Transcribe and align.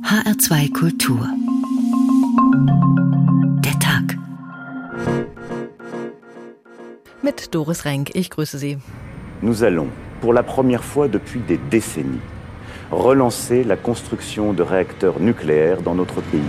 HR2 0.00 0.72
Kultur. 0.72 1.28
Der 3.62 3.78
Tag. 3.78 4.16
Mit 7.22 7.54
Doris 7.54 7.84
Renk, 7.84 8.10
ich 8.14 8.30
grüße 8.30 8.56
Sie. 8.56 8.78
Nous 9.42 9.62
allons, 9.62 9.88
pour 10.22 10.32
la 10.32 10.42
première 10.42 10.82
fois 10.82 11.08
depuis 11.08 11.40
des 11.40 11.58
décennies, 11.58 12.20
relancer 12.90 13.64
la 13.64 13.76
construction 13.76 14.54
de 14.54 14.62
réacteurs 14.62 15.20
nucléaires 15.20 15.82
dans 15.82 15.94
notre 15.94 16.22
pays. 16.22 16.40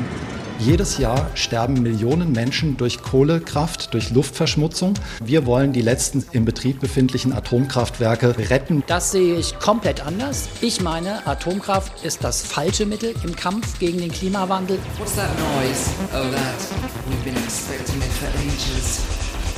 Jedes 0.59 0.97
Jahr 0.97 1.29
sterben 1.35 1.81
Millionen 1.81 2.31
Menschen 2.31 2.77
durch 2.77 3.01
Kohlekraft, 3.01 3.93
durch 3.93 4.11
Luftverschmutzung. 4.11 4.93
Wir 5.23 5.45
wollen 5.45 5.73
die 5.73 5.81
letzten 5.81 6.25
im 6.31 6.45
Betrieb 6.45 6.79
befindlichen 6.79 7.33
Atomkraftwerke 7.33 8.49
retten. 8.49 8.83
Das 8.87 9.11
sehe 9.11 9.35
ich 9.35 9.59
komplett 9.59 10.05
anders. 10.05 10.47
Ich 10.61 10.81
meine, 10.81 11.25
Atomkraft 11.27 12.03
ist 12.05 12.23
das 12.23 12.41
falsche 12.41 12.85
Mittel 12.85 13.13
im 13.23 13.35
Kampf 13.35 13.79
gegen 13.79 13.97
den 13.99 14.11
Klimawandel. 14.11 14.79
What's 14.97 15.15
that 15.15 15.29
noise? 15.37 15.89
Oh, 16.13 16.31
that. 16.31 16.55
We've 17.09 17.23
been 17.23 17.43
expecting 17.43 17.97
it 17.97 18.13
for 18.13 18.29
ages. 18.39 19.01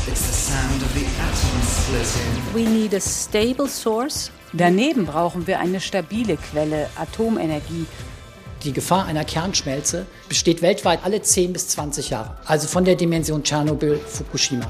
It's 0.07 0.21
the 0.21 0.51
sound 0.51 0.81
of 0.81 0.93
the 0.93 1.05
atom 1.20 1.62
splitting. 1.63 2.53
We 2.53 2.67
need 2.67 2.93
a 2.93 2.99
stable 2.99 3.67
source. 3.67 4.31
Daneben 4.53 5.05
brauchen 5.05 5.48
wir 5.48 5.59
eine 5.59 5.81
stabile 5.81 6.37
Quelle, 6.37 6.89
Atomenergie. 6.95 7.85
Die 8.65 8.73
Gefahr 8.73 9.05
einer 9.05 9.23
Kernschmelze 9.23 10.07
besteht 10.27 10.63
weltweit 10.63 11.01
alle 11.03 11.21
10 11.21 11.53
bis 11.53 11.67
20 11.67 12.09
Jahre. 12.09 12.35
Also 12.45 12.67
von 12.67 12.83
der 12.83 12.95
Dimension 12.95 13.43
Tschernobyl, 13.43 13.99
Fukushima. 14.07 14.65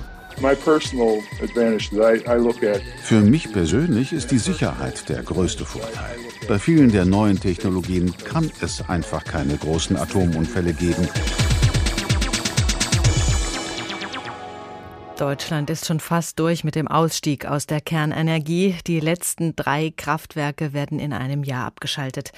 Für 3.04 3.22
mich 3.22 3.54
persönlich 3.54 4.12
ist 4.12 4.32
die 4.32 4.38
Sicherheit 4.38 5.08
der 5.08 5.24
größte 5.24 5.64
Vorteil. 5.64 6.18
Bei 6.46 6.60
vielen 6.60 6.92
der 6.92 7.06
neuen 7.06 7.40
Technologien 7.40 8.14
kann 8.26 8.52
es 8.60 8.84
einfach 8.90 9.24
keine 9.24 9.56
großen 9.56 9.96
Atomunfälle 9.96 10.74
geben. 10.74 11.08
Deutschland 15.18 15.70
ist 15.70 15.86
schon 15.86 16.02
fast 16.02 16.40
durch 16.40 16.66
mit 16.66 16.76
dem 16.76 16.90
Ausstieg 16.90 17.46
aus 17.46 17.68
der 17.68 17.80
Kernenergie. 17.80 18.76
Die 18.86 19.00
letzten 19.00 19.56
drei 19.56 19.94
Kraftwerke 19.96 20.74
werden 20.74 21.00
in 21.00 21.14
einem 21.14 21.46
Jahr 21.46 21.66
abgeschaltet. 21.66 22.34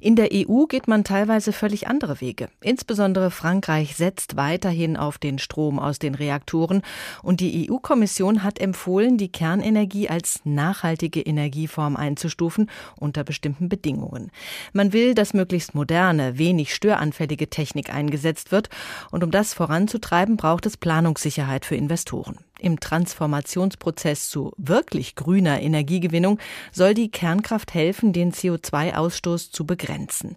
In 0.00 0.16
der 0.16 0.30
EU 0.32 0.64
geht 0.64 0.88
man 0.88 1.04
teilweise 1.04 1.52
völlig 1.52 1.88
andere 1.88 2.22
Wege. 2.22 2.48
Insbesondere 2.62 3.30
Frankreich 3.30 3.96
setzt 3.96 4.36
weiterhin 4.36 4.96
auf 4.96 5.18
den 5.18 5.38
Strom 5.38 5.78
aus 5.78 5.98
den 5.98 6.14
Reaktoren 6.14 6.80
und 7.22 7.40
die 7.40 7.70
EU-Kommission 7.70 8.42
hat 8.42 8.58
empfohlen, 8.58 9.18
die 9.18 9.30
Kernenergie 9.30 10.08
als 10.08 10.40
nachhaltige 10.44 11.20
Energieform 11.20 11.96
einzustufen 11.96 12.70
unter 12.98 13.24
bestimmten 13.24 13.68
Bedingungen. 13.68 14.30
Man 14.72 14.94
will, 14.94 15.14
dass 15.14 15.34
möglichst 15.34 15.74
moderne, 15.74 16.38
wenig 16.38 16.74
störanfällige 16.74 17.50
Technik 17.50 17.92
eingesetzt 17.92 18.52
wird 18.52 18.70
und 19.10 19.22
um 19.22 19.30
das 19.30 19.52
voranzutreiben, 19.52 20.38
braucht 20.38 20.64
es 20.64 20.78
Planungssicherheit 20.78 21.66
für 21.66 21.76
Investoren. 21.76 22.21
suchen. 22.24 22.51
Im 22.62 22.78
Transformationsprozess 22.78 24.28
zu 24.28 24.52
wirklich 24.56 25.16
grüner 25.16 25.60
Energiegewinnung 25.60 26.38
soll 26.70 26.94
die 26.94 27.10
Kernkraft 27.10 27.74
helfen, 27.74 28.12
den 28.12 28.32
CO2-Ausstoß 28.32 29.50
zu 29.50 29.66
begrenzen. 29.66 30.36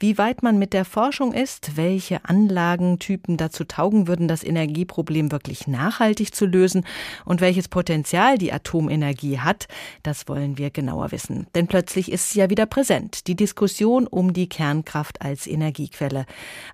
Wie 0.00 0.16
weit 0.16 0.42
man 0.42 0.58
mit 0.58 0.72
der 0.72 0.86
Forschung 0.86 1.34
ist, 1.34 1.76
welche 1.76 2.24
Anlagentypen 2.24 3.36
dazu 3.36 3.64
taugen 3.64 4.08
würden, 4.08 4.26
das 4.26 4.42
Energieproblem 4.42 5.30
wirklich 5.30 5.68
nachhaltig 5.68 6.34
zu 6.34 6.46
lösen 6.46 6.86
und 7.26 7.42
welches 7.42 7.68
Potenzial 7.68 8.38
die 8.38 8.54
Atomenergie 8.54 9.40
hat, 9.40 9.68
das 10.02 10.28
wollen 10.28 10.56
wir 10.56 10.70
genauer 10.70 11.12
wissen. 11.12 11.46
Denn 11.54 11.66
plötzlich 11.66 12.10
ist 12.10 12.30
sie 12.30 12.38
ja 12.38 12.48
wieder 12.48 12.64
präsent, 12.64 13.26
die 13.26 13.36
Diskussion 13.36 14.06
um 14.06 14.32
die 14.32 14.48
Kernkraft 14.48 15.20
als 15.20 15.46
Energiequelle. 15.46 16.24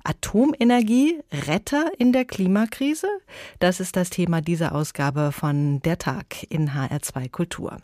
Atomenergie 0.05 1.19
Retter 1.48 1.91
in 1.98 2.12
der 2.12 2.25
Klimakrise? 2.25 3.08
Das 3.58 3.80
ist 3.80 3.97
das 3.97 4.08
Thema 4.08 4.41
dieser 4.41 4.73
Ausgabe 4.77 4.91
Ausgabe 4.92 5.32
von 5.32 5.80
Der 5.80 5.96
Tag 5.96 6.44
in 6.50 6.72
HR2 6.72 7.30
Kultur. 7.30 7.78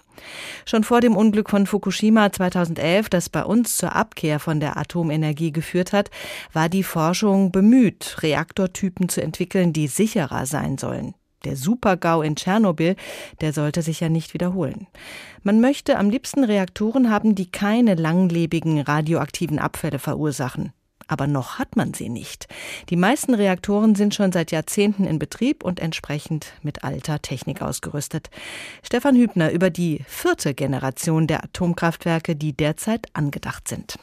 Schon 0.66 0.84
vor 0.84 1.00
dem 1.00 1.16
Unglück 1.16 1.48
von 1.48 1.66
Fukushima 1.66 2.30
2011, 2.30 3.08
das 3.08 3.30
bei 3.30 3.44
uns 3.44 3.78
zur 3.78 3.96
Abkehr 3.96 4.38
von 4.38 4.60
der 4.60 4.76
Atomenergie 4.76 5.50
geführt 5.50 5.94
hat, 5.94 6.10
war 6.52 6.68
die 6.68 6.82
Forschung 6.82 7.50
bemüht, 7.50 8.18
Reaktortypen 8.20 9.08
zu 9.08 9.22
entwickeln, 9.22 9.72
die 9.72 9.86
sicherer 9.86 10.44
sein 10.44 10.76
sollen. 10.76 11.14
Der 11.46 11.56
Supergau 11.56 12.20
in 12.20 12.36
Tschernobyl, 12.36 12.94
der 13.40 13.54
sollte 13.54 13.80
sich 13.80 14.00
ja 14.00 14.10
nicht 14.10 14.34
wiederholen. 14.34 14.86
Man 15.42 15.62
möchte 15.62 15.96
am 15.96 16.10
liebsten 16.10 16.44
Reaktoren 16.44 17.10
haben, 17.10 17.34
die 17.34 17.50
keine 17.50 17.94
langlebigen 17.94 18.82
radioaktiven 18.82 19.58
Abfälle 19.58 19.98
verursachen 19.98 20.74
aber 21.08 21.26
noch 21.26 21.58
hat 21.58 21.76
man 21.76 21.94
sie 21.94 22.08
nicht. 22.08 22.46
Die 22.90 22.96
meisten 22.96 23.34
Reaktoren 23.34 23.94
sind 23.94 24.14
schon 24.14 24.32
seit 24.32 24.52
Jahrzehnten 24.52 25.04
in 25.04 25.18
Betrieb 25.18 25.64
und 25.64 25.80
entsprechend 25.80 26.52
mit 26.62 26.84
alter 26.84 27.20
Technik 27.20 27.62
ausgerüstet. 27.62 28.30
Stefan 28.82 29.16
Hübner 29.16 29.50
über 29.50 29.70
die 29.70 30.04
vierte 30.06 30.54
Generation 30.54 31.26
der 31.26 31.42
Atomkraftwerke, 31.44 32.36
die 32.36 32.52
derzeit 32.52 33.06
angedacht 33.14 33.68
sind. 33.68 33.98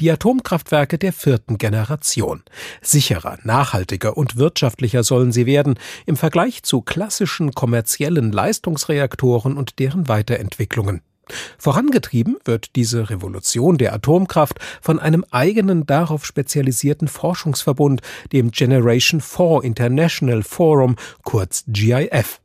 Die 0.00 0.10
Atomkraftwerke 0.10 0.98
der 0.98 1.12
vierten 1.12 1.56
Generation. 1.56 2.42
Sicherer, 2.82 3.38
nachhaltiger 3.44 4.16
und 4.16 4.36
wirtschaftlicher 4.36 5.04
sollen 5.04 5.30
sie 5.30 5.46
werden 5.46 5.78
im 6.04 6.16
Vergleich 6.16 6.64
zu 6.64 6.82
klassischen 6.82 7.52
kommerziellen 7.52 8.32
Leistungsreaktoren 8.32 9.56
und 9.56 9.78
deren 9.78 10.08
Weiterentwicklungen. 10.08 11.00
Vorangetrieben 11.58 12.36
wird 12.44 12.76
diese 12.76 13.10
Revolution 13.10 13.78
der 13.78 13.92
Atomkraft 13.92 14.58
von 14.80 14.98
einem 14.98 15.24
eigenen 15.30 15.86
darauf 15.86 16.24
spezialisierten 16.24 17.08
Forschungsverbund, 17.08 18.02
dem 18.32 18.50
Generation 18.50 19.20
4 19.20 19.60
International 19.62 20.42
Forum, 20.42 20.96
kurz 21.22 21.64
GIF. 21.68 22.40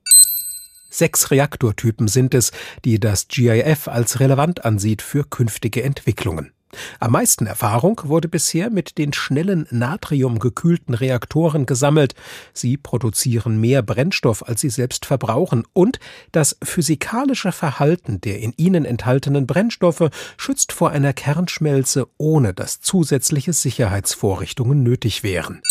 Sechs 0.89 1.29
Reaktortypen 1.29 2.07
sind 2.07 2.33
es, 2.33 2.51
die 2.83 2.99
das 2.99 3.27
GIF 3.27 3.87
als 3.87 4.19
relevant 4.19 4.65
ansieht 4.65 5.01
für 5.01 5.23
künftige 5.23 5.83
Entwicklungen. 5.83 6.51
Am 6.99 7.11
meisten 7.11 7.45
Erfahrung 7.45 8.01
wurde 8.05 8.27
bisher 8.27 8.69
mit 8.69 8.97
den 8.97 9.13
schnellen 9.13 9.67
natriumgekühlten 9.71 10.93
Reaktoren 10.93 11.65
gesammelt. 11.65 12.13
Sie 12.53 12.77
produzieren 12.77 13.59
mehr 13.59 13.81
Brennstoff, 13.81 14.47
als 14.47 14.61
sie 14.61 14.69
selbst 14.69 15.05
verbrauchen, 15.05 15.65
und 15.73 15.99
das 16.31 16.57
physikalische 16.63 17.51
Verhalten 17.51 18.21
der 18.21 18.39
in 18.39 18.53
ihnen 18.57 18.85
enthaltenen 18.85 19.47
Brennstoffe 19.47 20.09
schützt 20.37 20.71
vor 20.71 20.91
einer 20.91 21.13
Kernschmelze, 21.13 22.07
ohne 22.17 22.53
dass 22.53 22.81
zusätzliche 22.81 23.53
Sicherheitsvorrichtungen 23.53 24.83
nötig 24.83 25.23
wären. 25.23 25.61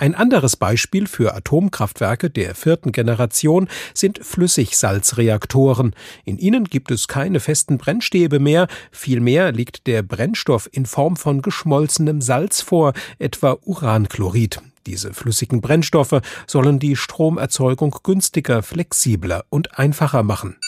Ein 0.00 0.14
anderes 0.14 0.54
Beispiel 0.54 1.08
für 1.08 1.34
Atomkraftwerke 1.34 2.30
der 2.30 2.54
vierten 2.54 2.92
Generation 2.92 3.66
sind 3.94 4.24
Flüssigsalzreaktoren. 4.24 5.92
In 6.24 6.38
ihnen 6.38 6.64
gibt 6.64 6.92
es 6.92 7.08
keine 7.08 7.40
festen 7.40 7.78
Brennstäbe 7.78 8.38
mehr, 8.38 8.68
vielmehr 8.92 9.50
liegt 9.50 9.88
der 9.88 10.04
Brennstoff 10.04 10.68
in 10.70 10.86
Form 10.86 11.16
von 11.16 11.42
geschmolzenem 11.42 12.20
Salz 12.20 12.60
vor, 12.60 12.92
etwa 13.18 13.58
Uranchlorid. 13.64 14.60
Diese 14.86 15.12
flüssigen 15.12 15.60
Brennstoffe 15.60 16.20
sollen 16.46 16.78
die 16.78 16.94
Stromerzeugung 16.94 17.96
günstiger, 18.04 18.62
flexibler 18.62 19.46
und 19.50 19.80
einfacher 19.80 20.22
machen. 20.22 20.58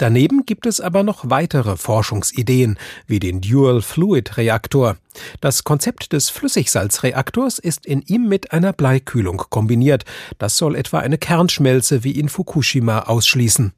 Daneben 0.00 0.46
gibt 0.46 0.64
es 0.64 0.80
aber 0.80 1.02
noch 1.02 1.28
weitere 1.28 1.76
Forschungsideen, 1.76 2.78
wie 3.06 3.18
den 3.18 3.42
Dual 3.42 3.82
Fluid 3.82 4.38
Reaktor. 4.38 4.96
Das 5.42 5.62
Konzept 5.62 6.14
des 6.14 6.30
Flüssigsalzreaktors 6.30 7.58
ist 7.58 7.84
in 7.84 8.00
ihm 8.06 8.26
mit 8.26 8.50
einer 8.52 8.72
Bleikühlung 8.72 9.36
kombiniert. 9.50 10.06
Das 10.38 10.56
soll 10.56 10.74
etwa 10.74 11.00
eine 11.00 11.18
Kernschmelze 11.18 12.02
wie 12.02 12.12
in 12.12 12.30
Fukushima 12.30 13.00
ausschließen. 13.00 13.74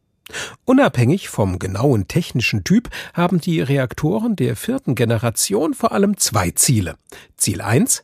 Unabhängig 0.64 1.28
vom 1.28 1.58
genauen 1.58 2.06
technischen 2.06 2.62
Typ 2.62 2.88
haben 3.14 3.40
die 3.40 3.60
Reaktoren 3.60 4.36
der 4.36 4.54
vierten 4.54 4.94
Generation 4.94 5.74
vor 5.74 5.90
allem 5.90 6.18
zwei 6.18 6.52
Ziele. 6.52 6.94
Ziel 7.36 7.60
1 7.60 8.00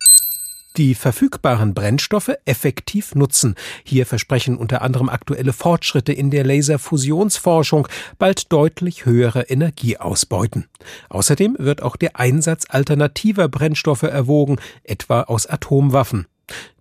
die 0.76 0.94
verfügbaren 0.94 1.75
Brennstoffe 1.75 2.32
effektiv 2.44 3.15
nutzen. 3.15 3.55
Hier 3.85 4.06
versprechen 4.06 4.56
unter 4.56 4.82
anderem 4.82 5.09
aktuelle 5.09 5.53
Fortschritte 5.53 6.12
in 6.12 6.31
der 6.31 6.44
Laserfusionsforschung 6.44 7.88
bald 8.19 8.53
deutlich 8.53 9.05
höhere 9.06 9.43
Energieausbeuten. 9.43 10.67
Außerdem 11.09 11.56
wird 11.59 11.82
auch 11.82 11.97
der 11.97 12.19
Einsatz 12.19 12.67
alternativer 12.69 13.49
Brennstoffe 13.49 14.05
erwogen, 14.05 14.56
etwa 14.85 15.23
aus 15.23 15.47
Atomwaffen. 15.47 16.26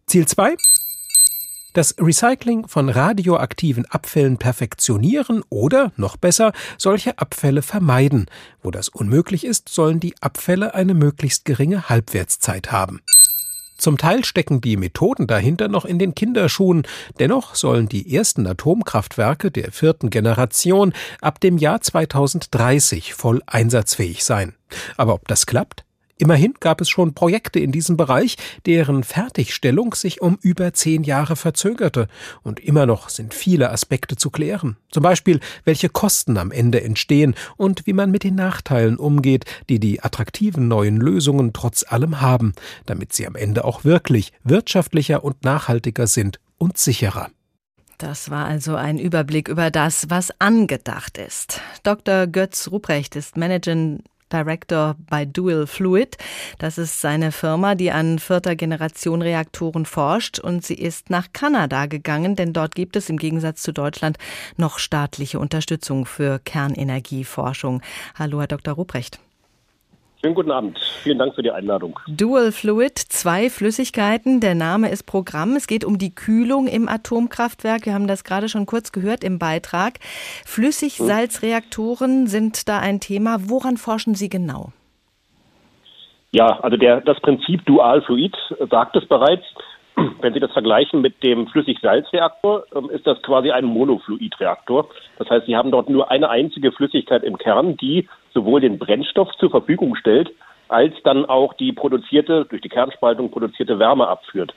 Ziel 0.05 0.27
2 0.27 0.55
das 1.77 1.93
Recycling 1.99 2.67
von 2.67 2.89
radioaktiven 2.89 3.85
Abfällen 3.85 4.37
perfektionieren 4.37 5.43
oder, 5.49 5.91
noch 5.95 6.17
besser, 6.17 6.51
solche 6.79 7.19
Abfälle 7.19 7.61
vermeiden. 7.61 8.25
Wo 8.63 8.71
das 8.71 8.89
unmöglich 8.89 9.45
ist, 9.45 9.69
sollen 9.69 9.99
die 9.99 10.15
Abfälle 10.19 10.73
eine 10.73 10.95
möglichst 10.95 11.45
geringe 11.45 11.87
Halbwertszeit 11.87 12.71
haben. 12.71 13.01
Zum 13.77 13.97
Teil 13.97 14.25
stecken 14.25 14.59
die 14.61 14.75
Methoden 14.75 15.27
dahinter 15.27 15.67
noch 15.67 15.85
in 15.85 15.99
den 15.99 16.15
Kinderschuhen, 16.15 16.83
dennoch 17.19 17.55
sollen 17.55 17.87
die 17.87 18.15
ersten 18.15 18.47
Atomkraftwerke 18.47 19.51
der 19.51 19.71
vierten 19.71 20.09
Generation 20.09 20.93
ab 21.21 21.39
dem 21.39 21.57
Jahr 21.57 21.81
2030 21.81 23.13
voll 23.13 23.41
einsatzfähig 23.45 24.23
sein. 24.23 24.55
Aber 24.97 25.13
ob 25.13 25.27
das 25.27 25.45
klappt? 25.45 25.86
Immerhin 26.17 26.55
gab 26.59 26.81
es 26.81 26.89
schon 26.89 27.13
Projekte 27.13 27.59
in 27.59 27.71
diesem 27.71 27.95
Bereich, 27.95 28.37
deren 28.65 29.03
Fertigstellung 29.03 29.93
sich 29.93 30.21
um 30.21 30.37
über 30.41 30.73
zehn 30.73 31.03
Jahre 31.03 31.35
verzögerte. 31.35 32.07
Und 32.41 32.59
immer 32.59 32.85
noch 32.85 33.09
sind 33.09 33.33
viele 33.33 33.71
Aspekte 33.71 34.15
zu 34.15 34.31
klären. 34.31 34.77
Zum 34.89 35.03
Beispiel, 35.03 35.39
welche 35.63 35.89
Kosten 35.89 36.37
am 36.37 36.51
Ende 36.51 36.83
entstehen 36.83 37.35
und 37.55 37.85
wie 37.85 37.93
man 37.93 38.09
mit 38.09 38.23
den 38.23 38.35
Nachteilen 38.35 38.97
umgeht, 38.97 39.45
die 39.69 39.79
die 39.79 40.01
attraktiven 40.01 40.67
neuen 40.67 40.97
Lösungen 40.97 41.53
trotz 41.53 41.85
allem 41.87 42.19
haben, 42.19 42.53
damit 42.85 43.13
sie 43.13 43.27
am 43.27 43.35
Ende 43.35 43.63
auch 43.63 43.83
wirklich 43.83 44.33
wirtschaftlicher 44.43 45.23
und 45.23 45.43
nachhaltiger 45.43 46.07
sind 46.07 46.39
und 46.57 46.77
sicherer. 46.77 47.29
Das 47.97 48.29
war 48.29 48.45
also 48.45 48.75
ein 48.75 48.99
Überblick 48.99 49.47
über 49.47 49.71
das, 49.71 50.09
was 50.09 50.31
angedacht 50.39 51.17
ist. 51.17 51.61
Dr. 51.81 52.27
Götz 52.27 52.69
Ruprecht 52.69 53.15
ist 53.15 53.37
Managing 53.37 54.03
Director 54.31 54.95
bei 55.09 55.25
Dual 55.25 55.67
Fluid. 55.67 56.17
Das 56.59 56.77
ist 56.77 57.01
seine 57.01 57.31
Firma, 57.31 57.75
die 57.75 57.91
an 57.91 58.19
vierter 58.19 58.55
Generation 58.55 59.21
Reaktoren 59.21 59.85
forscht 59.85 60.39
und 60.39 60.65
sie 60.65 60.75
ist 60.75 61.09
nach 61.09 61.27
Kanada 61.33 61.85
gegangen, 61.85 62.35
denn 62.35 62.53
dort 62.53 62.75
gibt 62.75 62.95
es 62.95 63.09
im 63.09 63.17
Gegensatz 63.17 63.61
zu 63.61 63.73
Deutschland 63.73 64.17
noch 64.57 64.79
staatliche 64.79 65.39
Unterstützung 65.39 66.05
für 66.05 66.39
Kernenergieforschung. 66.39 67.81
Hallo, 68.15 68.39
Herr 68.39 68.47
Dr. 68.47 68.73
Ruprecht. 68.73 69.19
Schönen 70.27 70.35
guten 70.35 70.51
Abend. 70.51 70.77
Vielen 71.03 71.19
Dank 71.19 71.35
für 71.35 71.41
die 71.41 71.51
Einladung. 71.51 71.97
Dual 72.05 72.51
Fluid, 72.51 72.97
zwei 72.97 73.49
Flüssigkeiten. 73.49 74.41
Der 74.41 74.55
Name 74.55 74.89
ist 74.89 75.03
Programm. 75.03 75.55
Es 75.55 75.67
geht 75.67 75.85
um 75.85 75.97
die 75.97 76.13
Kühlung 76.13 76.67
im 76.67 76.89
Atomkraftwerk. 76.89 77.85
Wir 77.85 77.93
haben 77.93 78.07
das 78.07 78.25
gerade 78.25 78.49
schon 78.49 78.65
kurz 78.65 78.91
gehört 78.91 79.23
im 79.23 79.39
Beitrag. 79.39 79.99
Flüssigsalzreaktoren 80.45 82.27
sind 82.27 82.67
da 82.67 82.79
ein 82.79 82.99
Thema. 82.99 83.37
Woran 83.43 83.77
forschen 83.77 84.15
Sie 84.15 84.27
genau? 84.27 84.73
Ja, 86.31 86.59
also 86.59 86.75
der, 86.75 86.99
das 86.99 87.21
Prinzip 87.21 87.65
Dual 87.65 88.01
Fluid 88.01 88.35
sagt 88.69 88.97
es 88.97 89.07
bereits. 89.07 89.45
Wenn 90.19 90.33
Sie 90.33 90.41
das 90.41 90.51
vergleichen 90.51 91.01
mit 91.01 91.23
dem 91.23 91.47
Flüssigsalzreaktor, 91.47 92.65
ähm, 92.75 92.89
ist 92.89 93.07
das 93.07 93.21
quasi 93.23 93.49
ein 93.49 93.63
Monofluidreaktor. 93.63 94.89
Das 95.17 95.29
heißt, 95.29 95.47
Sie 95.47 95.55
haben 95.55 95.71
dort 95.71 95.89
nur 95.89 96.11
eine 96.11 96.29
einzige 96.29 96.73
Flüssigkeit 96.73 97.23
im 97.23 97.37
Kern, 97.37 97.77
die 97.77 98.09
sowohl 98.33 98.61
den 98.61 98.77
Brennstoff 98.79 99.29
zur 99.37 99.49
Verfügung 99.49 99.95
stellt, 99.95 100.31
als 100.69 100.93
dann 101.03 101.25
auch 101.25 101.53
die 101.53 101.71
produzierte, 101.71 102.45
durch 102.45 102.61
die 102.61 102.69
Kernspaltung 102.69 103.31
produzierte 103.31 103.79
Wärme 103.79 104.07
abführt. 104.07 104.53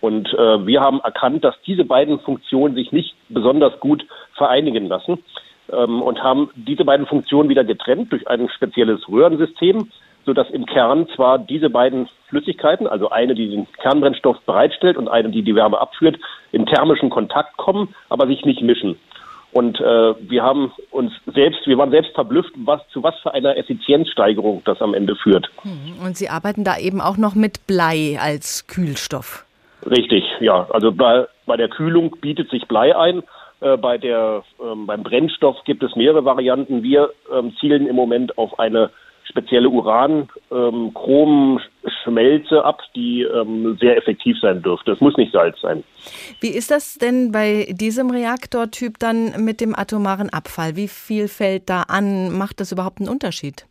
Und 0.00 0.28
äh, 0.34 0.66
wir 0.66 0.80
haben 0.80 1.00
erkannt, 1.00 1.44
dass 1.44 1.54
diese 1.64 1.84
beiden 1.84 2.18
Funktionen 2.20 2.74
sich 2.74 2.90
nicht 2.90 3.14
besonders 3.28 3.78
gut 3.78 4.04
vereinigen 4.34 4.88
lassen 4.88 5.22
ähm, 5.70 6.02
und 6.02 6.22
haben 6.22 6.50
diese 6.56 6.84
beiden 6.84 7.06
Funktionen 7.06 7.48
wieder 7.48 7.64
getrennt 7.64 8.10
durch 8.10 8.26
ein 8.26 8.48
spezielles 8.48 9.08
Röhrensystem, 9.08 9.90
sodass 10.26 10.50
im 10.50 10.66
Kern 10.66 11.06
zwar 11.14 11.38
diese 11.38 11.70
beiden 11.70 12.08
Flüssigkeiten, 12.28 12.86
also 12.86 13.10
eine, 13.10 13.34
die 13.34 13.50
den 13.50 13.66
Kernbrennstoff 13.80 14.40
bereitstellt 14.40 14.96
und 14.96 15.08
eine, 15.08 15.30
die 15.30 15.42
die 15.42 15.54
Wärme 15.54 15.80
abführt, 15.80 16.18
in 16.50 16.66
thermischen 16.66 17.10
Kontakt 17.10 17.56
kommen, 17.56 17.94
aber 18.08 18.26
sich 18.26 18.44
nicht 18.44 18.62
mischen. 18.62 18.98
Und 19.52 19.78
äh, 19.80 20.14
wir 20.30 20.42
haben 20.42 20.72
uns 20.90 21.12
selbst, 21.26 21.66
wir 21.66 21.76
waren 21.76 21.90
selbst 21.90 22.14
verblüfft, 22.14 22.52
was 22.64 22.80
zu 22.88 23.02
was 23.02 23.14
für 23.20 23.34
einer 23.34 23.56
Effizienzsteigerung 23.56 24.62
das 24.64 24.80
am 24.80 24.94
Ende 24.94 25.14
führt. 25.14 25.50
Hm, 25.62 26.04
und 26.04 26.16
Sie 26.16 26.30
arbeiten 26.30 26.64
da 26.64 26.78
eben 26.78 27.00
auch 27.00 27.18
noch 27.18 27.34
mit 27.34 27.66
Blei 27.66 28.18
als 28.18 28.66
Kühlstoff. 28.66 29.44
Richtig, 29.84 30.24
ja. 30.40 30.66
Also 30.70 30.92
bei, 30.92 31.26
bei 31.46 31.56
der 31.56 31.68
Kühlung 31.68 32.16
bietet 32.20 32.50
sich 32.50 32.66
Blei 32.66 32.96
ein. 32.96 33.22
Äh, 33.60 33.76
bei 33.76 33.98
der, 33.98 34.42
ähm, 34.60 34.86
beim 34.86 35.02
Brennstoff 35.02 35.56
gibt 35.64 35.82
es 35.82 35.96
mehrere 35.96 36.24
Varianten. 36.24 36.82
Wir 36.82 37.10
ähm, 37.32 37.54
zielen 37.60 37.86
im 37.86 37.96
Moment 37.96 38.38
auf 38.38 38.58
eine 38.58 38.90
spezielle 39.32 39.68
Uran-Chrom-Schmelze 39.68 42.54
ähm, 42.54 42.62
ab, 42.62 42.80
die 42.94 43.22
ähm, 43.22 43.76
sehr 43.80 43.96
effektiv 43.96 44.38
sein 44.40 44.62
dürfte. 44.62 44.92
Es 44.92 45.00
muss 45.00 45.16
nicht 45.16 45.32
Salz 45.32 45.60
sein. 45.60 45.82
Wie 46.40 46.50
ist 46.50 46.70
das 46.70 46.98
denn 46.98 47.32
bei 47.32 47.72
diesem 47.72 48.10
Reaktortyp 48.10 48.98
dann 48.98 49.44
mit 49.44 49.60
dem 49.60 49.74
atomaren 49.74 50.30
Abfall? 50.30 50.76
Wie 50.76 50.86
viel 50.88 51.28
fällt 51.28 51.70
da 51.70 51.84
an? 51.88 52.36
Macht 52.36 52.60
das 52.60 52.72
überhaupt 52.72 53.00
einen 53.00 53.08
Unterschied? 53.08 53.66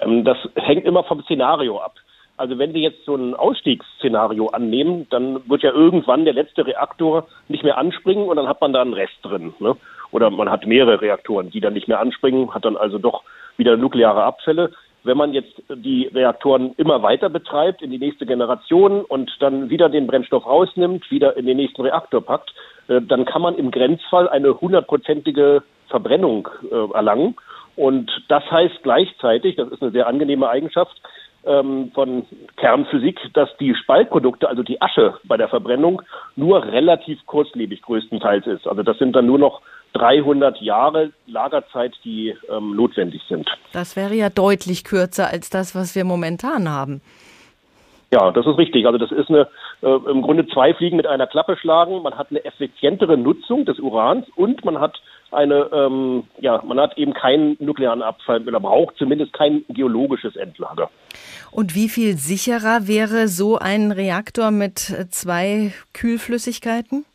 Ähm, 0.00 0.24
das 0.24 0.38
hängt 0.56 0.86
immer 0.86 1.04
vom 1.04 1.22
Szenario 1.22 1.78
ab. 1.78 1.96
Also 2.38 2.58
wenn 2.58 2.72
Sie 2.72 2.80
jetzt 2.80 3.04
so 3.04 3.14
ein 3.14 3.34
Ausstiegsszenario 3.34 4.48
annehmen, 4.48 5.06
dann 5.10 5.46
wird 5.48 5.62
ja 5.62 5.70
irgendwann 5.70 6.24
der 6.24 6.34
letzte 6.34 6.66
Reaktor 6.66 7.28
nicht 7.48 7.62
mehr 7.62 7.76
anspringen 7.76 8.26
und 8.26 8.36
dann 8.36 8.48
hat 8.48 8.60
man 8.60 8.72
da 8.72 8.80
einen 8.80 8.94
Rest 8.94 9.18
drin. 9.22 9.54
Ne? 9.60 9.76
Oder 10.10 10.30
man 10.30 10.50
hat 10.50 10.66
mehrere 10.66 11.00
Reaktoren, 11.00 11.50
die 11.50 11.60
dann 11.60 11.74
nicht 11.74 11.86
mehr 11.88 12.00
anspringen, 12.00 12.54
hat 12.54 12.64
dann 12.64 12.76
also 12.76 12.98
doch 12.98 13.22
wieder 13.56 13.76
nukleare 13.76 14.22
Abfälle. 14.22 14.72
Wenn 15.04 15.16
man 15.16 15.32
jetzt 15.32 15.52
die 15.68 16.06
Reaktoren 16.06 16.74
immer 16.76 17.02
weiter 17.02 17.28
betreibt 17.28 17.82
in 17.82 17.90
die 17.90 17.98
nächste 17.98 18.24
Generation 18.24 19.04
und 19.04 19.30
dann 19.40 19.68
wieder 19.68 19.88
den 19.88 20.06
Brennstoff 20.06 20.46
rausnimmt, 20.46 21.10
wieder 21.10 21.36
in 21.36 21.46
den 21.46 21.56
nächsten 21.56 21.82
Reaktor 21.82 22.20
packt, 22.20 22.54
äh, 22.88 23.00
dann 23.00 23.24
kann 23.24 23.42
man 23.42 23.56
im 23.56 23.70
Grenzfall 23.70 24.28
eine 24.28 24.60
hundertprozentige 24.60 25.62
Verbrennung 25.88 26.48
äh, 26.70 26.94
erlangen. 26.94 27.34
Und 27.74 28.10
das 28.28 28.48
heißt 28.50 28.82
gleichzeitig, 28.82 29.56
das 29.56 29.68
ist 29.70 29.82
eine 29.82 29.90
sehr 29.90 30.06
angenehme 30.06 30.48
Eigenschaft, 30.48 31.00
ähm, 31.44 31.90
von 31.94 32.24
Kernphysik, 32.56 33.18
dass 33.34 33.48
die 33.58 33.74
Spaltprodukte, 33.74 34.48
also 34.48 34.62
die 34.62 34.80
Asche 34.80 35.14
bei 35.24 35.36
der 35.36 35.48
Verbrennung, 35.48 36.02
nur 36.36 36.64
relativ 36.64 37.24
kurzlebig 37.26 37.82
größtenteils 37.82 38.46
ist. 38.46 38.66
Also 38.66 38.82
das 38.82 38.98
sind 38.98 39.16
dann 39.16 39.26
nur 39.26 39.38
noch 39.38 39.62
300 39.94 40.60
Jahre 40.60 41.12
Lagerzeit, 41.26 41.94
die 42.04 42.34
ähm, 42.50 42.76
notwendig 42.76 43.22
sind. 43.28 43.48
Das 43.72 43.96
wäre 43.96 44.14
ja 44.14 44.30
deutlich 44.30 44.84
kürzer 44.84 45.28
als 45.28 45.50
das, 45.50 45.74
was 45.74 45.94
wir 45.94 46.04
momentan 46.04 46.68
haben. 46.68 47.02
Ja, 48.12 48.30
das 48.30 48.46
ist 48.46 48.58
richtig. 48.58 48.86
Also 48.86 48.98
das 48.98 49.10
ist 49.10 49.30
eine 49.30 49.48
äh, 49.82 50.10
im 50.10 50.20
Grunde 50.20 50.46
zwei 50.46 50.74
Fliegen 50.74 50.98
mit 50.98 51.06
einer 51.06 51.26
Klappe 51.26 51.56
schlagen. 51.56 52.02
Man 52.02 52.16
hat 52.16 52.28
eine 52.30 52.44
effizientere 52.44 53.16
Nutzung 53.16 53.64
des 53.64 53.78
Urans 53.78 54.26
und 54.36 54.64
man 54.64 54.78
hat 54.78 55.00
eine, 55.30 55.70
ähm, 55.72 56.24
ja, 56.38 56.62
man 56.62 56.78
hat 56.78 56.98
eben 56.98 57.14
keinen 57.14 57.56
nuklearen 57.58 58.02
Abfall 58.02 58.46
oder 58.46 58.60
braucht 58.60 58.96
zumindest 58.96 59.32
kein 59.32 59.64
geologisches 59.68 60.36
Endlager. 60.36 60.90
Und 61.50 61.74
wie 61.74 61.88
viel 61.88 62.16
sicherer 62.18 62.86
wäre 62.86 63.28
so 63.28 63.58
ein 63.58 63.92
Reaktor 63.92 64.50
mit 64.50 64.78
zwei 65.10 65.72
Kühlflüssigkeiten? 65.94 67.06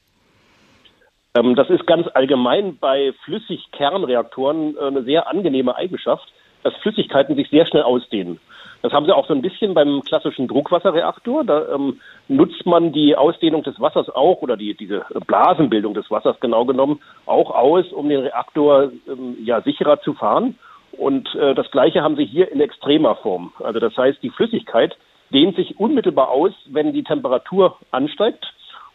Ähm, 1.38 1.56
das 1.56 1.70
ist 1.70 1.86
ganz 1.86 2.08
allgemein 2.14 2.78
bei 2.78 3.14
Flüssigkernreaktoren 3.26 4.76
äh, 4.76 4.88
eine 4.88 5.04
sehr 5.04 5.28
angenehme 5.28 5.76
Eigenschaft, 5.76 6.28
dass 6.64 6.76
Flüssigkeiten 6.78 7.36
sich 7.36 7.50
sehr 7.50 7.66
schnell 7.68 7.84
ausdehnen. 7.84 8.40
Das 8.82 8.94
haben 8.94 9.06
sie 9.06 9.16
auch 9.16 9.28
so 9.28 9.34
ein 9.34 9.42
bisschen 9.42 9.74
beim 9.74 10.02
klassischen 10.02 10.48
Druckwasserreaktor. 10.48 11.44
Da 11.44 11.74
ähm, 11.74 12.00
nutzt 12.28 12.66
man 12.66 12.92
die 12.92 13.16
Ausdehnung 13.16 13.64
des 13.64 13.80
Wassers 13.80 14.10
auch 14.10 14.42
oder 14.42 14.56
die, 14.56 14.76
diese 14.76 15.06
Blasenbildung 15.26 15.94
des 15.94 16.10
Wassers 16.12 16.40
genau 16.40 16.66
genommen 16.66 17.02
auch 17.26 17.52
aus, 17.52 17.92
um 17.92 18.08
den 18.08 18.22
Reaktor 18.22 18.92
ähm, 19.08 19.38
ja 19.44 19.62
sicherer 19.62 20.02
zu 20.02 20.14
fahren. 20.14 20.58
Und 20.92 21.34
äh, 21.36 21.54
das 21.56 21.70
Gleiche 21.72 22.02
haben 22.02 22.16
sie 22.16 22.26
hier 22.26 22.52
in 22.52 22.62
extremer 22.62 23.16
Form. 23.16 23.52
Also 23.60 23.80
das 23.80 23.96
heißt, 23.98 24.22
die 24.22 24.30
Flüssigkeit 24.30 24.96
dehnt 25.32 25.56
sich 25.56 25.80
unmittelbar 25.80 26.30
aus, 26.30 26.54
wenn 26.68 26.94
die 26.94 27.04
Temperatur 27.04 27.78
ansteigt. 27.92 28.46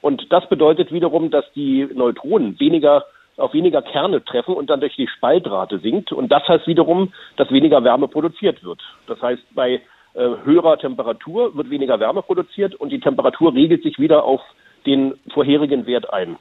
Und 0.03 0.31
das 0.31 0.47
bedeutet 0.49 0.93
wiederum, 0.93 1.31
dass 1.31 1.45
die 1.55 1.89
Neutronen 1.95 2.61
weniger 2.61 3.05
auf 3.39 3.55
weniger 3.55 3.81
Kerne 3.81 4.23
treffen 4.23 4.55
und 4.55 4.69
dann 4.69 4.81
durch 4.81 4.95
die 4.97 5.09
Spaltrate 5.09 5.79
sinkt. 5.79 6.13
Und 6.13 6.31
das 6.31 6.47
heißt 6.47 6.67
wiederum, 6.67 7.13
dass 7.37 7.51
weniger 7.51 7.83
Wärme 7.83 8.07
produziert 8.09 8.63
wird. 8.63 8.83
Das 9.07 9.23
heißt, 9.23 9.43
bei 9.55 9.81
äh, 10.15 10.29
höherer 10.45 10.79
Temperatur 10.79 11.57
wird 11.57 11.71
weniger 11.71 11.99
Wärme 11.99 12.23
produziert 12.23 12.75
und 12.75 12.91
die 12.91 13.01
Temperatur 13.01 13.55
regelt 13.55 13.83
sich 13.83 13.99
wieder 13.99 14.25
auf 14.25 14.43
den 14.85 15.15
vorherigen 15.33 15.87
Wert 15.87 16.13
ein. 16.13 16.37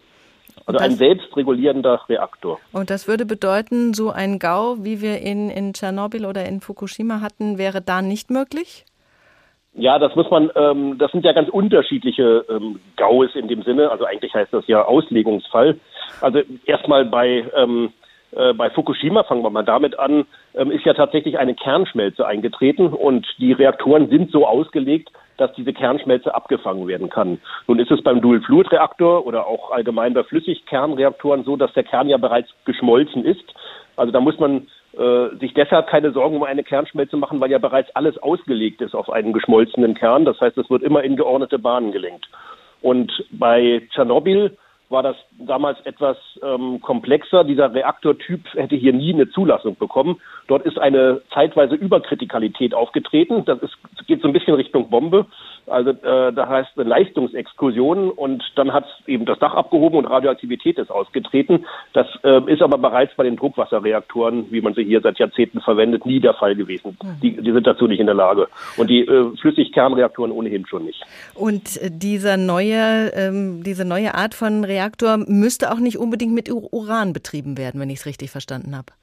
Also 0.66 0.80
ein 0.80 0.92
selbstregulierender 0.92 2.02
Reaktor. 2.10 2.60
Und 2.74 2.90
das 2.90 3.08
würde 3.08 3.26
bedeuten, 3.26 3.94
so 3.94 4.10
ein 4.10 4.38
GAU, 4.38 4.78
wie 4.82 5.02
wir 5.02 5.22
ihn 5.22 5.50
in 5.50 5.74
Tschernobyl 5.74 6.26
oder 6.26 6.46
in 6.46 6.60
Fukushima 6.60 7.22
hatten, 7.22 7.58
wäre 7.58 7.82
da 7.82 8.02
nicht 8.02 8.30
möglich? 8.30 8.86
Ja, 9.74 10.00
das 10.00 10.16
muss 10.16 10.30
man, 10.30 10.52
ähm, 10.56 10.98
das 10.98 11.12
sind 11.12 11.24
ja 11.24 11.32
ganz 11.32 11.50
unterschiedliche 11.50 12.46
ähm, 12.50 12.80
GAUs 12.98 13.36
in 13.36 13.48
dem 13.48 13.64
Sinne. 13.64 13.90
Also 13.90 14.06
eigentlich 14.06 14.34
heißt 14.34 14.54
das 14.54 14.68
ja 14.68 14.84
Auslegungsfall. 14.84 15.80
Also 16.20 16.42
erstmal 16.66 17.06
bei, 17.06 17.46
ähm, 17.56 17.94
äh, 18.32 18.54
bei 18.54 18.70
Fukushima, 18.70 19.24
fangen 19.24 19.44
wir 19.44 19.50
mal 19.50 19.64
damit 19.64 19.98
an, 19.98 20.26
ähm, 20.56 20.72
ist 20.72 20.86
ja 20.86 20.94
tatsächlich 20.94 21.40
eine 21.40 21.56
Kernschmelze 21.56 22.28
eingetreten 22.28 22.88
und 22.88 23.26
die 23.40 23.54
Reaktoren 23.54 24.10
sind 24.10 24.32
so 24.32 24.46
ausgelegt, 24.46 25.10
dass 25.38 25.54
diese 25.54 25.72
Kernschmelze 25.72 26.36
abgefangen 26.36 26.88
werden 26.88 27.10
kann. 27.10 27.40
Nun 27.68 27.80
ist 27.80 27.92
es 27.92 28.04
beim 28.04 28.22
Dual-Fluid-Reaktor 28.22 29.26
oder 29.26 29.48
auch 29.48 29.72
allgemein 29.72 30.14
bei 30.14 30.24
Flüssigkernreaktoren 30.24 31.46
so, 31.46 31.56
dass 31.56 31.74
der 31.74 31.84
Kern 31.84 32.10
ja 32.10 32.18
bereits 32.18 32.50
geschmolzen 32.66 33.24
ist. 33.24 33.54
Also 33.96 34.12
da 34.12 34.20
muss 34.20 34.38
man 34.38 34.68
äh, 35.02 35.36
sich 35.40 35.54
deshalb 35.56 35.88
keine 35.88 36.12
Sorgen 36.12 36.36
um 36.36 36.44
eine 36.44 36.64
Kernschmelze 36.64 37.18
machen, 37.18 37.40
weil 37.40 37.50
ja 37.50 37.58
bereits 37.58 37.90
alles 37.96 38.18
ausgelegt 38.20 38.82
ist 38.82 38.94
auf 38.94 39.10
einen 39.10 39.34
geschmolzenen 39.34 39.96
Kern. 39.96 40.26
Das 40.26 40.40
heißt, 40.40 40.58
es 40.60 40.70
wird 40.70 40.84
immer 40.84 41.04
in 41.04 41.16
geordnete 41.16 41.58
Bahnen 41.58 41.92
gelenkt. 41.92 42.28
Und 42.82 43.12
bei 43.32 43.82
Tschernobyl 43.92 44.56
war 44.92 45.04
das 45.04 45.16
damals 45.40 45.80
etwas 45.86 46.18
ähm, 46.44 46.82
komplexer. 46.82 47.44
Dieser 47.44 47.74
Reaktortyp 47.74 48.46
hätte 48.54 48.76
hier 48.76 48.94
nie 48.94 49.14
eine 49.14 49.30
Zulassung 49.30 49.76
bekommen. 49.78 50.20
Dort 50.48 50.66
ist 50.66 50.78
eine 50.78 51.22
zeitweise 51.34 51.76
Überkritikalität 51.76 52.74
aufgetreten. 52.74 53.46
Das 53.46 53.60
ist, 53.62 53.74
geht 54.08 54.22
so 54.22 54.28
ein 54.28 54.34
bisschen 54.34 54.56
Richtung 54.56 54.90
Bombe. 54.90 55.26
Also 55.68 55.92
äh, 55.92 56.34
da 56.34 56.48
heißt 56.50 56.72
eine 56.76 56.90
Leistungsexkursion 56.90 58.10
und 58.10 58.44
dann 58.56 58.74
hat 58.74 58.86
eben 59.08 59.26
das 59.26 59.40
Dach 59.40 59.54
abgehoben 59.54 59.98
und 59.98 60.06
Radioaktivität 60.06 60.78
ist 60.78 60.92
ausgetreten. 60.92 61.66
Das 61.94 62.08
äh, 62.24 62.42
ist 62.52 62.62
aber 62.62 62.78
bereits 62.78 63.16
bei 63.16 63.24
den 63.24 63.38
Druckwasserreaktoren, 63.38 64.52
wie 64.52 64.62
man 64.62 64.74
sie 64.74 64.84
hier 64.84 65.02
seit 65.02 65.20
Jahrzehnten 65.20 65.62
verwendet, 65.62 66.06
nie 66.06 66.20
der 66.20 66.34
Fall 66.34 66.56
gewesen. 66.56 66.98
Die, 67.22 67.38
die 67.38 67.52
sind 67.52 67.66
dazu 67.66 67.88
nicht 67.88 68.00
in 68.00 68.08
der 68.08 68.16
Lage. 68.16 68.48
Und 68.78 68.90
die 68.90 69.02
äh, 69.02 69.38
Flüssigkernreaktoren 69.38 70.32
ohnehin 70.32 70.66
schon 70.66 70.86
nicht. 70.86 71.02
Und 71.36 71.80
dieser 71.84 72.38
neue, 72.38 73.12
ähm, 73.14 73.64
diese 73.64 73.86
neue 73.86 74.16
Art 74.16 74.34
von 74.34 74.64
Reaktor 74.82 75.18
müsste 75.28 75.72
auch 75.72 75.80
nicht 75.80 75.98
unbedingt 75.98 76.34
mit 76.34 76.50
Uran 76.50 77.14
betrieben 77.14 77.58
werden, 77.58 77.80
wenn 77.80 77.90
ich 77.90 78.00
es 78.00 78.06
richtig 78.06 78.32
verstanden 78.32 78.76
habe. 78.76 78.94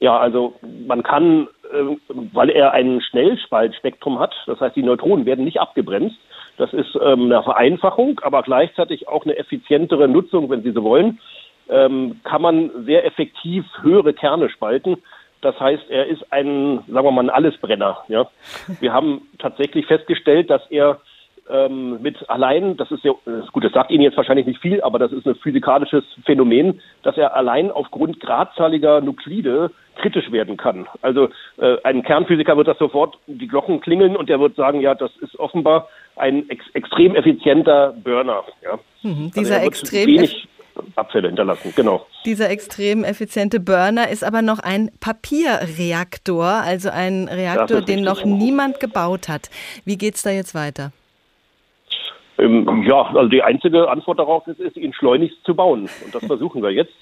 Ja, 0.00 0.16
also 0.16 0.54
man 0.86 1.02
kann, 1.02 1.48
äh, 1.72 1.96
weil 2.32 2.50
er 2.50 2.72
ein 2.72 3.00
Schnellspaltspektrum 3.00 4.18
hat, 4.18 4.32
das 4.46 4.60
heißt, 4.60 4.76
die 4.76 4.82
Neutronen 4.82 5.26
werden 5.26 5.44
nicht 5.44 5.60
abgebremst. 5.60 6.16
Das 6.56 6.72
ist 6.72 6.96
ähm, 6.96 7.24
eine 7.24 7.42
Vereinfachung, 7.42 8.20
aber 8.20 8.42
gleichzeitig 8.42 9.08
auch 9.08 9.24
eine 9.24 9.36
effizientere 9.36 10.08
Nutzung, 10.08 10.50
wenn 10.50 10.62
Sie 10.62 10.72
so 10.72 10.82
wollen. 10.84 11.20
Ähm, 11.68 12.20
kann 12.24 12.42
man 12.42 12.70
sehr 12.84 13.04
effektiv 13.04 13.64
höhere 13.82 14.14
Kerne 14.14 14.48
spalten. 14.50 14.96
Das 15.40 15.58
heißt, 15.60 15.84
er 15.88 16.06
ist 16.06 16.32
ein, 16.32 16.80
sagen 16.88 17.06
wir 17.06 17.10
mal, 17.10 17.24
ein 17.24 17.30
Allesbrenner. 17.30 17.98
Ja. 18.08 18.28
Wir 18.80 18.92
haben 18.92 19.22
tatsächlich 19.38 19.86
festgestellt, 19.86 20.50
dass 20.50 20.62
er 20.70 21.00
ähm, 21.50 22.00
mit 22.02 22.28
allein, 22.28 22.76
das 22.76 22.90
ist 22.90 23.04
ja, 23.04 23.12
gut, 23.52 23.64
das 23.64 23.72
sagt 23.72 23.90
Ihnen 23.90 24.02
jetzt 24.02 24.16
wahrscheinlich 24.16 24.46
nicht 24.46 24.60
viel, 24.60 24.80
aber 24.82 24.98
das 24.98 25.12
ist 25.12 25.26
ein 25.26 25.34
physikalisches 25.36 26.04
Phänomen, 26.24 26.80
dass 27.02 27.16
er 27.16 27.36
allein 27.36 27.70
aufgrund 27.70 28.20
gradzahliger 28.20 29.00
Nuklide 29.00 29.70
kritisch 29.96 30.30
werden 30.30 30.56
kann. 30.56 30.86
Also 31.02 31.28
äh, 31.58 31.76
ein 31.84 32.02
Kernphysiker 32.02 32.56
wird 32.56 32.68
das 32.68 32.78
sofort 32.78 33.18
die 33.26 33.48
Glocken 33.48 33.80
klingeln 33.80 34.16
und 34.16 34.28
der 34.28 34.40
wird 34.40 34.56
sagen, 34.56 34.80
ja, 34.80 34.94
das 34.94 35.10
ist 35.20 35.38
offenbar 35.38 35.88
ein 36.16 36.48
ex 36.48 36.64
extrem 36.74 37.14
effizienter 37.14 37.94
Burner. 38.04 38.44
Ja. 38.62 38.78
Mhm, 39.02 39.30
dieser 39.34 39.56
also 39.56 39.66
extrem 39.66 40.06
wenig 40.06 40.48
Abfälle 40.94 41.28
hinterlassen, 41.28 41.72
genau. 41.74 42.06
Dieser 42.24 42.50
extrem 42.50 43.02
effiziente 43.02 43.58
Burner 43.58 44.08
ist 44.08 44.22
aber 44.22 44.42
noch 44.42 44.60
ein 44.60 44.90
Papierreaktor, 45.00 46.44
also 46.44 46.90
ein 46.90 47.28
Reaktor, 47.28 47.80
den 47.80 48.02
noch 48.02 48.24
niemand 48.24 48.78
gebaut 48.78 49.28
hat. 49.28 49.50
Wie 49.84 49.98
geht's 49.98 50.22
da 50.22 50.30
jetzt 50.30 50.54
weiter? 50.54 50.92
Ähm, 52.38 52.84
ja, 52.84 53.02
also 53.02 53.28
die 53.28 53.42
einzige 53.42 53.88
Antwort 53.88 54.18
darauf 54.18 54.46
ist, 54.46 54.60
ist, 54.60 54.76
ihn 54.76 54.92
schleunigst 54.92 55.44
zu 55.44 55.54
bauen. 55.54 55.88
Und 56.04 56.14
das 56.14 56.24
versuchen 56.26 56.62
wir 56.62 56.70
jetzt. 56.70 56.92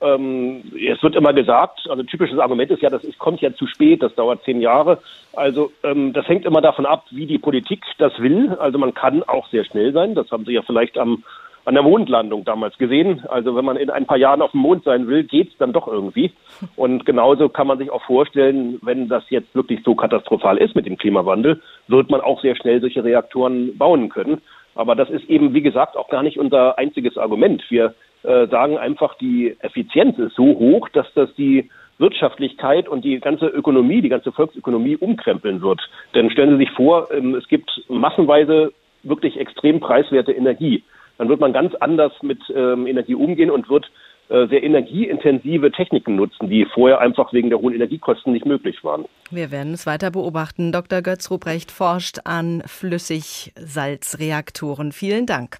Ähm, 0.00 0.62
es 0.74 1.02
wird 1.02 1.14
immer 1.14 1.32
gesagt, 1.32 1.86
also 1.88 2.02
typisches 2.02 2.38
Argument 2.38 2.70
ist 2.70 2.82
ja, 2.82 2.90
das 2.90 3.04
ist, 3.04 3.18
kommt 3.18 3.40
ja 3.40 3.54
zu 3.54 3.66
spät, 3.66 4.02
das 4.02 4.14
dauert 4.14 4.42
zehn 4.44 4.60
Jahre. 4.60 4.98
Also 5.34 5.70
ähm, 5.84 6.12
das 6.12 6.26
hängt 6.26 6.44
immer 6.44 6.60
davon 6.60 6.86
ab, 6.86 7.04
wie 7.10 7.26
die 7.26 7.38
Politik 7.38 7.84
das 7.98 8.18
will. 8.18 8.56
Also 8.58 8.78
man 8.78 8.94
kann 8.94 9.22
auch 9.22 9.48
sehr 9.48 9.64
schnell 9.64 9.92
sein. 9.92 10.14
Das 10.14 10.30
haben 10.30 10.44
Sie 10.44 10.52
ja 10.52 10.62
vielleicht 10.62 10.98
am 10.98 11.22
an 11.64 11.74
der 11.74 11.82
Mondlandung 11.82 12.44
damals 12.44 12.76
gesehen. 12.78 13.22
Also 13.28 13.54
wenn 13.54 13.64
man 13.64 13.76
in 13.76 13.90
ein 13.90 14.06
paar 14.06 14.16
Jahren 14.16 14.42
auf 14.42 14.50
dem 14.50 14.60
Mond 14.60 14.84
sein 14.84 15.06
will, 15.06 15.24
geht's 15.24 15.56
dann 15.58 15.72
doch 15.72 15.86
irgendwie. 15.86 16.32
Und 16.76 17.06
genauso 17.06 17.48
kann 17.48 17.66
man 17.66 17.78
sich 17.78 17.90
auch 17.90 18.02
vorstellen, 18.02 18.78
wenn 18.82 19.08
das 19.08 19.24
jetzt 19.30 19.54
wirklich 19.54 19.82
so 19.84 19.94
katastrophal 19.94 20.58
ist 20.58 20.74
mit 20.74 20.86
dem 20.86 20.98
Klimawandel, 20.98 21.62
wird 21.86 22.10
man 22.10 22.20
auch 22.20 22.40
sehr 22.42 22.56
schnell 22.56 22.80
solche 22.80 23.04
Reaktoren 23.04 23.76
bauen 23.78 24.08
können. 24.08 24.40
Aber 24.74 24.94
das 24.94 25.10
ist 25.10 25.28
eben, 25.28 25.54
wie 25.54 25.62
gesagt, 25.62 25.96
auch 25.96 26.08
gar 26.08 26.22
nicht 26.22 26.38
unser 26.38 26.78
einziges 26.78 27.18
Argument. 27.18 27.62
Wir 27.68 27.94
äh, 28.22 28.46
sagen 28.48 28.78
einfach, 28.78 29.16
die 29.18 29.56
Effizienz 29.60 30.18
ist 30.18 30.34
so 30.34 30.44
hoch, 30.44 30.88
dass 30.90 31.06
das 31.14 31.34
die 31.34 31.70
Wirtschaftlichkeit 31.98 32.88
und 32.88 33.04
die 33.04 33.20
ganze 33.20 33.46
Ökonomie, 33.46 34.02
die 34.02 34.08
ganze 34.08 34.32
Volksökonomie 34.32 34.96
umkrempeln 34.96 35.60
wird. 35.60 35.80
Denn 36.14 36.30
stellen 36.30 36.50
Sie 36.50 36.64
sich 36.64 36.70
vor, 36.70 37.08
ähm, 37.12 37.34
es 37.34 37.46
gibt 37.48 37.70
massenweise 37.88 38.72
wirklich 39.02 39.38
extrem 39.38 39.80
preiswerte 39.80 40.32
Energie. 40.32 40.82
Dann 41.18 41.28
wird 41.28 41.40
man 41.40 41.52
ganz 41.52 41.74
anders 41.76 42.12
mit 42.22 42.40
ähm, 42.54 42.86
Energie 42.86 43.14
umgehen 43.14 43.50
und 43.50 43.68
wird 43.68 43.90
sehr 44.28 44.62
energieintensive 44.62 45.72
Techniken 45.72 46.16
nutzen, 46.16 46.48
die 46.48 46.66
vorher 46.72 47.00
einfach 47.00 47.34
wegen 47.34 47.50
der 47.50 47.60
hohen 47.60 47.74
Energiekosten 47.74 48.32
nicht 48.32 48.46
möglich 48.46 48.82
waren. 48.82 49.04
Wir 49.30 49.50
werden 49.50 49.74
es 49.74 49.84
weiter 49.84 50.10
beobachten. 50.10 50.72
Dr. 50.72 51.02
Götz 51.02 51.30
Ruprecht 51.30 51.70
forscht 51.70 52.20
an 52.24 52.62
Flüssigsalzreaktoren. 52.64 54.92
Vielen 54.92 55.26
Dank. 55.26 55.58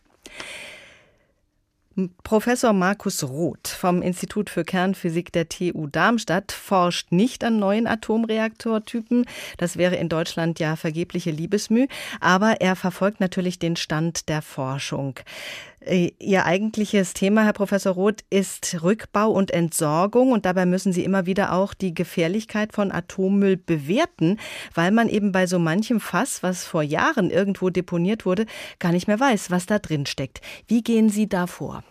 Professor 2.23 2.73
Markus 2.73 3.23
Roth 3.23 3.69
vom 3.69 4.01
Institut 4.01 4.49
für 4.49 4.65
Kernphysik 4.65 5.31
der 5.31 5.51
TU 5.51 5.89
Darmstadt 5.89 6.51
forscht 6.51 7.13
nicht 7.13 7.45
an 7.45 7.59
neuen 7.59 7.87
Atomreaktortypen. 7.87 9.27
Das 9.59 9.77
wäre 9.77 9.97
in 9.97 10.09
Deutschland 10.09 10.59
ja 10.59 10.77
vergebliche 10.77 11.31
Liebesmüh. 11.31 11.89
Aber 12.21 12.61
er 12.61 12.77
verfolgt 12.77 13.21
natürlich 13.21 13.59
den 13.59 13.77
Stand 13.77 14.31
der 14.31 14.41
Forschung. 14.41 15.17
Äh, 15.85 16.13
Ihr 16.19 16.47
eigentliches 16.47 17.15
Thema, 17.15 17.45
Herr 17.45 17.53
Professor 17.53 17.95
Roth, 17.95 18.21
ist 18.31 18.83
Rückbau 18.83 19.31
und 19.31 19.51
Entsorgung. 19.51 20.33
Und 20.33 20.47
dabei 20.47 20.67
müssen 20.67 20.93
Sie 20.93 21.05
immer 21.05 21.27
wieder 21.27 21.53
auch 21.53 21.75
die 21.75 21.95
Gefährlichkeit 21.95 22.73
von 22.73 22.93
Atommüll 22.93 23.57
bewerten, 23.57 24.39
weil 24.75 24.93
man 24.93 25.09
eben 25.09 25.33
bei 25.33 25.47
so 25.47 25.59
manchem 25.59 26.01
Fass, 26.01 26.43
was 26.43 26.65
vor 26.65 26.83
Jahren 26.83 27.31
irgendwo 27.31 27.71
deponiert 27.71 28.27
wurde, 28.27 28.47
gar 28.79 28.93
nicht 28.93 29.09
mehr 29.09 29.21
weiß, 29.21 29.51
was 29.51 29.67
da 29.67 29.79
drin 29.79 30.07
steckt. 30.07 30.41
Wie 30.69 30.83
gehen 30.83 31.09
Sie 31.09 31.29
da 31.29 31.47
vor? 31.47 31.83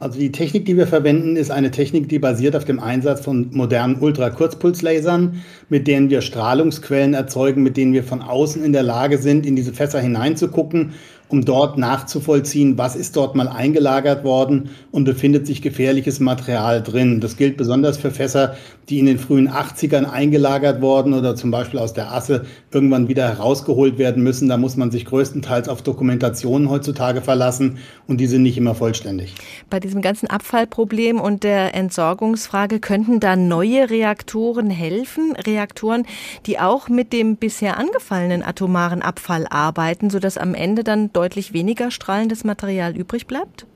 Also 0.00 0.18
die 0.18 0.32
Technik, 0.32 0.66
die 0.66 0.76
wir 0.76 0.88
verwenden, 0.88 1.36
ist 1.36 1.50
eine 1.50 1.70
Technik, 1.70 2.08
die 2.08 2.18
basiert 2.18 2.56
auf 2.56 2.64
dem 2.64 2.80
Einsatz 2.80 3.20
von 3.24 3.50
modernen 3.52 4.00
Ultrakurzpulslasern, 4.00 5.42
mit 5.68 5.86
denen 5.86 6.10
wir 6.10 6.20
Strahlungsquellen 6.20 7.14
erzeugen, 7.14 7.62
mit 7.62 7.76
denen 7.76 7.92
wir 7.92 8.02
von 8.02 8.20
außen 8.20 8.62
in 8.62 8.72
der 8.72 8.82
Lage 8.82 9.18
sind, 9.18 9.46
in 9.46 9.56
diese 9.56 9.72
Fässer 9.72 10.00
hineinzugucken 10.00 10.92
um 11.34 11.44
dort 11.44 11.76
nachzuvollziehen, 11.78 12.78
was 12.78 12.94
ist 12.94 13.16
dort 13.16 13.34
mal 13.34 13.48
eingelagert 13.48 14.22
worden 14.22 14.70
und 14.92 15.02
befindet 15.02 15.48
sich 15.48 15.62
gefährliches 15.62 16.20
Material 16.20 16.80
drin. 16.80 17.20
Das 17.20 17.36
gilt 17.36 17.56
besonders 17.56 17.96
für 17.96 18.12
Fässer, 18.12 18.54
die 18.88 19.00
in 19.00 19.06
den 19.06 19.18
frühen 19.18 19.48
80ern 19.48 20.04
eingelagert 20.04 20.80
worden 20.80 21.12
oder 21.12 21.34
zum 21.34 21.50
Beispiel 21.50 21.80
aus 21.80 21.92
der 21.92 22.12
Asse 22.12 22.44
irgendwann 22.70 23.08
wieder 23.08 23.26
herausgeholt 23.26 23.98
werden 23.98 24.22
müssen. 24.22 24.48
Da 24.48 24.58
muss 24.58 24.76
man 24.76 24.92
sich 24.92 25.06
größtenteils 25.06 25.68
auf 25.68 25.82
Dokumentationen 25.82 26.70
heutzutage 26.70 27.20
verlassen 27.20 27.78
und 28.06 28.18
die 28.18 28.28
sind 28.28 28.44
nicht 28.44 28.56
immer 28.56 28.76
vollständig. 28.76 29.34
Bei 29.70 29.80
diesem 29.80 30.02
ganzen 30.02 30.28
Abfallproblem 30.28 31.18
und 31.18 31.42
der 31.42 31.74
Entsorgungsfrage 31.74 32.78
könnten 32.78 33.18
da 33.18 33.34
neue 33.34 33.90
Reaktoren 33.90 34.70
helfen? 34.70 35.34
Reaktoren, 35.34 36.06
die 36.46 36.60
auch 36.60 36.88
mit 36.88 37.12
dem 37.12 37.36
bisher 37.36 37.76
angefallenen 37.76 38.44
atomaren 38.44 39.02
Abfall 39.02 39.48
arbeiten, 39.50 40.10
sodass 40.10 40.38
am 40.38 40.54
Ende 40.54 40.84
dann 40.84 41.12
deutlich 41.12 41.23
weniger 41.52 41.90
strahlendes 41.90 42.44
Material 42.44 42.96
übrig 42.96 43.26
bleibt? 43.26 43.66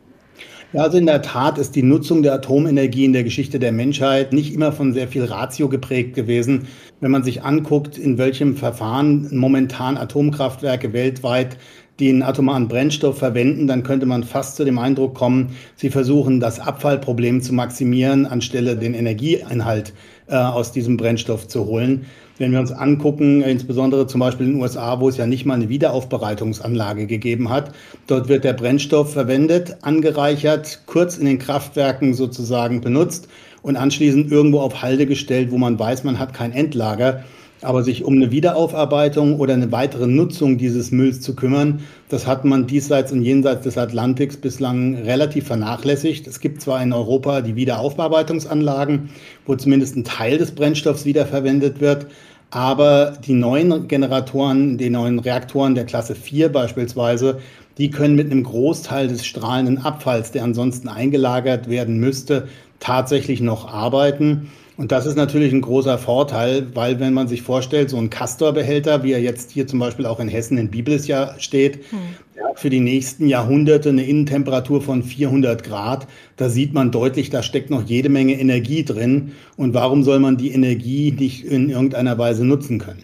Ja, 0.73 0.83
also 0.83 0.99
in 0.99 1.07
der 1.07 1.23
Tat 1.23 1.57
ist 1.57 1.77
die 1.77 1.83
Nutzung 1.83 2.23
der 2.23 2.35
Atomenergie 2.35 3.07
in 3.07 3.15
der 3.15 3.25
Geschichte 3.25 3.59
der 3.59 3.73
Menschheit 3.73 4.35
nicht 4.35 4.53
immer 4.53 4.71
von 4.71 4.93
sehr 4.93 5.09
viel 5.09 5.25
Ratio 5.25 5.71
geprägt 5.71 6.15
gewesen. 6.15 6.69
Wenn 7.01 7.11
man 7.11 7.23
sich 7.23 7.43
anguckt, 7.43 7.97
in 7.97 8.19
welchem 8.19 8.55
Verfahren 8.55 9.35
momentan 9.35 9.97
Atomkraftwerke 9.97 10.93
weltweit 10.93 11.57
den 12.01 12.23
atomaren 12.23 12.69
Brennstoff 12.69 13.19
verwenden, 13.19 13.67
dann 13.67 13.83
könnte 13.83 14.07
man 14.07 14.25
fast 14.25 14.57
zu 14.57 14.65
dem 14.65 14.79
Eindruck 14.79 15.15
kommen, 15.15 15.57
sie 15.75 15.91
versuchen 15.91 16.39
das 16.39 16.61
Abfallproblem 16.61 17.41
zu 17.41 17.55
maximieren, 17.55 18.27
anstelle 18.27 18.77
den 18.77 18.95
Energieinhalt 18.95 19.93
äh, 20.29 20.37
aus 20.37 20.71
diesem 20.71 20.97
Brennstoff 20.97 21.49
zu 21.49 21.67
holen. 21.67 22.07
Wenn 22.39 22.53
wir 22.53 22.61
uns 22.61 22.71
angucken, 22.71 23.43
insbesondere 23.43 24.07
zum 24.07 24.21
Beispiel 24.21 24.47
in 24.47 24.53
den 24.53 24.63
USA, 24.63 25.01
wo 25.01 25.09
es 25.09 25.17
ja 25.17 25.27
nicht 25.27 25.45
mal 25.45 25.55
eine 25.55 25.69
Wiederaufbereitungsanlage 25.69 27.09
gegeben 27.09 27.51
hat, 27.51 27.73
dort 28.07 28.29
wird 28.29 28.45
der 28.45 28.53
Brennstoff 28.53 29.13
verwendet, 29.13 29.79
angereichert, 29.83 30.83
kurz 30.87 31.19
in 31.19 31.27
den 31.27 31.41
Kraftwerken 31.41 32.15
sozusagen 32.15 32.81
benutzt 32.81 33.27
und 33.63 33.75
anschließend 33.75 34.31
irgendwo 34.31 34.61
auf 34.61 34.83
Halde 34.83 35.07
gestellt, 35.07 35.51
wo 35.51 35.59
man 35.59 35.81
weiß, 35.81 36.05
man 36.05 36.21
hat 36.21 36.33
kein 36.33 36.53
Endlager. 36.53 37.25
Aber 37.61 37.83
sich 37.83 38.05
um 38.05 38.15
eine 38.15 38.31
Wiederaufarbeitung 38.31 39.41
oder 39.41 39.55
eine 39.55 39.73
weitere 39.73 40.07
Nutzung 40.07 40.59
dieses 40.59 40.93
Mülls 40.93 41.21
zu 41.21 41.35
kümmern, 41.35 41.81
das 42.09 42.25
hat 42.25 42.45
man 42.45 42.69
diesseits 42.69 43.11
und 43.11 43.23
jenseits 43.23 43.63
des 43.63 43.77
Atlantiks 43.77 44.37
bislang 44.37 44.95
relativ 44.95 45.49
vernachlässigt. 45.49 46.29
Es 46.29 46.39
gibt 46.39 46.63
zwar 46.63 46.81
in 46.81 46.93
Europa 46.93 47.41
die 47.41 47.57
Wiederaufbereitungsanlagen, 47.57 49.11
wo 49.45 49.57
zumindest 49.57 49.97
ein 49.97 50.05
Teil 50.05 50.39
des 50.39 50.53
Brennstoffs 50.53 51.05
wiederverwendet 51.05 51.81
wird, 51.81 52.07
aber 52.51 53.15
die 53.27 53.35
neuen 53.35 53.89
Generatoren, 53.89 54.79
die 54.79 54.91
neuen 54.91 55.19
Reaktoren 55.19 55.75
der 55.75 55.85
Klasse 55.85 56.15
4 56.15 56.51
beispielsweise, 56.51 57.41
die 57.77 57.91
können 57.91 58.17
mit 58.17 58.31
einem 58.31 58.43
Großteil 58.43 59.09
des 59.09 59.25
strahlenden 59.25 59.79
Abfalls, 59.79 60.33
der 60.33 60.45
ansonsten 60.45 60.89
eingelagert 60.89 61.69
werden 61.69 61.99
müsste, 61.99 62.49
tatsächlich 62.81 63.41
noch 63.41 63.73
arbeiten. 63.73 64.51
Und 64.79 64.93
das 64.93 65.07
ist 65.07 65.17
natürlich 65.17 65.53
ein 65.53 65.61
großer 65.61 65.99
Vorteil, 65.99 66.69
weil 66.73 67.01
wenn 67.01 67.13
man 67.13 67.27
sich 67.27 67.43
vorstellt, 67.43 67.91
so 67.91 67.97
ein 67.97 68.11
Castor-Behälter, 68.11 69.03
wie 69.03 69.11
er 69.11 69.21
jetzt 69.21 69.51
hier 69.51 69.67
zum 69.67 69.81
Beispiel 69.81 70.07
auch 70.07 70.21
in 70.21 70.29
Hessen 70.29 70.57
in 70.57 70.71
Biblis 70.71 71.09
ja 71.09 71.35
steht, 71.41 71.81
hm. 71.91 71.99
der 72.37 72.45
hat 72.45 72.61
für 72.61 72.71
die 72.71 72.79
nächsten 72.79 73.27
Jahrhunderte 73.27 73.89
eine 73.89 74.07
Innentemperatur 74.07 74.81
von 74.81 75.03
400 75.03 75.65
Grad. 75.65 76.07
Da 76.37 76.49
sieht 76.49 76.75
man 76.75 76.93
deutlich, 76.93 77.29
da 77.29 77.43
steckt 77.43 77.71
noch 77.71 77.83
jede 77.83 78.09
Menge 78.09 78.39
Energie 78.39 78.85
drin. 78.85 79.33
Und 79.57 79.75
warum 79.75 80.05
soll 80.05 80.21
man 80.21 80.37
die 80.37 80.53
Energie 80.53 81.11
nicht 81.11 81.45
in 81.45 81.71
irgendeiner 81.71 82.17
Weise 82.17 82.45
nutzen 82.45 82.79
können? 82.79 83.03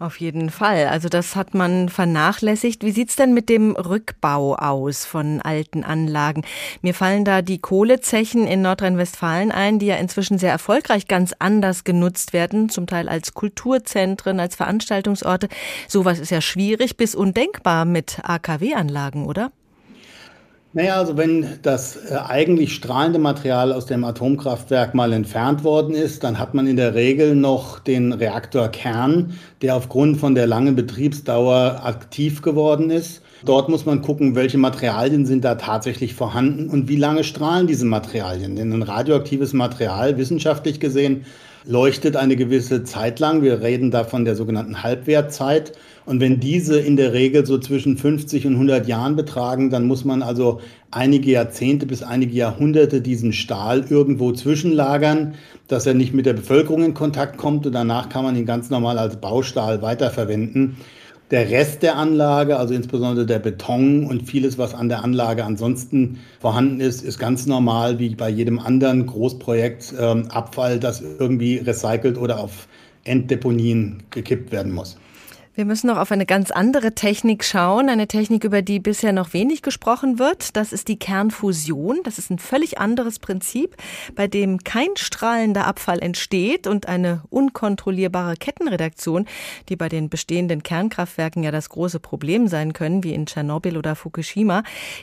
Auf 0.00 0.18
jeden 0.18 0.48
Fall. 0.48 0.86
Also 0.86 1.10
das 1.10 1.36
hat 1.36 1.52
man 1.52 1.90
vernachlässigt. 1.90 2.84
Wie 2.84 2.90
sieht's 2.90 3.16
denn 3.16 3.34
mit 3.34 3.50
dem 3.50 3.76
Rückbau 3.76 4.54
aus 4.56 5.04
von 5.04 5.42
alten 5.42 5.84
Anlagen? 5.84 6.42
Mir 6.80 6.94
fallen 6.94 7.26
da 7.26 7.42
die 7.42 7.58
Kohlezechen 7.58 8.46
in 8.46 8.62
Nordrhein-Westfalen 8.62 9.52
ein, 9.52 9.78
die 9.78 9.84
ja 9.84 9.96
inzwischen 9.96 10.38
sehr 10.38 10.52
erfolgreich 10.52 11.06
ganz 11.06 11.34
anders 11.38 11.84
genutzt 11.84 12.32
werden, 12.32 12.70
zum 12.70 12.86
Teil 12.86 13.10
als 13.10 13.34
Kulturzentren, 13.34 14.40
als 14.40 14.56
Veranstaltungsorte. 14.56 15.50
Sowas 15.86 16.18
ist 16.18 16.30
ja 16.30 16.40
schwierig 16.40 16.96
bis 16.96 17.14
undenkbar 17.14 17.84
mit 17.84 18.20
AKW-Anlagen, 18.22 19.26
oder? 19.26 19.52
Naja, 20.72 20.98
also 20.98 21.16
wenn 21.16 21.58
das 21.62 21.96
äh, 21.96 22.14
eigentlich 22.14 22.74
strahlende 22.74 23.18
Material 23.18 23.72
aus 23.72 23.86
dem 23.86 24.04
Atomkraftwerk 24.04 24.94
mal 24.94 25.12
entfernt 25.12 25.64
worden 25.64 25.96
ist, 25.96 26.22
dann 26.22 26.38
hat 26.38 26.54
man 26.54 26.68
in 26.68 26.76
der 26.76 26.94
Regel 26.94 27.34
noch 27.34 27.80
den 27.80 28.12
Reaktorkern, 28.12 29.34
der 29.62 29.74
aufgrund 29.74 30.18
von 30.18 30.36
der 30.36 30.46
langen 30.46 30.76
Betriebsdauer 30.76 31.80
aktiv 31.82 32.40
geworden 32.40 32.90
ist. 32.90 33.20
Dort 33.44 33.68
muss 33.68 33.84
man 33.84 34.00
gucken, 34.00 34.36
welche 34.36 34.58
Materialien 34.58 35.26
sind 35.26 35.44
da 35.44 35.56
tatsächlich 35.56 36.14
vorhanden 36.14 36.68
und 36.68 36.88
wie 36.88 36.96
lange 36.96 37.24
strahlen 37.24 37.66
diese 37.66 37.86
Materialien. 37.86 38.54
Denn 38.54 38.72
ein 38.72 38.82
radioaktives 38.82 39.52
Material, 39.52 40.18
wissenschaftlich 40.18 40.78
gesehen, 40.78 41.24
leuchtet 41.64 42.14
eine 42.14 42.36
gewisse 42.36 42.84
Zeit 42.84 43.18
lang. 43.18 43.42
Wir 43.42 43.60
reden 43.60 43.90
da 43.90 44.04
von 44.04 44.24
der 44.24 44.36
sogenannten 44.36 44.84
Halbwertzeit. 44.84 45.72
Und 46.10 46.18
wenn 46.18 46.40
diese 46.40 46.76
in 46.76 46.96
der 46.96 47.12
Regel 47.12 47.46
so 47.46 47.56
zwischen 47.58 47.96
50 47.96 48.44
und 48.48 48.54
100 48.54 48.88
Jahren 48.88 49.14
betragen, 49.14 49.70
dann 49.70 49.86
muss 49.86 50.04
man 50.04 50.24
also 50.24 50.60
einige 50.90 51.30
Jahrzehnte 51.30 51.86
bis 51.86 52.02
einige 52.02 52.32
Jahrhunderte 52.32 53.00
diesen 53.00 53.32
Stahl 53.32 53.84
irgendwo 53.88 54.32
zwischenlagern, 54.32 55.34
dass 55.68 55.86
er 55.86 55.94
nicht 55.94 56.12
mit 56.12 56.26
der 56.26 56.32
Bevölkerung 56.32 56.82
in 56.82 56.94
Kontakt 56.94 57.36
kommt 57.36 57.64
und 57.64 57.74
danach 57.74 58.08
kann 58.08 58.24
man 58.24 58.34
ihn 58.34 58.44
ganz 58.44 58.70
normal 58.70 58.98
als 58.98 59.20
Baustahl 59.20 59.82
weiterverwenden. 59.82 60.78
Der 61.30 61.48
Rest 61.48 61.84
der 61.84 61.96
Anlage, 61.96 62.56
also 62.56 62.74
insbesondere 62.74 63.24
der 63.24 63.38
Beton 63.38 64.04
und 64.04 64.28
vieles, 64.28 64.58
was 64.58 64.74
an 64.74 64.88
der 64.88 65.04
Anlage 65.04 65.44
ansonsten 65.44 66.18
vorhanden 66.40 66.80
ist, 66.80 67.04
ist 67.04 67.20
ganz 67.20 67.46
normal 67.46 68.00
wie 68.00 68.16
bei 68.16 68.28
jedem 68.28 68.58
anderen 68.58 69.06
Großprojekt 69.06 69.94
äh, 69.96 70.24
Abfall, 70.28 70.80
das 70.80 71.04
irgendwie 71.20 71.58
recycelt 71.58 72.18
oder 72.18 72.40
auf 72.40 72.66
Enddeponien 73.04 74.02
gekippt 74.10 74.50
werden 74.50 74.72
muss. 74.72 74.96
Wir 75.60 75.66
müssen 75.66 75.88
noch 75.88 75.98
auf 75.98 76.10
eine 76.10 76.24
ganz 76.24 76.50
andere 76.50 76.94
Technik 76.94 77.44
schauen, 77.44 77.90
eine 77.90 78.08
Technik, 78.08 78.44
über 78.44 78.62
die 78.62 78.80
bisher 78.80 79.12
noch 79.12 79.34
wenig 79.34 79.60
gesprochen 79.60 80.18
wird. 80.18 80.56
Das 80.56 80.72
ist 80.72 80.88
die 80.88 80.98
Kernfusion. 80.98 82.00
Das 82.02 82.16
ist 82.16 82.30
ein 82.30 82.38
völlig 82.38 82.78
anderes 82.78 83.18
Prinzip, 83.18 83.76
bei 84.14 84.26
dem 84.26 84.64
kein 84.64 84.88
strahlender 84.96 85.66
Abfall 85.66 85.98
entsteht 85.98 86.66
und 86.66 86.88
eine 86.88 87.24
unkontrollierbare 87.28 88.36
Kettenredaktion, 88.36 89.26
die 89.68 89.76
bei 89.76 89.90
den 89.90 90.08
bestehenden 90.08 90.62
Kernkraftwerken 90.62 91.42
ja 91.42 91.50
das 91.50 91.68
große 91.68 92.00
Problem 92.00 92.48
sein 92.48 92.72
können, 92.72 93.04
wie 93.04 93.12
in 93.12 93.26
Tschernobyl 93.26 93.76
oder 93.76 93.96
Fukushima. 93.96 94.62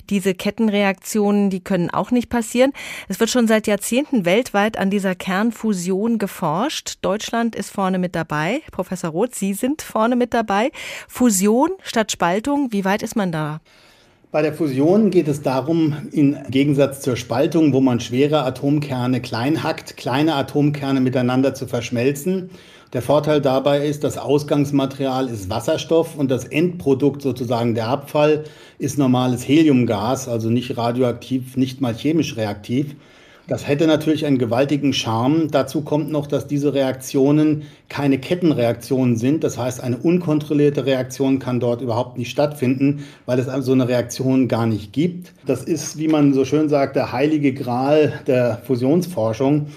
Diese 0.09 0.33
Kettenreaktionen, 0.33 1.51
die 1.51 1.63
können 1.63 1.91
auch 1.91 2.09
nicht 2.09 2.29
passieren. 2.29 2.73
Es 3.07 3.19
wird 3.19 3.29
schon 3.29 3.47
seit 3.47 3.67
Jahrzehnten 3.67 4.25
weltweit 4.25 4.79
an 4.79 4.89
dieser 4.89 5.13
Kernfusion 5.13 6.17
geforscht. 6.17 6.97
Deutschland 7.03 7.55
ist 7.55 7.69
vorne 7.69 7.99
mit 7.99 8.15
dabei. 8.15 8.63
Professor 8.71 9.11
Roth, 9.11 9.35
Sie 9.35 9.53
sind 9.53 9.83
vorne 9.83 10.15
mit 10.15 10.33
dabei 10.33 10.46
dabei. 10.47 10.71
Fusion 11.07 11.69
statt 11.83 12.11
Spaltung, 12.11 12.71
wie 12.71 12.85
weit 12.85 13.03
ist 13.03 13.15
man 13.15 13.31
da? 13.31 13.59
Bei 14.31 14.41
der 14.41 14.53
Fusion 14.53 15.09
geht 15.09 15.27
es 15.29 15.41
darum, 15.41 15.95
im 16.11 16.35
Gegensatz 16.49 16.99
zur 16.99 17.15
Spaltung, 17.15 17.71
wo 17.71 17.79
man 17.79 17.99
schwere 17.99 18.43
Atomkerne 18.43 19.21
klein 19.21 19.63
hackt, 19.63 19.95
kleine 19.95 20.35
Atomkerne 20.35 20.99
miteinander 20.99 21.53
zu 21.53 21.65
verschmelzen. 21.65 22.49
Der 22.93 23.01
Vorteil 23.01 23.41
dabei 23.41 23.85
ist, 23.85 24.03
das 24.03 24.17
Ausgangsmaterial 24.17 25.27
ist 25.29 25.49
Wasserstoff 25.49 26.17
und 26.17 26.29
das 26.29 26.45
Endprodukt 26.45 27.21
sozusagen 27.21 27.73
der 27.73 27.87
Abfall 27.87 28.43
ist 28.79 28.97
normales 28.97 29.47
Heliumgas, 29.47 30.27
also 30.27 30.49
nicht 30.49 30.77
radioaktiv, 30.77 31.57
nicht 31.57 31.81
mal 31.81 31.93
chemisch 31.93 32.37
reaktiv. 32.37 32.95
Das 33.47 33.65
hätte 33.65 33.87
natürlich 33.87 34.25
einen 34.25 34.37
gewaltigen 34.37 34.91
Charme. 34.91 35.47
Dazu 35.49 35.81
kommt 35.81 36.11
noch, 36.11 36.27
dass 36.27 36.47
diese 36.47 36.73
Reaktionen 36.73 37.63
keine 37.87 38.19
Kettenreaktionen 38.19 39.15
sind. 39.15 39.41
Das 39.45 39.57
heißt, 39.57 39.81
eine 39.81 39.95
unkontrollierte 39.95 40.85
Reaktion 40.85 41.39
kann 41.39 41.61
dort 41.61 41.81
überhaupt 41.81 42.17
nicht 42.17 42.29
stattfinden, 42.29 43.05
weil 43.25 43.39
es 43.39 43.47
so 43.63 43.71
eine 43.71 43.87
Reaktion 43.87 44.49
gar 44.49 44.65
nicht 44.65 44.91
gibt. 44.91 45.31
Das 45.45 45.63
ist, 45.63 45.97
wie 45.97 46.09
man 46.09 46.33
so 46.33 46.43
schön 46.43 46.67
sagt, 46.67 46.97
der 46.97 47.13
heilige 47.13 47.53
Gral 47.53 48.19
der 48.27 48.61
Fusionsforschung. 48.65 49.67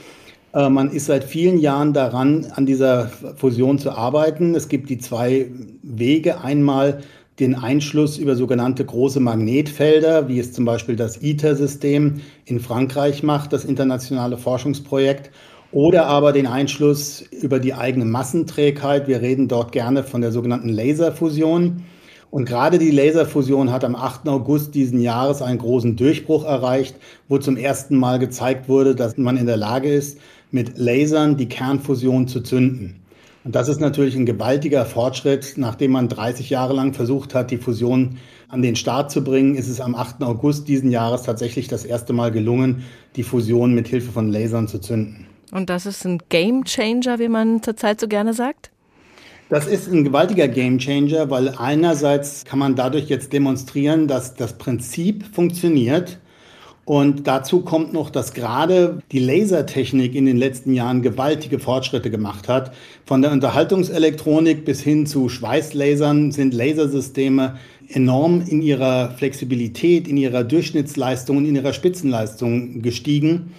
Äh, 0.53 0.69
man 0.69 0.91
ist 0.91 1.07
seit 1.07 1.23
vielen 1.23 1.59
Jahren 1.61 1.93
daran, 1.93 2.47
an 2.57 2.67
dieser 2.67 3.07
Fusion 3.37 3.79
zu 3.79 3.93
arbeiten. 3.93 4.57
Es 4.57 4.69
gibt 4.69 4.91
die 4.91 4.99
zwei 4.99 5.47
Wege. 5.85 6.41
Einmal 6.41 7.03
den 7.41 7.55
Einschluss 7.55 8.19
über 8.19 8.37
sogenannte 8.37 8.85
große 8.85 9.19
Magnetfelder, 9.19 10.29
wie 10.29 10.39
es 10.39 10.53
zum 10.53 10.65
Beispiel 10.65 10.95
das 10.95 11.23
ITER-System 11.23 12.21
in 12.45 12.61
Frankreich 12.61 13.23
macht, 13.23 13.53
das 13.53 13.65
internationale 13.65 14.37
Forschungsprojekt, 14.37 15.31
oder 15.73 16.07
aber 16.07 16.33
den 16.33 16.47
Einschluss 16.47 17.23
über 17.31 17.59
die 17.59 17.75
eigene 17.75 18.05
Massenträgheit. 18.05 19.09
Wir 19.09 19.23
reden 19.23 19.49
dort 19.49 19.73
gerne 19.73 20.03
von 20.03 20.21
der 20.21 20.33
sogenannten 20.33 20.69
Laserfusion. 20.69 21.85
Und 22.31 22.45
gerade 22.45 22.79
die 22.79 22.91
Laserfusion 22.91 23.73
hat 23.73 23.85
am 23.85 23.97
8. 23.97 24.29
August 24.29 24.75
diesen 24.75 25.01
Jahres 25.01 25.43
einen 25.43 25.59
großen 25.59 25.97
Durchbruch 25.97 26.45
erreicht, 26.45 26.97
wo 27.29 27.39
zum 27.39 27.57
ersten 27.57 27.97
Mal 27.97 28.19
gezeigt 28.19 28.69
wurde, 28.69 28.95
dass 28.95 29.17
man 29.17 29.37
in 29.37 29.47
der 29.47 29.57
Lage 29.57 29.93
ist, 29.93 30.19
mit 30.51 30.77
Lasern 30.77 31.37
die 31.37 31.49
Kernfusion 31.49 32.29
zu 32.29 32.41
zünden. 32.41 33.00
Und 33.43 33.55
das 33.55 33.69
ist 33.69 33.81
natürlich 33.81 34.17
ein 34.17 34.27
gewaltiger 34.27 34.85
Fortschritt. 34.85 35.55
Nachdem 35.57 35.93
man 35.93 36.09
30 36.09 36.51
Jahre 36.51 36.75
lang 36.75 36.93
versucht 36.93 37.35
hat, 37.35 37.51
die 37.51 37.57
Fusion 37.57 38.19
an 38.49 38.63
den 38.63 38.77
Start 38.77 39.11
zu 39.11 39.25
bringen, 39.25 39.55
ist 39.55 39.69
es 39.69 39.81
am 39.81 39.95
8. 39.95 40.23
August 40.23 40.69
diesen 40.69 40.91
Jahres 40.91 41.23
tatsächlich 41.23 41.69
das 41.69 41.85
erste 41.85 42.13
Mal 42.13 42.31
gelungen, 42.31 42.85
die 43.17 43.23
Fusion 43.23 43.75
mit 43.75 43.89
Hilfe 43.89 44.13
von 44.13 44.31
Lasern 44.31 44.69
zu 44.69 44.79
zünden. 44.79 45.27
Und 45.53 45.71
das 45.71 45.87
ist 45.87 46.05
ein 46.05 46.19
Game 46.29 46.65
Changer, 46.65 47.19
wie 47.19 47.29
man 47.29 47.63
zurzeit 47.63 47.99
so 48.01 48.09
gerne 48.09 48.35
sagt? 48.35 48.71
Das 49.49 49.67
ist 49.67 49.91
ein 49.91 50.05
gewaltiger 50.05 50.47
Game 50.47 50.79
Changer, 50.79 51.29
weil 51.31 51.49
einerseits 51.49 52.45
kann 52.45 52.61
man 52.61 52.77
dadurch 52.77 53.09
jetzt 53.09 53.33
demonstrieren, 53.33 54.07
dass 54.07 54.35
das 54.35 54.59
Prinzip 54.59 55.25
funktioniert 55.35 56.19
und 56.85 57.27
dazu 57.27 57.61
kommt 57.61 57.93
noch, 57.93 58.11
dass 58.11 58.33
gerade 58.33 59.01
die 59.13 59.19
Lasertechnik 59.19 60.15
in 60.15 60.27
den 60.27 60.37
letzten 60.37 60.73
Jahren 60.75 61.03
gewaltige 61.03 61.59
Fortschritte 61.59 62.11
gemacht 62.11 62.49
hat. 62.49 62.73
Von 63.05 63.23
der 63.23 63.33
Unterhaltungselektronik 63.33 64.65
bis 64.65 64.81
hin 64.81 65.07
zu 65.07 65.29
Schweißlasern 65.29 66.33
sind 66.33 66.55
Lasersysteme 66.55 67.59
enorm 67.89 68.43
in 68.47 68.63
ihrer 68.63 69.11
Flexibilität, 69.11 70.09
in 70.09 70.17
ihrer 70.17 70.43
Durchschnittsleistung 70.43 71.37
und 71.37 71.47
in 71.47 71.57
ihrer 71.57 71.73
Spitzenleistung 71.73 72.83
gestiegen. 72.83 73.53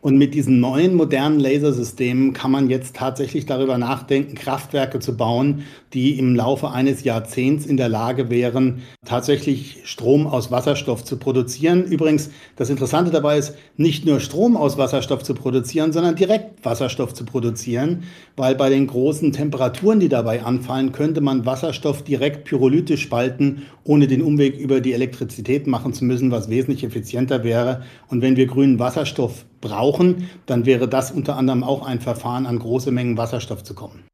Und 0.00 0.16
mit 0.16 0.32
diesen 0.32 0.60
neuen 0.60 0.94
modernen 0.94 1.40
Lasersystemen 1.40 2.32
kann 2.32 2.52
man 2.52 2.70
jetzt 2.70 2.94
tatsächlich 2.94 3.46
darüber 3.46 3.78
nachdenken, 3.78 4.36
Kraftwerke 4.36 5.00
zu 5.00 5.16
bauen, 5.16 5.64
die 5.92 6.18
im 6.20 6.36
Laufe 6.36 6.70
eines 6.70 7.02
Jahrzehnts 7.02 7.66
in 7.66 7.76
der 7.76 7.88
Lage 7.88 8.30
wären, 8.30 8.82
tatsächlich 9.04 9.78
Strom 9.82 10.28
aus 10.28 10.52
Wasserstoff 10.52 11.02
zu 11.02 11.16
produzieren. 11.16 11.84
Übrigens, 11.84 12.30
das 12.54 12.70
Interessante 12.70 13.10
dabei 13.10 13.38
ist, 13.38 13.54
nicht 13.76 14.06
nur 14.06 14.20
Strom 14.20 14.56
aus 14.56 14.78
Wasserstoff 14.78 15.24
zu 15.24 15.34
produzieren, 15.34 15.92
sondern 15.92 16.14
direkt 16.14 16.64
Wasserstoff 16.64 17.12
zu 17.12 17.24
produzieren, 17.24 18.04
weil 18.36 18.54
bei 18.54 18.70
den 18.70 18.86
großen 18.86 19.32
Temperaturen, 19.32 19.98
die 19.98 20.08
dabei 20.08 20.44
anfallen, 20.44 20.92
könnte 20.92 21.20
man 21.20 21.44
Wasserstoff 21.44 22.04
direkt 22.04 22.44
pyrolytisch 22.44 23.02
spalten, 23.02 23.62
ohne 23.82 24.06
den 24.06 24.22
Umweg 24.22 24.58
über 24.58 24.80
die 24.80 24.92
Elektrizität 24.92 25.66
machen 25.66 25.92
zu 25.92 26.04
müssen, 26.04 26.30
was 26.30 26.48
wesentlich 26.48 26.84
effizienter 26.84 27.42
wäre. 27.42 27.82
Und 28.08 28.22
wenn 28.22 28.36
wir 28.36 28.46
grünen 28.46 28.78
Wasserstoff 28.78 29.44
brauchen, 29.60 30.28
dann 30.46 30.66
wäre 30.66 30.88
das 30.88 31.10
unter 31.10 31.36
anderem 31.36 31.64
auch 31.64 31.86
ein 31.86 32.00
Verfahren, 32.00 32.46
an 32.46 32.58
große 32.58 32.90
Mengen 32.90 33.16
Wasserstoff 33.16 33.62
zu 33.62 33.74
kommen. 33.74 34.04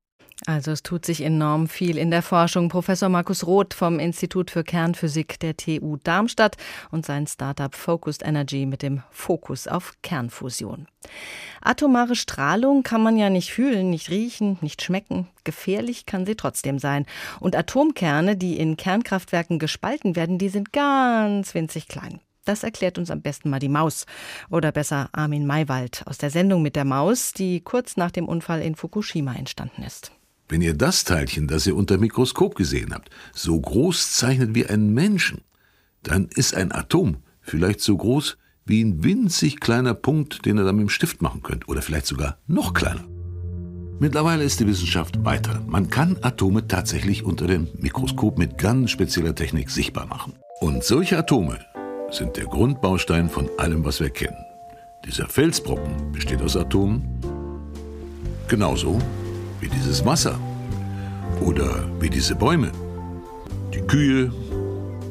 Also 0.47 0.73
es 0.73 0.83
tut 0.83 1.07
sich 1.07 1.23
enorm 1.23 1.69
viel 1.69 1.97
in 1.97 2.11
der 2.11 2.21
Forschung. 2.21 2.69
Professor 2.69 3.09
Markus 3.09 3.47
Roth 3.47 3.73
vom 3.73 3.99
Institut 3.99 4.51
für 4.51 4.63
Kernphysik 4.63 5.41
der 5.41 5.57
TU 5.57 5.97
Darmstadt 6.03 6.57
und 6.91 7.07
sein 7.07 7.27
Startup 7.27 7.75
Focused 7.75 8.23
Energy 8.23 8.67
mit 8.67 8.83
dem 8.83 9.03
Fokus 9.11 9.67
auf 9.67 9.95
Kernfusion. 10.03 10.87
Atomare 11.63 12.15
Strahlung 12.15 12.83
kann 12.83 13.03
man 13.03 13.17
ja 13.17 13.31
nicht 13.31 13.53
fühlen, 13.53 13.89
nicht 13.89 14.11
riechen, 14.11 14.59
nicht 14.61 14.83
schmecken. 14.83 15.29
Gefährlich 15.45 16.05
kann 16.05 16.27
sie 16.27 16.35
trotzdem 16.35 16.79
sein. 16.79 17.07
Und 17.41 17.57
Atomkerne, 17.57 18.37
die 18.37 18.59
in 18.59 18.77
Kernkraftwerken 18.77 19.59
gespalten 19.59 20.15
werden, 20.15 20.37
die 20.37 20.51
sind 20.51 20.75
ganz 20.75 21.55
winzig 21.55 21.89
klein. 21.89 22.21
Das 22.45 22.63
erklärt 22.63 22.99
uns 22.99 23.11
am 23.11 23.23
besten 23.23 23.51
mal 23.51 23.59
die 23.59 23.69
Maus. 23.69 24.07
Oder 24.51 24.73
besser 24.73 25.09
Armin 25.13 25.47
Maywald 25.47 26.03
aus 26.07 26.19
der 26.19 26.31
Sendung 26.31 26.63
mit 26.63 26.77
der 26.77 26.85
Maus, 26.85 27.33
die 27.33 27.61
kurz 27.61 27.97
nach 27.97 28.11
dem 28.11 28.29
Unfall 28.29 28.61
in 28.63 28.75
Fukushima 28.75 29.35
entstanden 29.35 29.83
ist. 29.83 30.13
Wenn 30.49 30.61
ihr 30.61 30.75
das 30.75 31.05
Teilchen, 31.05 31.49
das 31.49 31.67
ihr 31.67 31.75
unter 31.75 31.97
Mikroskop 31.97 32.55
gesehen 32.55 32.93
habt, 32.93 33.09
so 33.33 33.59
groß 33.59 34.13
zeichnet 34.13 34.55
wie 34.55 34.67
einen 34.67 34.93
Menschen, 34.93 35.41
dann 36.03 36.29
ist 36.35 36.55
ein 36.55 36.71
Atom 36.71 37.17
vielleicht 37.45 37.81
so 37.81 37.97
groß 37.97 38.37
wie 38.67 38.83
ein 38.83 39.05
winzig 39.05 39.61
kleiner 39.61 39.95
Punkt, 39.95 40.47
den 40.47 40.59
ihr 40.59 40.65
dann 40.65 40.77
mit 40.77 40.87
dem 40.87 40.91
Stift 40.91 41.23
machen 41.23 41.43
könnt. 41.43 41.69
Oder 41.69 41.83
vielleicht 41.83 42.07
sogar 42.07 42.39
noch 42.47 42.75
kleiner. 42.75 43.05
Mittlerweile 44.01 44.43
ist 44.43 44.59
die 44.59 44.67
Wissenschaft 44.67 45.25
weiter. 45.25 45.63
Man 45.67 45.89
kann 45.89 46.19
Atome 46.23 46.67
tatsächlich 46.67 47.25
unter 47.25 47.47
dem 47.47 47.69
Mikroskop 47.79 48.39
mit 48.39 48.59
ganz 48.59 48.91
spezieller 48.91 49.35
Technik 49.35 49.71
sichtbar 49.71 50.07
machen. 50.07 50.33
Und 50.61 50.83
solche 50.83 51.19
Atome 51.19 51.59
sind 52.15 52.37
der 52.37 52.47
Grundbaustein 52.47 53.29
von 53.29 53.51
allem, 53.59 53.85
was 53.85 54.01
wir 54.01 54.11
kennen. 54.11 54.37
Dieser 55.05 55.29
Felsbrocken 55.29 56.13
besteht 56.13 56.41
aus 56.41 56.57
Atomen, 56.57 57.03
genauso 58.49 59.01
wie 59.61 59.69
dieses 59.69 60.05
Wasser 60.05 60.39
oder 61.41 61.85
wie 62.01 62.11
diese 62.11 62.35
Bäume, 62.35 62.73
die 63.75 63.81
Kühe 63.81 64.33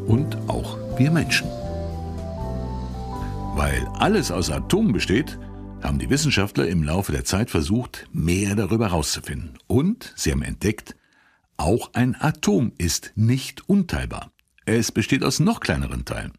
und 0.07 0.37
auch 0.47 0.77
wir 0.97 1.11
Menschen. 1.11 1.47
Weil 3.55 3.85
alles 3.99 4.31
aus 4.31 4.49
Atomen 4.49 4.93
besteht, 4.93 5.37
haben 5.83 5.99
die 5.99 6.09
Wissenschaftler 6.09 6.67
im 6.67 6.81
Laufe 6.83 7.11
der 7.11 7.25
Zeit 7.25 7.51
versucht, 7.51 8.07
mehr 8.13 8.55
darüber 8.55 8.89
herauszufinden. 8.89 9.57
Und 9.67 10.13
sie 10.15 10.31
haben 10.31 10.41
entdeckt, 10.41 10.95
auch 11.57 11.93
ein 11.93 12.15
Atom 12.19 12.71
ist 12.77 13.11
nicht 13.15 13.69
unteilbar. 13.69 14.31
Es 14.65 14.91
besteht 14.91 15.23
aus 15.23 15.39
noch 15.39 15.59
kleineren 15.59 16.05
Teilen. 16.05 16.33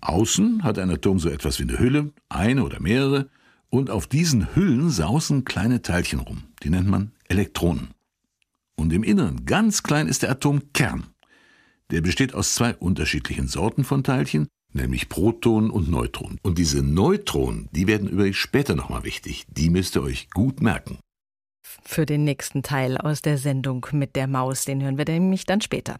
Außen 0.00 0.62
hat 0.62 0.78
ein 0.78 0.90
Atom 0.90 1.18
so 1.18 1.28
etwas 1.28 1.58
wie 1.58 1.64
eine 1.64 1.78
Hülle, 1.78 2.12
eine 2.28 2.64
oder 2.64 2.80
mehrere, 2.80 3.28
und 3.68 3.90
auf 3.90 4.06
diesen 4.06 4.54
Hüllen 4.54 4.90
sausen 4.90 5.44
kleine 5.44 5.82
Teilchen 5.82 6.20
rum. 6.20 6.44
Die 6.62 6.70
nennt 6.70 6.88
man 6.88 7.12
Elektronen. 7.28 7.88
Und 8.76 8.92
im 8.92 9.02
Inneren, 9.02 9.46
ganz 9.46 9.82
klein, 9.82 10.06
ist 10.06 10.22
der 10.22 10.30
Atomkern. 10.30 11.06
Der 11.90 12.00
besteht 12.00 12.34
aus 12.34 12.54
zwei 12.54 12.74
unterschiedlichen 12.74 13.48
Sorten 13.48 13.84
von 13.84 14.04
Teilchen, 14.04 14.48
nämlich 14.72 15.08
Protonen 15.08 15.70
und 15.70 15.90
Neutronen. 15.90 16.38
Und 16.42 16.58
diese 16.58 16.82
Neutronen, 16.82 17.68
die 17.72 17.86
werden 17.86 18.08
übrigens 18.08 18.36
später 18.36 18.74
nochmal 18.74 19.04
wichtig. 19.04 19.46
Die 19.48 19.70
müsst 19.70 19.96
ihr 19.96 20.02
euch 20.02 20.30
gut 20.30 20.60
merken. 20.60 20.98
Für 21.82 22.06
den 22.06 22.24
nächsten 22.24 22.62
Teil 22.62 22.98
aus 22.98 23.22
der 23.22 23.38
Sendung 23.38 23.86
mit 23.92 24.16
der 24.16 24.26
Maus, 24.26 24.64
den 24.64 24.82
hören 24.82 24.98
wir 24.98 25.04
nämlich 25.04 25.46
dann 25.46 25.60
später. 25.60 25.98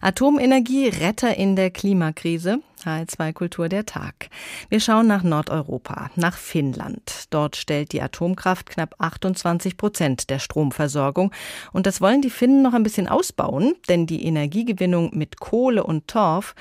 Atomenergie, 0.00 0.88
Retter 0.88 1.36
in 1.36 1.56
der 1.56 1.70
Klimakrise. 1.70 2.60
H2 2.86 3.32
Kultur 3.32 3.68
der 3.68 3.84
Tag. 3.84 4.30
Wir 4.68 4.80
schauen 4.80 5.06
nach 5.06 5.22
Nordeuropa, 5.22 6.10
nach 6.14 6.36
Finnland. 6.36 7.26
Dort 7.30 7.56
stellt 7.56 7.92
die 7.92 8.00
Atomkraft 8.00 8.70
knapp 8.70 8.94
28 8.98 9.76
Prozent 9.76 10.30
der 10.30 10.38
Stromversorgung. 10.38 11.32
Und 11.72 11.86
das 11.86 12.00
wollen 12.00 12.22
die 12.22 12.30
Finnen 12.30 12.62
noch 12.62 12.74
ein 12.74 12.82
bisschen 12.82 13.08
ausbauen, 13.08 13.74
denn 13.88 14.06
die 14.06 14.24
Energiegewinnung 14.24 15.10
mit 15.16 15.40
Kohle 15.40 15.84
und 15.84 16.08
Torf 16.08 16.54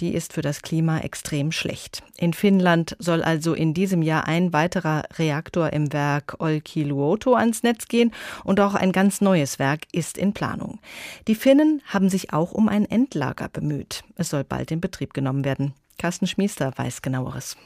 die 0.00 0.14
ist 0.14 0.32
für 0.32 0.42
das 0.42 0.62
Klima 0.62 0.98
extrem 1.00 1.52
schlecht. 1.52 2.02
In 2.18 2.32
Finnland 2.34 2.96
soll 2.98 3.22
also 3.22 3.54
in 3.54 3.72
diesem 3.72 4.02
Jahr 4.02 4.26
ein 4.26 4.52
weiterer 4.52 5.04
Reaktor 5.18 5.72
im 5.72 5.92
Werk 5.92 6.36
Olkiluoto 6.38 7.34
ans 7.34 7.62
Netz 7.62 7.88
gehen 7.88 8.12
und 8.44 8.60
auch 8.60 8.74
ein 8.74 8.92
ganz 8.92 9.20
neues 9.20 9.58
Werk 9.58 9.82
ist 9.92 10.18
in 10.18 10.34
Planung. 10.34 10.80
Die 11.28 11.34
Finnen 11.34 11.82
haben 11.86 12.10
sich 12.10 12.32
auch 12.32 12.52
um 12.52 12.68
ein 12.68 12.84
Endlager 12.84 13.48
bemüht. 13.48 14.02
Es 14.16 14.30
soll 14.30 14.44
bald 14.44 14.70
in 14.70 14.80
Betrieb 14.80 15.14
genommen 15.14 15.44
werden. 15.44 15.65
Carsten 15.98 16.26
Schmiester 16.26 16.72
weiß 16.76 17.02
genaueres. 17.02 17.56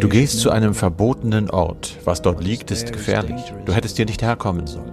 Du 0.00 0.08
gehst 0.08 0.40
zu 0.40 0.50
einem 0.50 0.74
verbotenen 0.74 1.50
Ort. 1.50 1.98
Was 2.04 2.22
dort 2.22 2.42
liegt, 2.42 2.70
ist 2.70 2.92
gefährlich. 2.92 3.52
Du 3.66 3.72
hättest 3.72 3.96
hier 3.96 4.06
nicht 4.06 4.22
herkommen 4.22 4.66
sollen. 4.66 4.90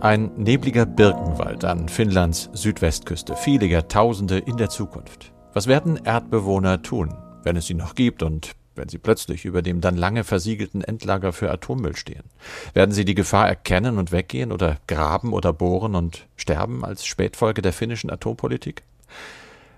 Ein 0.00 0.30
nebliger 0.36 0.86
Birkenwald 0.86 1.64
an 1.64 1.88
Finnlands 1.88 2.48
Südwestküste, 2.54 3.36
viele 3.36 3.66
Jahrtausende 3.66 4.38
in 4.38 4.56
der 4.56 4.70
Zukunft. 4.70 5.32
Was 5.52 5.66
werden 5.66 6.00
Erdbewohner 6.02 6.82
tun, 6.82 7.14
wenn 7.42 7.56
es 7.56 7.66
sie 7.66 7.74
noch 7.74 7.94
gibt 7.94 8.22
und 8.22 8.52
wenn 8.80 8.88
sie 8.88 8.98
plötzlich 8.98 9.44
über 9.44 9.60
dem 9.62 9.80
dann 9.80 9.96
lange 9.96 10.24
versiegelten 10.24 10.82
Endlager 10.82 11.32
für 11.32 11.50
Atommüll 11.50 11.94
stehen? 11.94 12.24
Werden 12.72 12.92
sie 12.92 13.04
die 13.04 13.14
Gefahr 13.14 13.46
erkennen 13.46 13.98
und 13.98 14.10
weggehen 14.10 14.50
oder 14.50 14.78
graben 14.88 15.34
oder 15.34 15.52
bohren 15.52 15.94
und 15.94 16.26
sterben 16.36 16.84
als 16.84 17.04
Spätfolge 17.04 17.60
der 17.60 17.74
finnischen 17.74 18.10
Atompolitik? 18.10 18.82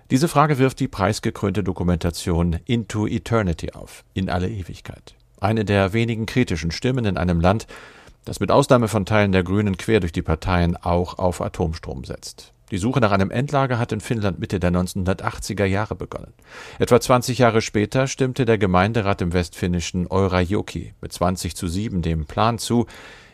Diese 0.09 0.27
Frage 0.27 0.57
wirft 0.57 0.79
die 0.79 0.87
preisgekrönte 0.87 1.63
Dokumentation 1.63 2.59
Into 2.65 3.07
Eternity 3.07 3.71
auf, 3.71 4.05
in 4.13 4.29
alle 4.29 4.49
Ewigkeit. 4.49 5.15
Eine 5.41 5.65
der 5.65 5.91
wenigen 5.91 6.25
kritischen 6.25 6.71
Stimmen 6.71 7.03
in 7.03 7.17
einem 7.17 7.41
Land, 7.41 7.67
das 8.23 8.39
mit 8.39 8.51
Ausnahme 8.51 8.87
von 8.87 9.05
Teilen 9.05 9.33
der 9.33 9.43
Grünen 9.43 9.75
quer 9.75 9.99
durch 9.99 10.13
die 10.13 10.21
Parteien 10.21 10.77
auch 10.77 11.19
auf 11.19 11.41
Atomstrom 11.41 12.05
setzt. 12.05 12.52
Die 12.73 12.79
Suche 12.79 13.01
nach 13.01 13.11
einem 13.11 13.29
Endlager 13.29 13.77
hat 13.77 13.91
in 13.91 14.01
Finnland 14.01 14.39
Mitte 14.39 14.59
der 14.59 14.71
1980er 14.71 15.65
Jahre 15.65 15.93
begonnen. 15.93 16.33
Etwa 16.79 16.99
20 16.99 17.37
Jahre 17.37 17.61
später 17.61 18.07
stimmte 18.07 18.45
der 18.45 18.57
Gemeinderat 18.57 19.21
im 19.21 19.31
westfinnischen 19.31 20.07
Eurajoki 20.09 20.95
mit 20.99 21.13
20 21.13 21.55
zu 21.55 21.67
7 21.67 22.01
dem 22.01 22.25
Plan 22.25 22.57
zu, 22.57 22.87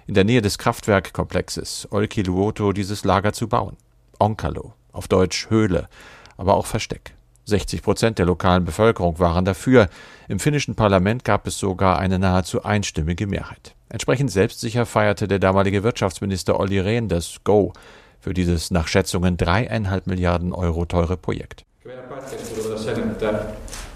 in 0.07 0.13
der 0.13 0.25
Nähe 0.25 0.41
des 0.41 0.57
Kraftwerkkomplexes 0.57 1.87
Olkiluoto 1.89 2.73
dieses 2.73 3.05
Lager 3.05 3.31
zu 3.31 3.47
bauen. 3.47 3.77
Onkalo, 4.19 4.73
auf 4.91 5.07
Deutsch 5.07 5.49
Höhle, 5.49 5.87
aber 6.35 6.55
auch 6.55 6.65
Versteck. 6.65 7.13
60 7.45 7.81
Prozent 7.81 8.19
der 8.19 8.25
lokalen 8.25 8.65
Bevölkerung 8.65 9.19
waren 9.19 9.45
dafür. 9.45 9.87
Im 10.27 10.41
finnischen 10.41 10.75
Parlament 10.75 11.23
gab 11.23 11.47
es 11.47 11.57
sogar 11.57 11.97
eine 11.97 12.19
nahezu 12.19 12.63
einstimmige 12.63 13.25
Mehrheit. 13.25 13.73
Entsprechend 13.87 14.31
selbstsicher 14.31 14.85
feierte 14.85 15.29
der 15.29 15.39
damalige 15.39 15.83
Wirtschaftsminister 15.83 16.59
Olli 16.59 16.79
Rehn 16.81 17.07
das 17.07 17.37
Go 17.45 17.71
für 18.19 18.33
dieses 18.33 18.71
nach 18.71 18.87
Schätzungen 18.87 19.37
dreieinhalb 19.37 20.07
Milliarden 20.07 20.53
Euro 20.53 20.85
teure 20.85 21.17
Projekt. 21.17 21.65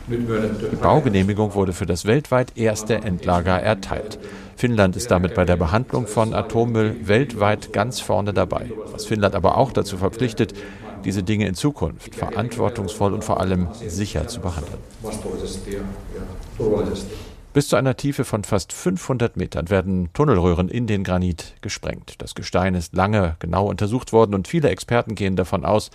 Die 0.07 0.75
Baugenehmigung 0.75 1.53
wurde 1.53 1.73
für 1.73 1.85
das 1.85 2.05
weltweit 2.05 2.57
erste 2.57 2.95
Endlager 2.95 3.59
erteilt. 3.59 4.19
Finnland 4.55 4.95
ist 4.95 5.11
damit 5.11 5.33
bei 5.33 5.45
der 5.45 5.55
Behandlung 5.55 6.07
von 6.07 6.33
Atommüll 6.33 7.07
weltweit 7.07 7.73
ganz 7.73 7.99
vorne 7.99 8.33
dabei, 8.33 8.71
was 8.91 9.05
Finnland 9.05 9.35
aber 9.35 9.57
auch 9.57 9.71
dazu 9.71 9.97
verpflichtet, 9.97 10.53
diese 11.05 11.23
Dinge 11.23 11.47
in 11.47 11.55
Zukunft 11.55 12.15
verantwortungsvoll 12.15 13.13
und 13.13 13.23
vor 13.23 13.39
allem 13.39 13.67
sicher 13.87 14.27
zu 14.27 14.39
behandeln. 14.41 14.79
Bis 17.53 17.67
zu 17.67 17.75
einer 17.75 17.95
Tiefe 17.95 18.25
von 18.25 18.43
fast 18.43 18.73
500 18.73 19.37
Metern 19.37 19.69
werden 19.69 20.11
Tunnelröhren 20.13 20.69
in 20.69 20.87
den 20.87 21.03
Granit 21.03 21.53
gesprengt. 21.61 22.15
Das 22.17 22.33
Gestein 22.33 22.73
ist 22.73 22.95
lange 22.95 23.35
genau 23.37 23.67
untersucht 23.67 24.11
worden 24.11 24.33
und 24.33 24.47
viele 24.47 24.69
Experten 24.69 25.13
gehen 25.13 25.35
davon 25.35 25.63
aus, 25.63 25.91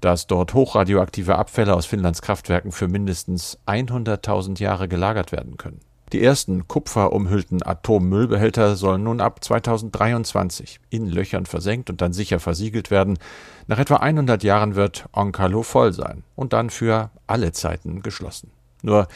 dass 0.00 0.28
dort 0.28 0.54
hochradioaktive 0.54 1.36
Abfälle 1.36 1.74
aus 1.74 1.86
Finnlands 1.86 2.22
Kraftwerken 2.22 2.70
für 2.70 2.86
mindestens 2.86 3.58
100.000 3.66 4.60
Jahre 4.60 4.86
gelagert 4.86 5.32
werden 5.32 5.56
können. 5.56 5.80
Die 6.12 6.22
ersten 6.22 6.68
kupferumhüllten 6.68 7.66
Atommüllbehälter 7.66 8.76
sollen 8.76 9.02
nun 9.02 9.20
ab 9.20 9.42
2023 9.42 10.78
in 10.90 11.06
Löchern 11.06 11.46
versenkt 11.46 11.90
und 11.90 12.00
dann 12.00 12.12
sicher 12.12 12.38
versiegelt 12.38 12.92
werden. 12.92 13.18
Nach 13.66 13.78
etwa 13.78 13.96
100 13.96 14.44
Jahren 14.44 14.76
wird 14.76 15.06
Onkalo 15.10 15.64
voll 15.64 15.92
sein 15.92 16.22
und 16.36 16.52
dann 16.52 16.70
für 16.70 17.10
alle 17.26 17.50
Zeiten 17.50 18.02
geschlossen. 18.02 18.52
Nur 18.82 19.08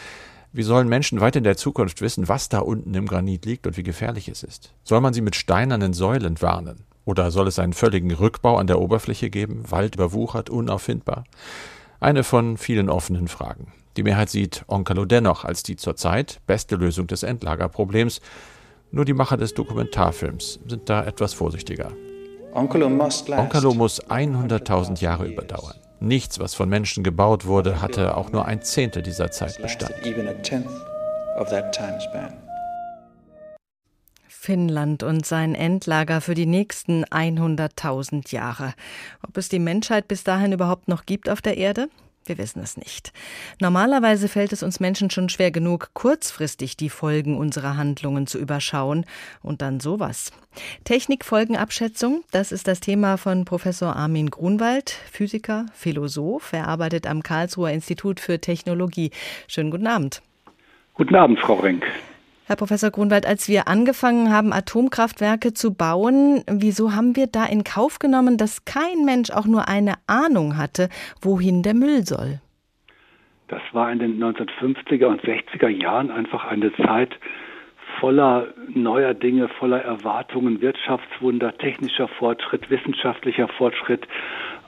wie 0.57 0.63
sollen 0.63 0.89
Menschen 0.89 1.21
weit 1.21 1.37
in 1.37 1.45
der 1.45 1.59
Zukunft 1.59 2.01
wissen, 2.01 2.29
was 2.29 2.49
da 2.49 2.61
unten 2.61 2.95
im 2.95 3.07
Granit 3.07 3.45
liegt 3.45 3.67
und 3.67 3.77
wie 3.77 3.83
gefährlich 3.83 4.29
es 4.29 4.43
ist? 4.43 4.73
Soll 4.85 5.03
man 5.03 5.13
sie 5.13 5.21
mit 5.21 5.37
steinernen 5.37 5.93
Säulen 5.93 6.41
warnen? 6.41 6.85
Oder 7.05 7.31
soll 7.31 7.47
es 7.47 7.59
einen 7.59 7.75
völligen 7.75 8.11
Rückbau 8.11 8.57
an 8.57 8.67
der 8.67 8.81
Oberfläche 8.81 9.29
geben, 9.29 9.71
Wald 9.71 9.97
überwuchert, 9.97 10.49
unauffindbar? 10.49 11.25
Eine 12.01 12.25
von 12.25 12.57
vielen 12.57 12.89
offenen 12.89 13.29
Fragen. 13.29 13.73
Die 13.99 14.03
Mehrheit 14.03 14.31
sieht 14.31 14.65
Onkalo 14.67 15.05
dennoch 15.05 15.45
als 15.45 15.63
die 15.63 15.77
zurzeit 15.77 16.41
beste 16.47 16.77
Lösung 16.77 17.07
des 17.07 17.23
Endlagerproblems. 17.23 18.23
Nur 18.91 19.05
die 19.05 19.15
Macher 19.15 19.37
des 19.37 19.53
Dokumentarfilms 19.53 20.61
sind 20.67 20.89
da 20.89 21.05
etwas 21.05 21.35
vorsichtiger. 21.35 21.93
Onkalo 23.41 23.75
muss 23.75 24.03
100.000 24.03 25.01
Jahre 25.01 25.27
überdauern. 25.27 25.77
Nichts, 26.01 26.39
was 26.39 26.55
von 26.55 26.69
Menschen 26.69 27.05
gebaut 27.05 27.47
wurde, 27.47 27.81
hatte 27.81 28.17
auch 28.17 28.31
nur 28.31 28.45
ein 28.45 28.63
Zehntel 28.63 29.03
dieser 29.03 29.31
Zeit 29.31 29.61
bestanden. 29.61 29.97
Finnland 34.29 35.03
und 35.03 35.27
sein 35.27 35.55
Endlager 35.57 36.21
für 36.21 36.35
die 36.35 36.47
nächsten 36.47 37.05
100.000 37.05 38.33
Jahre. 38.33 38.75
Ob 39.27 39.37
es 39.37 39.49
die 39.49 39.59
Menschheit 39.59 40.07
bis 40.07 40.23
dahin 40.23 40.53
überhaupt 40.53 40.87
noch 40.87 41.05
gibt 41.05 41.29
auf 41.29 41.43
der 41.43 41.57
Erde? 41.57 41.89
Wir 42.29 42.39
wissen 42.39 42.63
es 42.63 42.77
nicht. 42.77 43.13
Normalerweise 43.61 44.29
fällt 44.29 44.53
es 44.53 44.63
uns 44.63 44.81
Menschen 44.81 45.11
schon 45.11 45.29
schwer 45.29 45.51
genug, 45.51 45.91
kurzfristig 45.95 46.77
die 46.77 46.91
Folgen 46.91 47.37
unserer 47.37 47.77
Handlungen 47.77 48.27
zu 48.27 48.39
überschauen 48.39 49.05
und 49.43 49.63
dann 49.63 49.81
sowas. 49.81 50.33
Technikfolgenabschätzung, 50.85 52.25
das 52.31 52.53
ist 52.53 52.67
das 52.67 52.81
Thema 52.81 53.17
von 53.17 53.45
Professor 53.45 53.95
Armin 53.95 54.31
Grunwald, 54.31 54.91
Physiker, 54.91 55.67
Philosoph. 55.75 56.53
Er 56.53 56.69
arbeitet 56.69 57.07
am 57.07 57.23
Karlsruher 57.23 57.71
Institut 57.71 58.21
für 58.21 58.41
Technologie. 58.41 59.11
Schönen 59.49 59.71
guten 59.71 59.87
Abend. 59.87 60.23
Guten 60.95 61.15
Abend, 61.15 61.39
Frau 61.41 61.55
Renk. 61.55 61.85
Herr 62.49 62.55
Professor 62.55 62.93
Grunwald, 62.93 63.27
als 63.27 63.49
wir 63.49 63.67
angefangen 63.67 64.33
haben, 64.33 64.53
Atomkraftwerke 64.53 65.53
zu 65.53 65.75
bauen, 65.75 66.45
wieso 66.49 66.95
haben 66.95 67.17
wir 67.17 67.27
da 67.27 67.45
in 67.45 67.65
Kauf 67.65 67.99
genommen, 67.99 68.37
dass 68.37 68.65
kein 68.65 69.05
Mensch 69.05 69.33
auch 69.33 69.47
nur 69.47 69.67
eine 69.67 69.95
Ahnung 70.07 70.57
hatte, 70.57 70.89
wohin 71.21 71.65
der 71.65 71.75
Müll 71.75 72.07
soll? 72.07 72.39
Das 73.49 73.63
war 73.73 73.91
in 73.91 73.99
den 73.99 74.23
1950er 74.23 75.07
und 75.07 75.23
60er 75.23 75.67
Jahren 75.67 76.13
einfach 76.13 76.45
eine 76.45 76.73
Zeit 76.77 77.19
voller 77.99 78.47
neuer 78.69 79.15
Dinge, 79.15 79.49
voller 79.49 79.83
Erwartungen, 79.83 80.61
Wirtschaftswunder, 80.61 81.59
technischer 81.59 82.07
Fortschritt, 82.07 82.71
wissenschaftlicher 82.71 83.49
Fortschritt. 83.49 84.07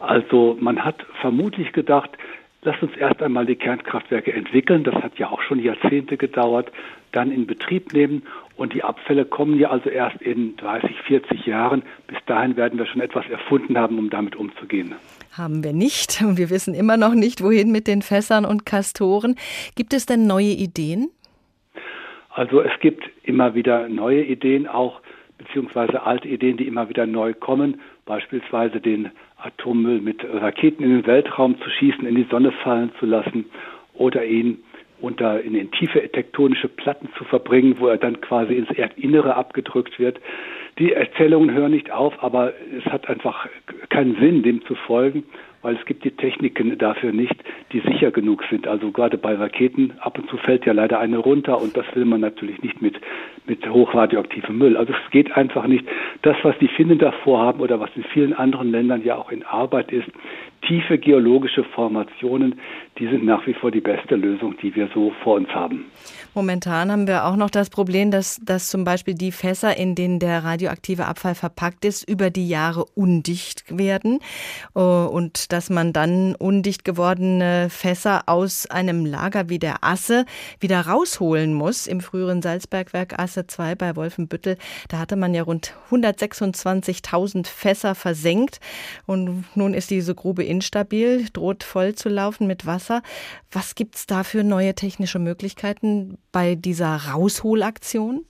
Also 0.00 0.56
man 0.60 0.84
hat 0.84 1.06
vermutlich 1.20 1.72
gedacht, 1.72 2.10
Lasst 2.62 2.82
uns 2.82 2.96
erst 2.96 3.22
einmal 3.22 3.46
die 3.46 3.54
Kernkraftwerke 3.54 4.32
entwickeln. 4.32 4.82
Das 4.82 4.94
hat 4.96 5.16
ja 5.18 5.30
auch 5.30 5.42
schon 5.42 5.60
Jahrzehnte 5.62 6.16
gedauert. 6.16 6.72
Dann 7.12 7.30
in 7.30 7.46
Betrieb 7.46 7.92
nehmen. 7.92 8.22
Und 8.56 8.74
die 8.74 8.82
Abfälle 8.82 9.24
kommen 9.24 9.58
ja 9.58 9.70
also 9.70 9.88
erst 9.88 10.20
in 10.20 10.56
30, 10.56 10.90
40 11.06 11.46
Jahren. 11.46 11.82
Bis 12.08 12.18
dahin 12.26 12.56
werden 12.56 12.78
wir 12.78 12.86
schon 12.86 13.00
etwas 13.00 13.24
erfunden 13.30 13.78
haben, 13.78 13.98
um 13.98 14.10
damit 14.10 14.34
umzugehen. 14.34 14.96
Haben 15.32 15.62
wir 15.62 15.72
nicht. 15.72 16.20
Wir 16.36 16.50
wissen 16.50 16.74
immer 16.74 16.96
noch 16.96 17.14
nicht, 17.14 17.42
wohin 17.42 17.70
mit 17.70 17.86
den 17.86 18.02
Fässern 18.02 18.44
und 18.44 18.66
Kastoren. 18.66 19.36
Gibt 19.76 19.94
es 19.94 20.06
denn 20.06 20.26
neue 20.26 20.50
Ideen? 20.50 21.10
Also 22.30 22.60
es 22.60 22.78
gibt 22.80 23.08
immer 23.22 23.54
wieder 23.54 23.88
neue 23.88 24.24
Ideen 24.24 24.66
auch, 24.66 25.00
beziehungsweise 25.38 26.02
alte 26.02 26.26
Ideen, 26.26 26.56
die 26.56 26.66
immer 26.66 26.88
wieder 26.88 27.06
neu 27.06 27.34
kommen. 27.34 27.80
Beispielsweise 28.04 28.80
den 28.80 29.10
Atommüll 29.38 30.00
mit 30.00 30.24
Raketen 30.24 30.82
in 30.82 30.90
den 30.90 31.06
Weltraum 31.06 31.60
zu 31.60 31.70
schießen, 31.70 32.06
in 32.06 32.14
die 32.14 32.26
Sonne 32.30 32.52
fallen 32.52 32.90
zu 32.98 33.06
lassen 33.06 33.46
oder 33.94 34.24
ihn 34.24 34.58
unter 35.00 35.40
in, 35.40 35.54
in 35.54 35.70
tiefe 35.70 36.00
tektonische 36.10 36.68
Platten 36.68 37.08
zu 37.16 37.24
verbringen, 37.24 37.76
wo 37.78 37.86
er 37.86 37.98
dann 37.98 38.20
quasi 38.20 38.54
ins 38.54 38.70
Erdinnere 38.70 39.36
abgedrückt 39.36 39.98
wird. 39.98 40.20
Die 40.78 40.92
Erzählungen 40.92 41.52
hören 41.52 41.70
nicht 41.70 41.90
auf, 41.90 42.22
aber 42.22 42.52
es 42.76 42.84
hat 42.86 43.08
einfach 43.08 43.48
keinen 43.90 44.16
Sinn, 44.16 44.42
dem 44.42 44.64
zu 44.64 44.74
folgen 44.74 45.24
weil 45.62 45.76
es 45.76 45.84
gibt 45.84 46.04
die 46.04 46.10
Techniken 46.10 46.76
dafür 46.78 47.12
nicht, 47.12 47.34
die 47.72 47.80
sicher 47.80 48.10
genug 48.10 48.44
sind. 48.50 48.66
Also 48.66 48.90
gerade 48.90 49.18
bei 49.18 49.34
Raketen, 49.34 49.92
ab 50.00 50.18
und 50.18 50.28
zu 50.30 50.36
fällt 50.36 50.64
ja 50.66 50.72
leider 50.72 51.00
eine 51.00 51.18
runter 51.18 51.60
und 51.60 51.76
das 51.76 51.86
will 51.94 52.04
man 52.04 52.20
natürlich 52.20 52.62
nicht 52.62 52.80
mit, 52.80 52.96
mit 53.46 53.68
hochradioaktivem 53.68 54.56
Müll. 54.56 54.76
Also 54.76 54.92
es 54.92 55.10
geht 55.10 55.36
einfach 55.36 55.66
nicht. 55.66 55.84
Das, 56.22 56.36
was 56.42 56.56
die 56.58 56.68
Finnen 56.68 56.98
da 56.98 57.12
vorhaben 57.24 57.60
oder 57.60 57.80
was 57.80 57.90
in 57.96 58.04
vielen 58.04 58.34
anderen 58.34 58.70
Ländern 58.70 59.04
ja 59.04 59.16
auch 59.16 59.30
in 59.30 59.42
Arbeit 59.44 59.90
ist, 59.92 60.08
tiefe 60.66 60.98
geologische 60.98 61.64
Formationen, 61.64 62.60
die 62.98 63.06
sind 63.06 63.24
nach 63.24 63.46
wie 63.46 63.54
vor 63.54 63.70
die 63.70 63.80
beste 63.80 64.16
Lösung, 64.16 64.56
die 64.60 64.74
wir 64.74 64.88
so 64.92 65.12
vor 65.22 65.36
uns 65.36 65.48
haben. 65.50 65.86
Momentan 66.34 66.90
haben 66.90 67.06
wir 67.06 67.24
auch 67.24 67.36
noch 67.36 67.50
das 67.50 67.70
Problem, 67.70 68.10
dass, 68.10 68.40
dass 68.44 68.68
zum 68.68 68.84
Beispiel 68.84 69.14
die 69.14 69.32
Fässer, 69.32 69.76
in 69.76 69.94
denen 69.94 70.18
der 70.18 70.44
radioaktive 70.44 71.06
Abfall 71.06 71.34
verpackt 71.34 71.84
ist, 71.84 72.08
über 72.08 72.30
die 72.30 72.48
Jahre 72.48 72.84
undicht 72.94 73.64
werden 73.76 74.18
äh, 74.74 74.80
dass 75.48 75.70
man 75.70 75.92
dann 75.92 76.34
undicht 76.34 76.84
gewordene 76.84 77.68
Fässer 77.70 78.22
aus 78.26 78.66
einem 78.66 79.04
Lager 79.04 79.48
wie 79.48 79.58
der 79.58 79.82
Asse 79.82 80.24
wieder 80.60 80.80
rausholen 80.82 81.54
muss. 81.54 81.86
Im 81.86 82.00
früheren 82.00 82.42
Salzbergwerk 82.42 83.18
Asse 83.18 83.46
2 83.46 83.74
bei 83.74 83.96
Wolfenbüttel, 83.96 84.58
da 84.88 84.98
hatte 84.98 85.16
man 85.16 85.34
ja 85.34 85.42
rund 85.42 85.72
126.000 85.90 87.46
Fässer 87.46 87.94
versenkt 87.94 88.60
und 89.06 89.44
nun 89.54 89.74
ist 89.74 89.90
diese 89.90 90.14
Grube 90.14 90.44
instabil, 90.44 91.26
droht 91.32 91.64
voll 91.64 91.94
zu 91.94 92.08
laufen 92.08 92.46
mit 92.46 92.66
Wasser. 92.66 93.02
Was 93.50 93.74
gibt 93.74 93.96
es 93.96 94.06
da 94.06 94.24
für 94.24 94.44
neue 94.44 94.74
technische 94.74 95.18
Möglichkeiten 95.18 96.18
bei 96.32 96.54
dieser 96.54 96.94
Rausholaktion? 96.94 98.24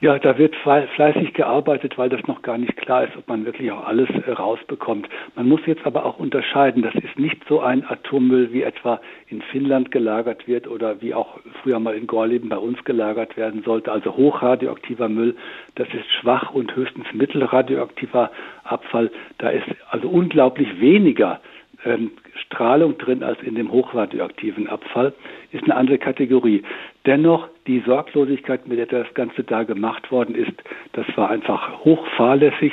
Ja, 0.00 0.18
da 0.18 0.36
wird 0.36 0.56
fleißig 0.56 1.34
gearbeitet, 1.34 1.96
weil 1.96 2.08
das 2.08 2.26
noch 2.26 2.42
gar 2.42 2.58
nicht 2.58 2.76
klar 2.76 3.04
ist, 3.04 3.16
ob 3.16 3.28
man 3.28 3.46
wirklich 3.46 3.70
auch 3.70 3.86
alles 3.86 4.08
äh, 4.10 4.30
rausbekommt. 4.32 5.08
Man 5.36 5.48
muss 5.48 5.60
jetzt 5.66 5.86
aber 5.86 6.04
auch 6.04 6.18
unterscheiden, 6.18 6.82
das 6.82 6.94
ist 6.96 7.16
nicht 7.16 7.40
so 7.48 7.60
ein 7.60 7.88
Atommüll, 7.88 8.52
wie 8.52 8.62
etwa 8.62 9.00
in 9.28 9.40
Finnland 9.40 9.92
gelagert 9.92 10.48
wird 10.48 10.66
oder 10.66 11.00
wie 11.00 11.14
auch 11.14 11.38
früher 11.62 11.78
mal 11.78 11.94
in 11.94 12.08
Gorleben 12.08 12.48
bei 12.48 12.58
uns 12.58 12.82
gelagert 12.84 13.36
werden 13.36 13.62
sollte. 13.62 13.92
Also 13.92 14.16
hochradioaktiver 14.16 15.08
Müll, 15.08 15.36
das 15.76 15.88
ist 15.88 16.10
schwach 16.20 16.50
und 16.52 16.74
höchstens 16.74 17.06
mittelradioaktiver 17.12 18.32
Abfall. 18.64 19.12
Da 19.38 19.50
ist 19.50 19.66
also 19.90 20.08
unglaublich 20.08 20.80
weniger 20.80 21.40
ähm, 21.84 22.12
Strahlung 22.34 22.98
drin 22.98 23.22
als 23.22 23.40
in 23.42 23.54
dem 23.54 23.70
hochradioaktiven 23.70 24.68
Abfall, 24.68 25.12
ist 25.52 25.64
eine 25.64 25.76
andere 25.76 25.98
Kategorie. 25.98 26.62
Dennoch, 27.06 27.48
die 27.66 27.82
Sorglosigkeit, 27.86 28.66
mit 28.66 28.78
der 28.78 28.86
das 28.86 29.12
Ganze 29.14 29.44
da 29.44 29.62
gemacht 29.62 30.10
worden 30.10 30.34
ist, 30.34 30.52
das 30.92 31.06
war 31.16 31.30
einfach 31.30 31.84
hochfahrlässig 31.84 32.72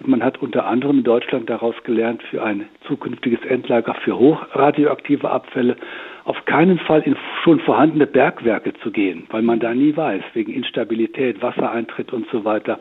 und 0.00 0.08
man 0.08 0.22
hat 0.22 0.40
unter 0.42 0.66
anderem 0.66 0.98
in 0.98 1.04
Deutschland 1.04 1.48
daraus 1.50 1.74
gelernt, 1.84 2.22
für 2.24 2.42
ein 2.42 2.66
zukünftiges 2.86 3.40
Endlager 3.44 3.94
für 3.94 4.18
hochradioaktive 4.18 5.30
Abfälle 5.30 5.76
auf 6.24 6.44
keinen 6.44 6.78
Fall 6.78 7.00
in 7.02 7.16
schon 7.42 7.60
vorhandene 7.60 8.06
Bergwerke 8.06 8.74
zu 8.82 8.90
gehen, 8.90 9.26
weil 9.30 9.42
man 9.42 9.58
da 9.58 9.74
nie 9.74 9.96
weiß, 9.96 10.22
wegen 10.34 10.52
Instabilität, 10.52 11.42
Wassereintritt 11.42 12.12
und 12.12 12.26
so 12.30 12.44
weiter, 12.44 12.80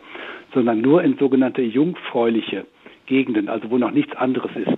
sondern 0.54 0.82
nur 0.82 1.04
in 1.04 1.18
sogenannte 1.18 1.62
jungfräuliche 1.62 2.66
Gegenden, 3.06 3.50
also 3.50 3.72
wo 3.72 3.78
noch 3.78 3.92
nichts 3.92 4.16
anderes 4.16 4.52
ist. 4.56 4.78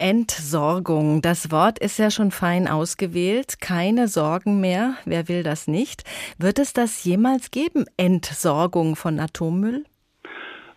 Entsorgung. 0.00 1.20
Das 1.20 1.52
Wort 1.52 1.78
ist 1.78 1.98
ja 1.98 2.10
schon 2.10 2.30
fein 2.30 2.66
ausgewählt. 2.68 3.60
Keine 3.60 4.08
Sorgen 4.08 4.60
mehr. 4.60 4.94
Wer 5.04 5.28
will 5.28 5.42
das 5.42 5.68
nicht? 5.68 6.04
Wird 6.38 6.58
es 6.58 6.72
das 6.72 7.04
jemals 7.04 7.50
geben? 7.50 7.84
Entsorgung 7.98 8.96
von 8.96 9.20
Atommüll? 9.20 9.84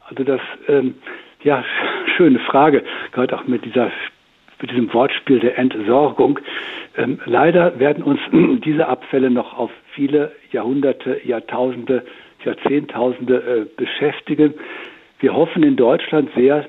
Also 0.09 0.25
das, 0.25 0.41
ähm, 0.67 0.95
ja, 1.41 1.63
schöne 2.17 2.39
Frage. 2.39 2.83
Gerade 3.13 3.37
auch 3.37 3.47
mit 3.47 3.63
dieser 3.63 3.91
mit 4.61 4.71
diesem 4.71 4.93
Wortspiel 4.93 5.41
der 5.41 5.57
Entsorgung. 5.57 6.39
Ähm, 6.95 7.19
leider 7.25 7.79
werden 7.79 8.01
uns 8.03 8.19
diese 8.63 8.87
Abfälle 8.87 9.29
noch 9.29 9.57
auf 9.57 9.71
viele 9.93 10.31
Jahrhunderte, 10.51 11.19
Jahrtausende, 11.25 12.05
Jahrzehntausende 12.45 13.35
äh, 13.35 13.65
beschäftigen. 13.75 14.53
Wir 15.19 15.33
hoffen 15.33 15.63
in 15.63 15.75
Deutschland 15.75 16.29
sehr, 16.35 16.65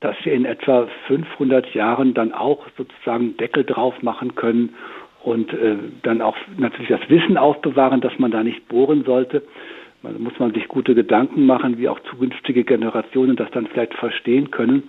dass 0.00 0.16
wir 0.24 0.32
in 0.32 0.44
etwa 0.44 0.88
500 1.06 1.74
Jahren 1.74 2.14
dann 2.14 2.32
auch 2.32 2.66
sozusagen 2.76 3.36
Deckel 3.36 3.64
drauf 3.64 4.02
machen 4.02 4.34
können 4.34 4.74
und 5.24 5.52
äh, 5.52 5.76
dann 6.02 6.22
auch 6.22 6.36
natürlich 6.56 6.88
das 6.88 7.08
Wissen 7.08 7.36
aufbewahren, 7.36 8.00
dass 8.00 8.18
man 8.18 8.30
da 8.30 8.42
nicht 8.42 8.68
bohren 8.68 9.04
sollte. 9.04 9.42
Da 10.02 10.10
muss 10.16 10.38
man 10.38 10.54
sich 10.54 10.68
gute 10.68 10.94
Gedanken 10.94 11.44
machen, 11.44 11.78
wie 11.78 11.88
auch 11.88 11.98
zukünftige 12.00 12.64
Generationen 12.64 13.34
das 13.34 13.50
dann 13.50 13.66
vielleicht 13.66 13.94
verstehen 13.94 14.50
können. 14.50 14.88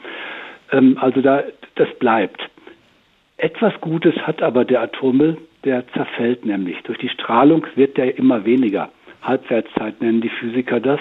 Ähm, 0.71 0.97
also 0.99 1.21
da, 1.21 1.43
das 1.75 1.89
bleibt. 1.97 2.41
Etwas 3.37 3.73
Gutes 3.81 4.15
hat 4.27 4.43
aber 4.43 4.65
der 4.65 4.81
Atommüll, 4.81 5.37
der 5.63 5.87
zerfällt 5.93 6.45
nämlich. 6.45 6.77
Durch 6.83 6.99
die 6.99 7.09
Strahlung 7.09 7.65
wird 7.75 7.97
der 7.97 8.17
immer 8.17 8.45
weniger. 8.45 8.91
Halbwertszeit 9.21 10.01
nennen 10.01 10.21
die 10.21 10.29
Physiker 10.29 10.79
das. 10.79 10.99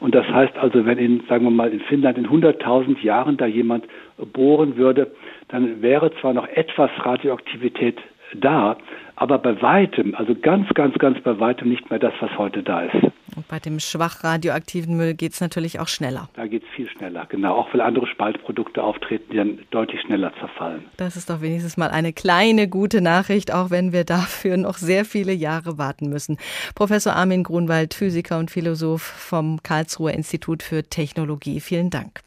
Und 0.00 0.14
das 0.14 0.26
heißt 0.26 0.56
also, 0.58 0.84
wenn 0.86 0.98
in, 0.98 1.22
sagen 1.28 1.44
wir 1.44 1.50
mal, 1.50 1.70
in 1.70 1.80
Finnland 1.80 2.18
in 2.18 2.26
100.000 2.26 3.00
Jahren 3.02 3.36
da 3.36 3.46
jemand 3.46 3.86
bohren 4.32 4.76
würde, 4.76 5.12
dann 5.48 5.82
wäre 5.82 6.12
zwar 6.20 6.32
noch 6.32 6.48
etwas 6.48 6.90
Radioaktivität 6.98 7.98
da, 8.34 8.76
aber 9.16 9.38
bei 9.38 9.60
weitem, 9.60 10.14
also 10.14 10.34
ganz, 10.34 10.68
ganz, 10.74 10.96
ganz 10.98 11.20
bei 11.20 11.38
weitem 11.40 11.68
nicht 11.68 11.90
mehr 11.90 11.98
das, 11.98 12.14
was 12.20 12.36
heute 12.38 12.62
da 12.62 12.82
ist. 12.82 13.12
Und 13.40 13.48
bei 13.48 13.58
dem 13.58 13.80
schwach 13.80 14.22
radioaktiven 14.22 14.98
Müll 14.98 15.14
geht 15.14 15.32
es 15.32 15.40
natürlich 15.40 15.80
auch 15.80 15.88
schneller. 15.88 16.28
Da 16.34 16.46
geht 16.46 16.62
es 16.62 16.68
viel 16.76 16.86
schneller, 16.90 17.24
genau. 17.24 17.54
Auch 17.54 17.72
weil 17.72 17.80
andere 17.80 18.06
Spaltprodukte 18.06 18.82
auftreten, 18.82 19.24
die 19.32 19.36
dann 19.38 19.58
deutlich 19.70 19.98
schneller 20.02 20.30
zerfallen. 20.38 20.84
Das 20.98 21.16
ist 21.16 21.30
doch 21.30 21.40
wenigstens 21.40 21.78
mal 21.78 21.88
eine 21.88 22.12
kleine 22.12 22.68
gute 22.68 23.00
Nachricht, 23.00 23.50
auch 23.50 23.70
wenn 23.70 23.94
wir 23.94 24.04
dafür 24.04 24.58
noch 24.58 24.76
sehr 24.76 25.06
viele 25.06 25.32
Jahre 25.32 25.78
warten 25.78 26.10
müssen. 26.10 26.36
Professor 26.74 27.14
Armin 27.14 27.42
Grunwald, 27.42 27.94
Physiker 27.94 28.38
und 28.38 28.50
Philosoph 28.50 29.00
vom 29.00 29.62
Karlsruher 29.62 30.12
Institut 30.12 30.62
für 30.62 30.82
Technologie. 30.82 31.60
Vielen 31.60 31.88
Dank. 31.88 32.20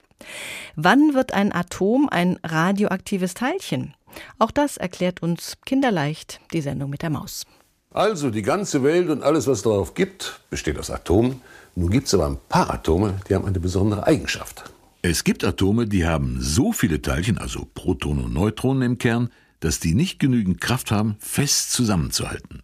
Wann 0.76 1.14
wird 1.14 1.32
ein 1.32 1.54
Atom 1.54 2.10
ein 2.10 2.40
radioaktives 2.44 3.36
Teilchen? 3.36 3.94
Auch 4.40 4.50
das 4.50 4.78
erklärt 4.78 5.22
uns 5.22 5.62
kinderleicht 5.64 6.40
die 6.54 6.62
Sendung 6.62 6.90
mit 6.90 7.04
der 7.04 7.12
Maus. 7.12 7.46
Also 7.94 8.32
die 8.32 8.42
ganze 8.42 8.84
Welt 8.84 9.10
und 9.10 9.22
alles, 9.22 9.46
was 9.46 9.60
es 9.60 9.64
darauf 9.64 9.94
gibt, 9.94 10.40
besteht 10.50 10.80
aus 10.80 10.90
Atomen. 10.90 11.42
Nun 11.76 11.92
gibt 11.92 12.08
es 12.08 12.14
aber 12.16 12.26
ein 12.26 12.40
paar 12.50 12.74
Atome, 12.74 13.20
die 13.30 13.36
haben 13.36 13.46
eine 13.46 13.60
besondere 13.60 14.08
Eigenschaft. 14.08 14.64
Es 15.04 15.24
gibt 15.24 15.44
Atome, 15.44 15.86
die 15.86 16.06
haben 16.06 16.38
so 16.40 16.72
viele 16.72 17.02
Teilchen, 17.02 17.38
also 17.38 17.68
Protonen 17.74 18.26
und 18.26 18.34
Neutronen 18.34 18.82
im 18.84 18.98
Kern, 18.98 19.30
dass 19.60 19.80
die 19.80 19.94
nicht 19.94 20.20
genügend 20.20 20.60
Kraft 20.60 20.92
haben, 20.92 21.18
fest 21.20 21.72
zusammenzuhalten. 21.72 22.64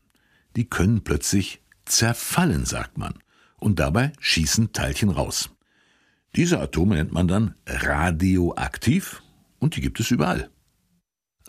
Die 0.55 0.65
können 0.65 1.01
plötzlich 1.03 1.61
zerfallen, 1.85 2.65
sagt 2.65 2.97
man. 2.97 3.13
Und 3.57 3.79
dabei 3.79 4.13
schießen 4.19 4.73
Teilchen 4.73 5.09
raus. 5.09 5.49
Diese 6.35 6.59
Atome 6.59 6.95
nennt 6.95 7.11
man 7.11 7.27
dann 7.27 7.55
radioaktiv 7.67 9.21
und 9.59 9.75
die 9.75 9.81
gibt 9.81 9.99
es 9.99 10.11
überall. 10.11 10.49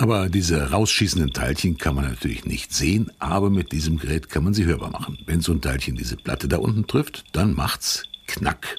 Aber 0.01 0.31
diese 0.31 0.71
rausschießenden 0.71 1.35
Teilchen 1.35 1.77
kann 1.77 1.95
man 1.95 2.07
natürlich 2.07 2.47
nicht 2.47 2.73
sehen, 2.73 3.13
aber 3.19 3.51
mit 3.51 3.71
diesem 3.71 3.99
Gerät 3.99 4.31
kann 4.31 4.43
man 4.43 4.55
sie 4.55 4.65
hörbar 4.65 4.89
machen. 4.89 5.19
Wenn 5.27 5.43
so 5.43 5.53
ein 5.53 5.61
Teilchen 5.61 5.95
diese 5.95 6.17
Platte 6.17 6.49
da 6.49 6.57
unten 6.57 6.87
trifft, 6.87 7.25
dann 7.33 7.53
macht's 7.53 8.05
Knack. 8.27 8.79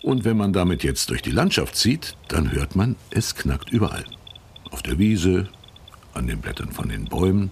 Und 0.00 0.24
wenn 0.24 0.36
man 0.36 0.52
damit 0.52 0.84
jetzt 0.84 1.10
durch 1.10 1.22
die 1.22 1.32
Landschaft 1.32 1.74
zieht, 1.74 2.14
dann 2.28 2.52
hört 2.52 2.76
man, 2.76 2.94
es 3.10 3.34
knackt 3.34 3.70
überall. 3.70 4.04
Auf 4.70 4.80
der 4.80 5.00
Wiese, 5.00 5.48
an 6.14 6.28
den 6.28 6.40
Blättern 6.40 6.70
von 6.70 6.88
den 6.88 7.06
Bäumen 7.06 7.50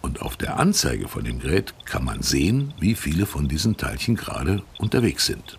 und 0.00 0.22
auf 0.22 0.38
der 0.38 0.58
Anzeige 0.58 1.08
von 1.08 1.24
dem 1.24 1.40
Gerät 1.40 1.74
kann 1.84 2.06
man 2.06 2.22
sehen, 2.22 2.72
wie 2.80 2.94
viele 2.94 3.26
von 3.26 3.48
diesen 3.48 3.76
Teilchen 3.76 4.16
gerade 4.16 4.62
unterwegs 4.78 5.26
sind. 5.26 5.58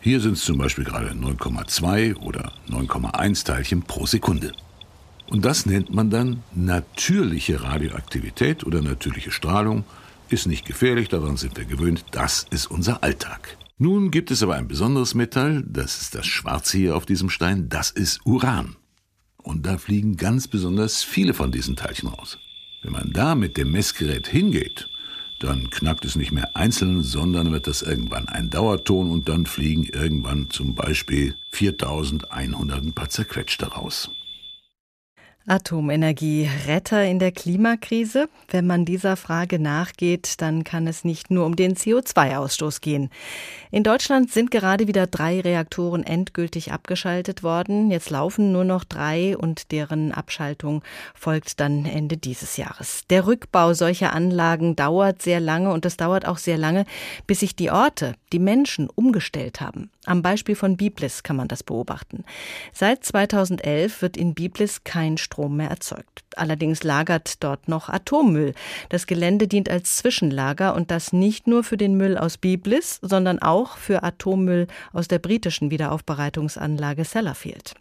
Hier 0.00 0.20
sind 0.20 0.34
es 0.34 0.44
zum 0.44 0.58
Beispiel 0.58 0.84
gerade 0.84 1.10
9,2 1.10 2.16
oder 2.16 2.52
9,1 2.68 3.44
Teilchen 3.44 3.82
pro 3.82 4.06
Sekunde. 4.06 4.52
Und 5.28 5.44
das 5.44 5.66
nennt 5.66 5.92
man 5.92 6.08
dann 6.08 6.42
natürliche 6.54 7.62
Radioaktivität 7.62 8.64
oder 8.64 8.80
natürliche 8.80 9.32
Strahlung. 9.32 9.84
Ist 10.28 10.46
nicht 10.46 10.64
gefährlich, 10.64 11.08
daran 11.08 11.36
sind 11.36 11.56
wir 11.56 11.64
gewöhnt, 11.64 12.04
das 12.12 12.46
ist 12.50 12.66
unser 12.66 13.02
Alltag. 13.02 13.56
Nun 13.76 14.10
gibt 14.10 14.30
es 14.30 14.42
aber 14.42 14.54
ein 14.54 14.68
besonderes 14.68 15.14
Metall, 15.14 15.64
das 15.66 16.00
ist 16.00 16.14
das 16.14 16.26
Schwarze 16.26 16.78
hier 16.78 16.96
auf 16.96 17.06
diesem 17.06 17.28
Stein, 17.28 17.68
das 17.68 17.90
ist 17.90 18.20
Uran. 18.24 18.76
Und 19.36 19.66
da 19.66 19.78
fliegen 19.78 20.16
ganz 20.16 20.48
besonders 20.48 21.02
viele 21.02 21.34
von 21.34 21.52
diesen 21.52 21.76
Teilchen 21.76 22.08
raus. 22.08 22.38
Wenn 22.82 22.92
man 22.92 23.12
da 23.12 23.34
mit 23.34 23.56
dem 23.56 23.72
Messgerät 23.72 24.28
hingeht, 24.28 24.88
dann 25.38 25.70
knackt 25.70 26.04
es 26.04 26.16
nicht 26.16 26.32
mehr 26.32 26.56
einzeln, 26.56 27.02
sondern 27.02 27.52
wird 27.52 27.66
das 27.66 27.82
irgendwann 27.82 28.28
ein 28.28 28.50
Dauerton 28.50 29.10
und 29.10 29.28
dann 29.28 29.46
fliegen 29.46 29.84
irgendwann 29.84 30.50
zum 30.50 30.74
Beispiel 30.74 31.34
4100 31.50 32.82
ein 32.82 32.92
paar 32.92 33.08
zerquetschte 33.08 33.66
raus. 33.66 34.10
Atomenergie 35.48 36.48
Retter 36.66 37.04
in 37.04 37.18
der 37.18 37.32
Klimakrise? 37.32 38.28
Wenn 38.48 38.66
man 38.66 38.84
dieser 38.84 39.16
Frage 39.16 39.58
nachgeht, 39.58 40.34
dann 40.42 40.62
kann 40.62 40.86
es 40.86 41.04
nicht 41.04 41.30
nur 41.30 41.46
um 41.46 41.56
den 41.56 41.74
CO2-Ausstoß 41.74 42.80
gehen. 42.80 43.08
In 43.70 43.82
Deutschland 43.82 44.30
sind 44.30 44.50
gerade 44.50 44.86
wieder 44.86 45.06
drei 45.06 45.40
Reaktoren 45.40 46.04
endgültig 46.04 46.72
abgeschaltet 46.72 47.42
worden. 47.42 47.90
Jetzt 47.90 48.10
laufen 48.10 48.52
nur 48.52 48.64
noch 48.64 48.84
drei 48.84 49.36
und 49.36 49.72
deren 49.72 50.12
Abschaltung 50.12 50.82
folgt 51.14 51.60
dann 51.60 51.86
Ende 51.86 52.16
dieses 52.16 52.56
Jahres. 52.56 53.04
Der 53.08 53.26
Rückbau 53.26 53.72
solcher 53.72 54.12
Anlagen 54.12 54.76
dauert 54.76 55.22
sehr 55.22 55.40
lange 55.40 55.72
und 55.72 55.86
es 55.86 55.96
dauert 55.96 56.26
auch 56.26 56.38
sehr 56.38 56.58
lange, 56.58 56.84
bis 57.26 57.40
sich 57.40 57.56
die 57.56 57.70
Orte, 57.70 58.14
die 58.32 58.38
Menschen 58.38 58.88
umgestellt 58.88 59.60
haben. 59.60 59.90
Am 60.08 60.22
Beispiel 60.22 60.54
von 60.54 60.76
Biblis 60.78 61.22
kann 61.22 61.36
man 61.36 61.48
das 61.48 61.62
beobachten. 61.62 62.24
Seit 62.72 63.04
2011 63.04 64.00
wird 64.00 64.16
in 64.16 64.34
Biblis 64.34 64.82
kein 64.82 65.18
Strom 65.18 65.58
mehr 65.58 65.68
erzeugt. 65.68 66.24
Allerdings 66.34 66.82
lagert 66.82 67.44
dort 67.44 67.68
noch 67.68 67.90
Atommüll. 67.90 68.54
Das 68.88 69.06
Gelände 69.06 69.48
dient 69.48 69.68
als 69.68 69.96
Zwischenlager 69.96 70.74
und 70.74 70.90
das 70.90 71.12
nicht 71.12 71.46
nur 71.46 71.62
für 71.62 71.76
den 71.76 71.96
Müll 71.96 72.16
aus 72.16 72.38
Biblis, 72.38 72.98
sondern 73.02 73.40
auch 73.40 73.76
für 73.76 74.02
Atommüll 74.02 74.66
aus 74.94 75.08
der 75.08 75.18
britischen 75.18 75.70
Wiederaufbereitungsanlage 75.70 77.04
Sellafield. 77.04 77.74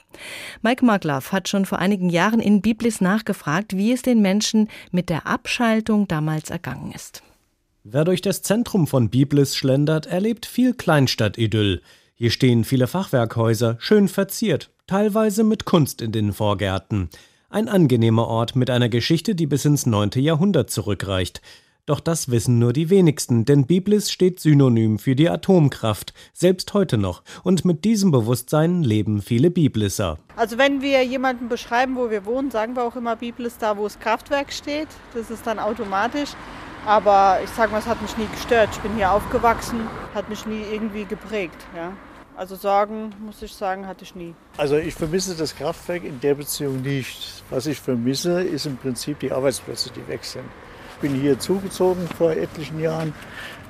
Mike 0.61 0.83
Maglav 0.83 1.31
hat 1.31 1.47
schon 1.47 1.65
vor 1.65 1.79
einigen 1.79 2.09
Jahren 2.09 2.41
in 2.41 2.61
Biblis 2.61 2.99
nachgefragt, 2.99 3.77
wie 3.77 3.93
es 3.93 4.01
den 4.01 4.21
Menschen 4.21 4.67
mit 4.91 5.09
der 5.09 5.27
Abschaltung 5.27 6.07
damals 6.09 6.49
ergangen 6.49 6.91
ist. 6.91 7.23
Wer 7.89 8.03
durch 8.03 8.21
das 8.21 8.41
Zentrum 8.41 8.85
von 8.85 9.09
Biblis 9.09 9.55
schlendert, 9.55 10.07
erlebt 10.07 10.45
viel 10.45 10.73
Kleinstadt-Idyll. 10.73 11.81
Hier 12.19 12.31
stehen 12.31 12.63
viele 12.63 12.87
Fachwerkhäuser, 12.87 13.75
schön 13.77 14.07
verziert, 14.07 14.71
teilweise 14.87 15.43
mit 15.43 15.65
Kunst 15.65 16.01
in 16.01 16.11
den 16.11 16.33
Vorgärten. 16.33 17.11
Ein 17.51 17.69
angenehmer 17.69 18.27
Ort 18.27 18.55
mit 18.55 18.71
einer 18.71 18.89
Geschichte, 18.89 19.35
die 19.35 19.45
bis 19.45 19.65
ins 19.65 19.85
9. 19.85 20.09
Jahrhundert 20.15 20.71
zurückreicht. 20.71 21.43
Doch 21.85 21.99
das 21.99 22.31
wissen 22.31 22.57
nur 22.57 22.73
die 22.73 22.89
wenigsten, 22.89 23.45
denn 23.45 23.67
Biblis 23.67 24.09
steht 24.09 24.39
synonym 24.39 24.97
für 24.97 25.15
die 25.15 25.29
Atomkraft, 25.29 26.15
selbst 26.33 26.73
heute 26.73 26.97
noch. 26.97 27.21
Und 27.43 27.65
mit 27.65 27.85
diesem 27.85 28.09
Bewusstsein 28.09 28.81
leben 28.81 29.21
viele 29.21 29.51
Biblisser. 29.51 30.17
Also 30.35 30.57
wenn 30.57 30.81
wir 30.81 31.03
jemanden 31.03 31.49
beschreiben, 31.49 31.97
wo 31.97 32.09
wir 32.09 32.25
wohnen, 32.25 32.49
sagen 32.49 32.75
wir 32.75 32.83
auch 32.83 32.95
immer 32.95 33.15
Biblis 33.15 33.59
da, 33.59 33.77
wo 33.77 33.83
das 33.83 33.99
Kraftwerk 33.99 34.51
steht. 34.51 34.87
Das 35.13 35.29
ist 35.29 35.45
dann 35.45 35.59
automatisch. 35.59 36.31
Aber 36.83 37.39
ich 37.43 37.49
sage 37.51 37.71
mal, 37.71 37.77
es 37.79 37.85
hat 37.85 38.01
mich 38.01 38.17
nie 38.17 38.27
gestört. 38.31 38.69
Ich 38.71 38.79
bin 38.79 38.95
hier 38.95 39.11
aufgewachsen, 39.11 39.81
hat 40.15 40.29
mich 40.29 40.47
nie 40.47 40.63
irgendwie 40.71 41.05
geprägt. 41.05 41.67
Ja. 41.75 41.93
Also 42.37 42.55
Sorgen, 42.55 43.09
muss 43.25 43.41
ich 43.41 43.51
sagen, 43.51 43.87
hatte 43.87 44.03
ich 44.03 44.13
nie. 44.13 44.35
Also 44.57 44.77
ich 44.77 44.93
vermisse 44.93 45.35
das 45.35 45.55
Kraftwerk 45.55 46.03
in 46.03 46.19
der 46.19 46.35
Beziehung 46.35 46.83
nicht. 46.83 47.43
Was 47.49 47.65
ich 47.65 47.79
vermisse, 47.79 48.43
ist 48.43 48.67
im 48.67 48.77
Prinzip 48.77 49.19
die 49.21 49.31
Arbeitsplätze, 49.31 49.89
die 49.89 50.07
weg 50.07 50.23
sind. 50.23 50.45
Ich 50.93 51.01
bin 51.01 51.19
hier 51.19 51.39
zugezogen 51.39 52.07
vor 52.15 52.33
etlichen 52.33 52.79
Jahren, 52.79 53.15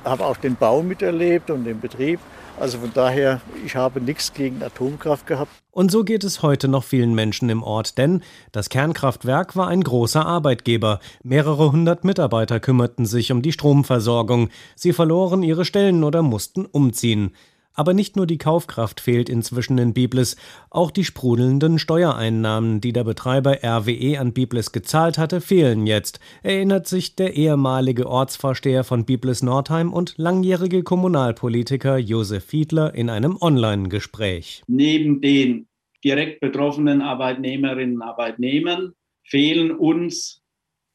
habe 0.04 0.26
auch 0.26 0.36
den 0.36 0.58
Bau 0.58 0.84
miterlebt 0.84 1.50
und 1.50 1.64
den 1.64 1.80
Betrieb. 1.80 2.20
Also 2.60 2.80
von 2.80 2.92
daher, 2.94 3.40
ich 3.66 3.78
habe 3.78 4.02
nichts 4.02 4.34
gegen 4.34 4.62
Atomkraft 4.62 5.26
gehabt. 5.28 5.52
Und 5.72 5.90
so 5.90 6.04
geht 6.04 6.26
es 6.26 6.42
heute 6.42 6.68
noch 6.68 6.84
vielen 6.84 7.16
Menschen 7.16 7.48
im 7.50 7.64
Ort, 7.64 7.98
denn 7.98 8.22
das 8.52 8.68
Kernkraftwerk 8.68 9.56
war 9.56 9.70
ein 9.70 9.82
großer 9.82 10.26
Arbeitgeber. 10.26 11.00
Mehrere 11.24 11.72
hundert 11.72 12.04
Mitarbeiter 12.04 12.60
kümmerten 12.60 13.06
sich 13.06 13.32
um 13.32 13.42
die 13.42 13.54
Stromversorgung. 13.54 14.50
Sie 14.76 14.92
verloren 14.92 15.42
ihre 15.42 15.64
Stellen 15.64 16.04
oder 16.04 16.22
mussten 16.22 16.66
umziehen. 16.66 17.32
Aber 17.78 17.94
nicht 17.94 18.16
nur 18.16 18.26
die 18.26 18.40
Kaufkraft 18.40 19.00
fehlt 19.00 19.30
inzwischen 19.30 19.78
in 19.78 19.94
Biblis, 19.94 20.36
auch 20.72 20.90
die 20.90 21.04
sprudelnden 21.04 21.78
Steuereinnahmen, 21.78 22.82
die 22.82 22.92
der 22.92 23.04
Betreiber 23.04 23.60
RWE 23.64 24.20
an 24.20 24.34
Biblis 24.34 24.72
gezahlt 24.72 25.20
hatte, 25.20 25.42
fehlen 25.42 25.86
jetzt, 25.86 26.20
erinnert 26.42 26.88
sich 26.88 27.16
der 27.16 27.36
ehemalige 27.36 28.08
Ortsvorsteher 28.10 28.84
von 28.84 29.06
Biblis 29.06 29.44
Nordheim 29.44 29.94
und 29.94 30.16
langjährige 30.18 30.82
Kommunalpolitiker 30.82 32.00
Josef 32.00 32.46
Fiedler 32.46 32.96
in 32.96 33.12
einem 33.12 33.38
Online-Gespräch. 33.40 34.64
Neben 34.66 35.22
den 35.22 35.68
direkt 36.04 36.40
betroffenen 36.40 37.04
Arbeitnehmerinnen 37.04 37.98
und 37.98 38.02
Arbeitnehmern 38.02 38.94
fehlen 39.24 39.70
uns 39.70 40.42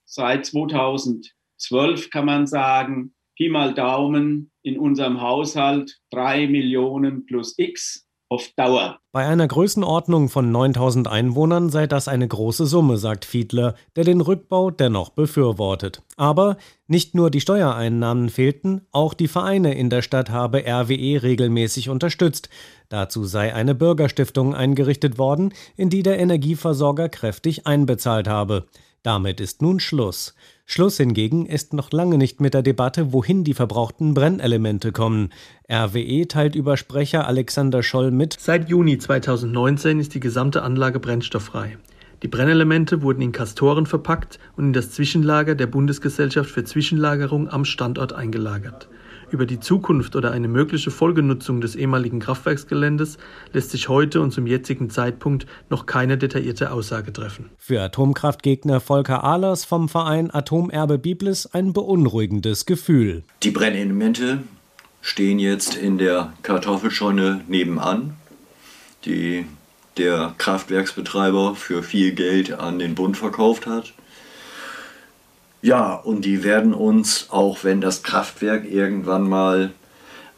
seit 0.05 0.47
2012, 0.47 2.11
kann 2.11 2.27
man 2.27 2.49
sagen, 2.49 3.14
Pi 3.37 3.49
mal 3.49 3.75
Daumen 3.75 4.51
in 4.62 4.79
unserem 4.79 5.21
Haushalt 5.21 5.99
3 6.11 6.47
Millionen 6.47 7.27
plus 7.27 7.55
X 7.57 8.07
auf 8.33 8.51
Dauer. 8.57 8.99
Bei 9.12 9.27
einer 9.27 9.47
Größenordnung 9.47 10.31
von 10.31 10.51
9000 10.51 11.07
Einwohnern 11.07 11.68
sei 11.68 11.87
das 11.87 12.09
eine 12.09 12.27
große 12.27 12.64
Summe, 12.64 12.97
sagt 12.97 13.27
Fiedler, 13.27 13.75
der 13.95 14.05
den 14.05 14.23
Rückbau 14.23 14.71
dennoch 14.71 15.11
befürwortet. 15.11 16.03
Aber 16.16 16.57
nicht 16.87 17.14
nur 17.14 17.31
die 17.31 17.42
Steuereinnahmen 17.42 18.31
fehlten, 18.31 18.87
auch 18.90 19.12
die 19.12 19.29
Vereine 19.29 19.75
in 19.75 19.90
der 19.90 20.01
Stadt 20.01 20.31
habe 20.31 20.64
RWE 20.66 21.23
regelmäßig 21.23 21.90
unterstützt. 21.90 22.49
Dazu 22.88 23.25
sei 23.25 23.55
eine 23.55 23.75
Bürgerstiftung 23.75 24.55
eingerichtet 24.55 25.18
worden, 25.18 25.53
in 25.77 25.90
die 25.90 26.03
der 26.03 26.18
Energieversorger 26.18 27.11
kräftig 27.11 27.66
einbezahlt 27.66 28.29
habe. 28.29 28.66
Damit 29.03 29.40
ist 29.40 29.61
nun 29.61 29.79
Schluss. 29.79 30.35
Schluss 30.64 30.96
hingegen 30.96 31.46
ist 31.46 31.75
noch 31.75 31.92
lange 31.92 32.16
nicht 32.16 32.40
mit 32.40 32.55
der 32.55 32.62
Debatte, 32.62 33.12
wohin 33.12 33.44
die 33.44 33.55
verbrauchten 33.55 34.14
Brennelemente 34.14 34.92
kommen. 34.92 35.31
RWE 35.70 36.29
teilt 36.29 36.55
über 36.55 36.77
Sprecher 36.77 37.27
Alexander 37.27 37.83
Scholl 37.83 38.11
mit. 38.11 38.37
Seit 38.38 38.68
Juni 38.68 38.98
2019 38.98 40.01
ist 40.01 40.14
die 40.14 40.20
gesamte 40.20 40.62
Anlage 40.62 41.01
brennstofffrei. 41.01 41.77
Die 42.22 42.29
Brennelemente 42.29 43.03
wurden 43.03 43.20
in 43.20 43.33
Kastoren 43.33 43.85
verpackt 43.85 44.38
und 44.57 44.66
in 44.66 44.72
das 44.72 44.92
Zwischenlager 44.92 45.57
der 45.57 45.66
Bundesgesellschaft 45.66 46.51
für 46.51 46.62
Zwischenlagerung 46.62 47.48
am 47.48 47.64
Standort 47.64 48.12
eingelagert. 48.12 48.88
Über 49.33 49.47
die 49.47 49.61
Zukunft 49.61 50.14
oder 50.14 50.31
eine 50.31 50.47
mögliche 50.47 50.90
Folgenutzung 50.90 51.62
des 51.62 51.75
ehemaligen 51.75 52.21
Kraftwerksgeländes 52.21 53.16
lässt 53.55 53.71
sich 53.71 53.88
heute 53.88 54.21
und 54.21 54.31
zum 54.31 54.47
jetzigen 54.47 54.90
Zeitpunkt 54.90 55.47
noch 55.71 55.87
keine 55.87 56.18
detaillierte 56.18 56.71
Aussage 56.71 57.14
treffen. 57.14 57.49
Für 57.57 57.81
Atomkraftgegner 57.81 58.79
Volker 58.81 59.25
Ahlers 59.25 59.64
vom 59.64 59.88
Verein 59.88 60.31
Atomerbe 60.31 60.99
Biblis 60.99 61.47
ein 61.47 61.73
beunruhigendes 61.73 62.66
Gefühl. 62.66 63.25
Die 63.42 63.53
Brennelemente 63.53 64.40
stehen 65.01 65.38
jetzt 65.38 65.77
in 65.77 65.97
der 65.97 66.35
Kartoffelscheune 66.42 67.40
nebenan, 67.49 68.18
die 69.07 69.47
der 69.97 70.35
Kraftwerksbetreiber 70.37 71.55
für 71.55 71.83
viel 71.83 72.12
Geld 72.12 72.53
an 72.53 72.79
den 72.79 72.95
Bund 72.95 73.16
verkauft 73.16 73.66
hat. 73.66 73.95
Ja, 75.63 75.95
und 75.95 76.25
die 76.25 76.43
werden 76.43 76.75
uns, 76.75 77.29
auch 77.31 77.63
wenn 77.63 77.81
das 77.81 78.03
Kraftwerk 78.03 78.71
irgendwann 78.71 79.29
mal 79.29 79.71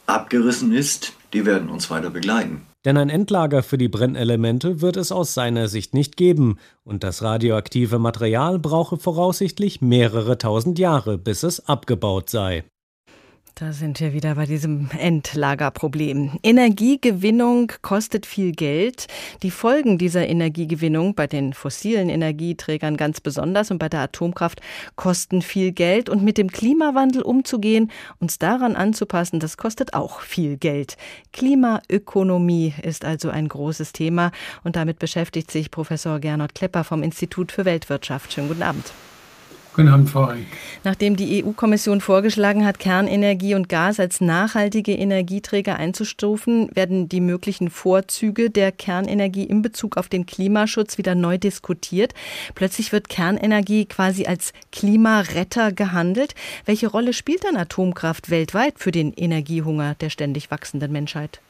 abgerissen 0.06 0.72
ist, 0.72 1.14
die 1.32 1.46
werden 1.46 1.70
uns 1.70 1.90
weiter 1.90 2.10
begleiten. 2.10 2.66
Denn 2.84 2.98
ein 2.98 3.08
Endlager 3.08 3.62
für 3.62 3.78
die 3.78 3.88
Brennelemente 3.88 4.82
wird 4.82 4.98
es 4.98 5.10
aus 5.10 5.32
seiner 5.32 5.68
Sicht 5.68 5.94
nicht 5.94 6.18
geben, 6.18 6.58
und 6.84 7.02
das 7.02 7.22
radioaktive 7.22 7.98
Material 7.98 8.58
brauche 8.58 8.98
voraussichtlich 8.98 9.80
mehrere 9.80 10.36
tausend 10.36 10.78
Jahre, 10.78 11.16
bis 11.16 11.42
es 11.42 11.66
abgebaut 11.66 12.28
sei. 12.28 12.64
Da 13.56 13.72
sind 13.72 14.00
wir 14.00 14.12
wieder 14.12 14.34
bei 14.34 14.46
diesem 14.46 14.90
Endlagerproblem. 14.98 16.40
Energiegewinnung 16.42 17.70
kostet 17.82 18.26
viel 18.26 18.50
Geld. 18.50 19.06
Die 19.44 19.52
Folgen 19.52 19.96
dieser 19.96 20.26
Energiegewinnung 20.26 21.14
bei 21.14 21.28
den 21.28 21.52
fossilen 21.52 22.08
Energieträgern 22.08 22.96
ganz 22.96 23.20
besonders 23.20 23.70
und 23.70 23.78
bei 23.78 23.88
der 23.88 24.00
Atomkraft 24.00 24.60
kosten 24.96 25.40
viel 25.40 25.70
Geld. 25.70 26.08
Und 26.08 26.24
mit 26.24 26.36
dem 26.36 26.50
Klimawandel 26.50 27.22
umzugehen, 27.22 27.92
uns 28.18 28.40
daran 28.40 28.74
anzupassen, 28.74 29.38
das 29.38 29.56
kostet 29.56 29.94
auch 29.94 30.18
viel 30.18 30.56
Geld. 30.56 30.96
Klimaökonomie 31.32 32.74
ist 32.82 33.04
also 33.04 33.30
ein 33.30 33.46
großes 33.46 33.92
Thema 33.92 34.32
und 34.64 34.74
damit 34.74 34.98
beschäftigt 34.98 35.52
sich 35.52 35.70
Professor 35.70 36.18
Gernot 36.18 36.56
Klepper 36.56 36.82
vom 36.82 37.04
Institut 37.04 37.52
für 37.52 37.64
Weltwirtschaft. 37.64 38.32
Schönen 38.32 38.48
guten 38.48 38.64
Abend. 38.64 38.92
Guten 39.74 39.88
Abend, 39.88 40.08
Frau 40.08 40.28
Eick. 40.28 40.46
Nachdem 40.84 41.16
die 41.16 41.44
EU-Kommission 41.44 42.00
vorgeschlagen 42.00 42.64
hat, 42.64 42.78
Kernenergie 42.78 43.56
und 43.56 43.68
Gas 43.68 43.98
als 43.98 44.20
nachhaltige 44.20 44.92
Energieträger 44.92 45.76
einzustufen, 45.76 46.68
werden 46.76 47.08
die 47.08 47.20
möglichen 47.20 47.70
Vorzüge 47.70 48.50
der 48.50 48.70
Kernenergie 48.70 49.42
in 49.42 49.62
Bezug 49.62 49.96
auf 49.96 50.08
den 50.08 50.26
Klimaschutz 50.26 50.96
wieder 50.96 51.16
neu 51.16 51.38
diskutiert. 51.38 52.14
Plötzlich 52.54 52.92
wird 52.92 53.08
Kernenergie 53.08 53.86
quasi 53.86 54.26
als 54.26 54.52
Klimaretter 54.70 55.72
gehandelt. 55.72 56.36
Welche 56.66 56.86
Rolle 56.86 57.12
spielt 57.12 57.42
dann 57.42 57.56
Atomkraft 57.56 58.30
weltweit 58.30 58.78
für 58.78 58.92
den 58.92 59.12
Energiehunger 59.12 59.96
der 59.96 60.10
ständig 60.10 60.52
wachsenden 60.52 60.92
Menschheit? 60.92 61.40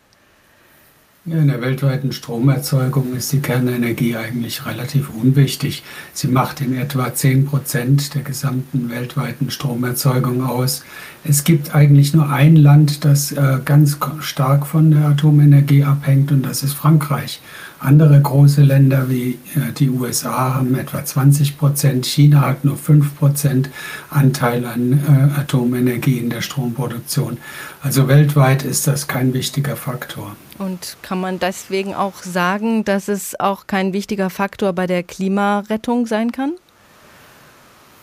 In 1.26 1.46
der 1.46 1.62
weltweiten 1.62 2.12
Stromerzeugung 2.12 3.16
ist 3.16 3.32
die 3.32 3.40
Kernenergie 3.40 4.14
eigentlich 4.14 4.66
relativ 4.66 5.08
unwichtig. 5.08 5.82
Sie 6.12 6.28
macht 6.28 6.60
in 6.60 6.76
etwa 6.76 7.14
10 7.14 7.46
Prozent 7.46 8.14
der 8.14 8.20
gesamten 8.20 8.90
weltweiten 8.90 9.50
Stromerzeugung 9.50 10.44
aus. 10.44 10.84
Es 11.24 11.44
gibt 11.44 11.74
eigentlich 11.74 12.12
nur 12.12 12.28
ein 12.28 12.56
Land, 12.56 13.06
das 13.06 13.32
äh, 13.32 13.58
ganz 13.64 13.96
stark 14.20 14.66
von 14.66 14.90
der 14.90 15.06
Atomenergie 15.06 15.84
abhängt, 15.84 16.30
und 16.30 16.42
das 16.42 16.62
ist 16.62 16.74
Frankreich. 16.74 17.40
Andere 17.80 18.20
große 18.20 18.60
Länder 18.60 19.08
wie 19.08 19.38
äh, 19.54 19.72
die 19.78 19.88
USA 19.88 20.56
haben 20.56 20.74
etwa 20.74 21.02
20 21.02 21.56
Prozent, 21.56 22.04
China 22.04 22.42
hat 22.42 22.66
nur 22.66 22.76
5 22.76 23.16
Prozent 23.16 23.70
Anteil 24.10 24.66
an 24.66 24.92
äh, 24.92 25.40
Atomenergie 25.40 26.18
in 26.18 26.28
der 26.28 26.42
Stromproduktion. 26.42 27.38
Also 27.82 28.08
weltweit 28.08 28.62
ist 28.62 28.86
das 28.86 29.06
kein 29.06 29.32
wichtiger 29.32 29.76
Faktor. 29.76 30.36
Und 30.58 30.96
kann 31.02 31.20
man 31.20 31.38
deswegen 31.38 31.94
auch 31.94 32.22
sagen, 32.22 32.84
dass 32.84 33.08
es 33.08 33.38
auch 33.38 33.66
kein 33.66 33.92
wichtiger 33.92 34.30
Faktor 34.30 34.72
bei 34.72 34.86
der 34.86 35.02
Klimarettung 35.02 36.06
sein 36.06 36.32
kann? 36.32 36.52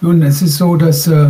Nun, 0.02 0.22
es 0.22 0.42
ist 0.42 0.58
so, 0.58 0.76
dass 0.76 1.08
äh, 1.08 1.30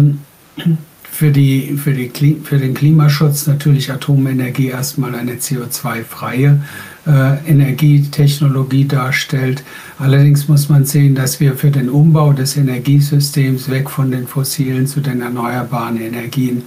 für, 1.03 1.29
die, 1.29 1.77
für, 1.77 1.93
die, 1.93 2.37
für 2.43 2.57
den 2.57 2.73
Klimaschutz 2.73 3.45
natürlich 3.45 3.91
Atomenergie 3.91 4.67
erstmal 4.67 5.13
eine 5.13 5.33
CO2-freie 5.33 6.63
äh, 7.05 7.49
Energietechnologie 7.49 8.85
darstellt. 8.85 9.63
Allerdings 9.99 10.47
muss 10.47 10.69
man 10.69 10.85
sehen, 10.85 11.13
dass 11.13 11.39
wir 11.39 11.55
für 11.55 11.69
den 11.69 11.89
Umbau 11.89 12.33
des 12.33 12.55
Energiesystems 12.55 13.69
weg 13.69 13.89
von 13.89 14.09
den 14.09 14.25
fossilen 14.25 14.87
zu 14.87 15.01
den 15.01 15.21
erneuerbaren 15.21 16.01
Energien 16.01 16.63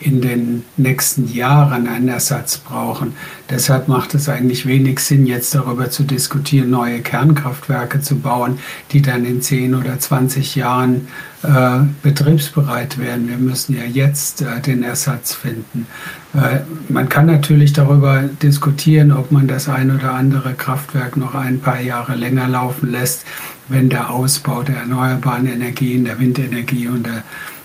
in 0.00 0.22
den 0.22 0.64
nächsten 0.78 1.30
Jahren 1.30 1.86
einen 1.86 2.08
Ersatz 2.08 2.56
brauchen. 2.56 3.12
Deshalb 3.50 3.86
macht 3.86 4.14
es 4.14 4.30
eigentlich 4.30 4.64
wenig 4.66 5.00
Sinn, 5.00 5.26
jetzt 5.26 5.54
darüber 5.54 5.90
zu 5.90 6.04
diskutieren, 6.04 6.70
neue 6.70 7.00
Kernkraftwerke 7.00 8.00
zu 8.00 8.16
bauen, 8.16 8.58
die 8.92 9.02
dann 9.02 9.26
in 9.26 9.42
10 9.42 9.74
oder 9.74 9.98
20 9.98 10.56
Jahren 10.56 11.08
äh, 11.42 11.80
betriebsbereit 12.02 12.98
werden. 12.98 13.28
Wir 13.28 13.36
müssen 13.36 13.76
ja 13.76 13.84
jetzt 13.84 14.40
äh, 14.40 14.60
den 14.60 14.82
Ersatz 14.82 15.34
finden. 15.34 15.86
Äh, 16.32 16.60
man 16.88 17.10
kann 17.10 17.26
natürlich 17.26 17.74
darüber 17.74 18.22
diskutieren, 18.42 19.12
ob 19.12 19.30
man 19.30 19.48
das 19.48 19.68
ein 19.68 19.94
oder 19.94 20.14
andere 20.14 20.54
Kraftwerk 20.54 21.18
noch 21.18 21.34
ein 21.34 21.60
paar 21.60 21.80
Jahre 21.80 22.14
länger 22.14 22.48
laufen 22.48 22.90
lässt, 22.90 23.26
wenn 23.68 23.90
der 23.90 24.10
Ausbau 24.10 24.62
der 24.62 24.76
erneuerbaren 24.76 25.46
Energien, 25.46 26.06
der 26.06 26.18
Windenergie 26.18 26.88
und 26.88 27.04
der 27.04 27.22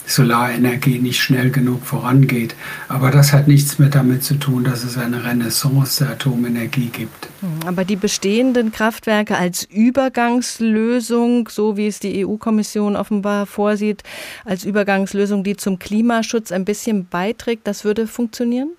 Solarenergie 0.07 0.99
nicht 0.99 1.19
schnell 1.19 1.49
genug 1.51 1.85
vorangeht. 1.85 2.55
Aber 2.87 3.11
das 3.11 3.33
hat 3.33 3.47
nichts 3.47 3.79
mehr 3.79 3.89
damit 3.89 4.23
zu 4.23 4.35
tun, 4.35 4.63
dass 4.63 4.83
es 4.83 4.97
eine 4.97 5.23
Renaissance 5.23 6.03
der 6.03 6.13
Atomenergie 6.13 6.87
gibt. 6.87 7.27
Hm, 7.41 7.67
aber 7.67 7.85
die 7.85 7.95
bestehenden 7.95 8.71
Kraftwerke 8.71 9.37
als 9.37 9.63
Übergangslösung, 9.63 11.49
so 11.49 11.77
wie 11.77 11.87
es 11.87 11.99
die 11.99 12.25
EU-Kommission 12.25 12.95
offenbar 12.95 13.45
vorsieht, 13.45 14.03
als 14.43 14.63
Übergangslösung, 14.63 15.43
die 15.43 15.55
zum 15.55 15.79
Klimaschutz 15.79 16.51
ein 16.51 16.65
bisschen 16.65 17.07
beiträgt, 17.07 17.67
das 17.67 17.83
würde 17.83 18.07
funktionieren? 18.07 18.69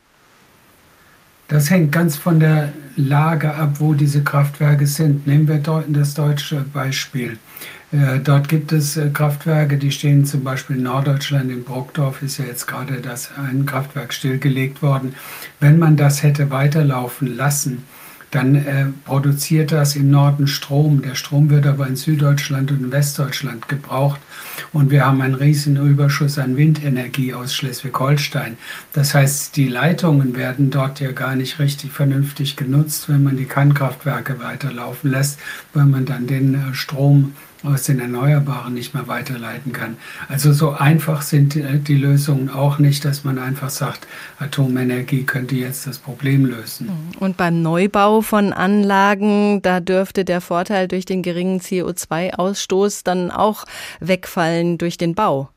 Das 1.48 1.70
hängt 1.70 1.92
ganz 1.92 2.16
von 2.16 2.40
der 2.40 2.72
Lage 2.96 3.54
ab, 3.54 3.76
wo 3.78 3.94
diese 3.94 4.24
Kraftwerke 4.24 4.86
sind. 4.86 5.26
Nehmen 5.28 5.46
wir 5.46 5.58
das 5.58 6.14
deutsche 6.14 6.64
Beispiel. 6.72 7.38
Äh, 7.96 8.20
dort 8.20 8.48
gibt 8.48 8.72
es 8.72 8.96
äh, 8.96 9.08
Kraftwerke, 9.10 9.78
die 9.78 9.90
stehen 9.90 10.26
zum 10.26 10.44
Beispiel 10.44 10.76
in 10.76 10.82
Norddeutschland, 10.82 11.50
in 11.50 11.64
Brockdorf 11.64 12.20
ist 12.20 12.36
ja 12.38 12.44
jetzt 12.44 12.66
gerade 12.66 13.00
das 13.00 13.30
ein 13.38 13.64
Kraftwerk 13.64 14.12
stillgelegt 14.12 14.82
worden. 14.82 15.14
Wenn 15.60 15.78
man 15.78 15.96
das 15.96 16.22
hätte 16.22 16.50
weiterlaufen 16.50 17.36
lassen, 17.36 17.84
dann 18.32 18.54
äh, 18.56 18.86
produziert 19.04 19.72
das 19.72 19.96
im 19.96 20.10
Norden 20.10 20.46
Strom. 20.46 21.00
Der 21.00 21.14
Strom 21.14 21.48
wird 21.48 21.66
aber 21.66 21.86
in 21.86 21.96
Süddeutschland 21.96 22.70
und 22.70 22.82
in 22.82 22.92
Westdeutschland 22.92 23.68
gebraucht. 23.68 24.20
Und 24.72 24.90
wir 24.90 25.06
haben 25.06 25.22
einen 25.22 25.36
riesigen 25.36 25.76
Überschuss 25.76 26.38
an 26.38 26.56
Windenergie 26.56 27.32
aus 27.32 27.54
Schleswig-Holstein. 27.54 28.58
Das 28.92 29.14
heißt, 29.14 29.56
die 29.56 29.68
Leitungen 29.68 30.36
werden 30.36 30.70
dort 30.70 31.00
ja 31.00 31.12
gar 31.12 31.34
nicht 31.34 31.60
richtig 31.60 31.92
vernünftig 31.92 32.56
genutzt, 32.56 33.08
wenn 33.08 33.22
man 33.22 33.36
die 33.38 33.46
Kernkraftwerke 33.46 34.38
weiterlaufen 34.40 35.12
lässt, 35.12 35.38
weil 35.72 35.86
man 35.86 36.04
dann 36.04 36.26
den 36.26 36.54
äh, 36.54 36.74
Strom 36.74 37.32
aus 37.66 37.84
den 37.84 38.00
Erneuerbaren 38.00 38.74
nicht 38.74 38.94
mehr 38.94 39.08
weiterleiten 39.08 39.72
kann. 39.72 39.96
Also 40.28 40.52
so 40.52 40.70
einfach 40.70 41.22
sind 41.22 41.56
äh, 41.56 41.78
die 41.78 41.96
Lösungen 41.96 42.50
auch 42.50 42.78
nicht, 42.78 43.04
dass 43.04 43.24
man 43.24 43.38
einfach 43.38 43.70
sagt, 43.70 44.06
Atomenergie 44.38 45.24
könnte 45.24 45.56
jetzt 45.56 45.86
das 45.86 45.98
Problem 45.98 46.46
lösen. 46.46 46.86
Mhm. 46.86 47.18
Und 47.18 47.36
beim 47.36 47.62
Neubau 47.62 48.20
von 48.20 48.52
Anlagen, 48.52 49.62
da 49.62 49.80
dürfte 49.80 50.24
der 50.24 50.40
Vorteil 50.40 50.88
durch 50.88 51.04
den 51.04 51.22
geringen 51.22 51.60
CO2-Ausstoß 51.60 53.02
dann 53.04 53.30
auch 53.30 53.64
wegfallen 54.00 54.78
durch 54.78 54.96
den 54.96 55.14
Bau. 55.14 55.50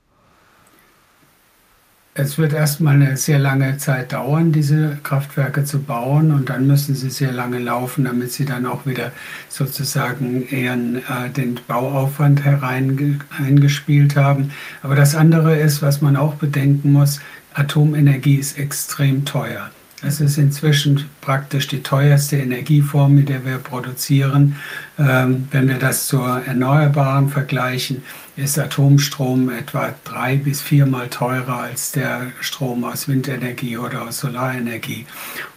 Es 2.15 2.37
wird 2.37 2.53
erstmal 2.53 2.95
eine 2.95 3.17
sehr 3.17 3.39
lange 3.39 3.77
Zeit 3.77 4.11
dauern, 4.13 4.51
diese 4.51 4.97
Kraftwerke 5.03 5.63
zu 5.63 5.79
bauen 5.79 6.31
und 6.31 6.49
dann 6.49 6.67
müssen 6.67 6.95
sie 6.95 7.11
sehr 7.11 7.31
lange 7.31 7.59
laufen, 7.59 8.03
damit 8.03 8.31
sie 8.31 8.45
dann 8.45 8.65
auch 8.65 8.85
wieder 8.85 9.11
sozusagen 9.47 10.47
ihren, 10.49 10.97
äh, 10.97 11.29
den 11.35 11.59
Bauaufwand 11.67 12.43
hereingespielt 12.43 14.15
haben. 14.15 14.51
Aber 14.81 14.95
das 14.95 15.15
andere 15.15 15.57
ist, 15.59 15.81
was 15.81 16.01
man 16.01 16.17
auch 16.17 16.33
bedenken 16.35 16.91
muss, 16.91 17.21
Atomenergie 17.53 18.35
ist 18.35 18.57
extrem 18.57 19.23
teuer. 19.25 19.69
Es 20.01 20.21
ist 20.21 20.37
inzwischen 20.37 21.09
praktisch 21.19 21.67
die 21.67 21.83
teuerste 21.83 22.37
Energieform, 22.37 23.15
mit 23.15 23.27
der 23.27 23.45
wir 23.45 23.57
produzieren. 23.57 24.55
Ähm, 24.97 25.47
wenn 25.51 25.67
wir 25.67 25.77
das 25.77 26.07
zur 26.07 26.41
Erneuerbaren 26.45 27.29
vergleichen, 27.29 28.03
ist 28.37 28.57
Atomstrom 28.57 29.49
etwa 29.49 29.93
drei 30.05 30.37
bis 30.37 30.61
viermal 30.61 31.09
teurer 31.09 31.63
als 31.63 31.91
der 31.91 32.27
Strom 32.39 32.85
aus 32.85 33.09
Windenergie 33.09 33.77
oder 33.77 34.03
aus 34.03 34.19
Solarenergie. 34.19 35.05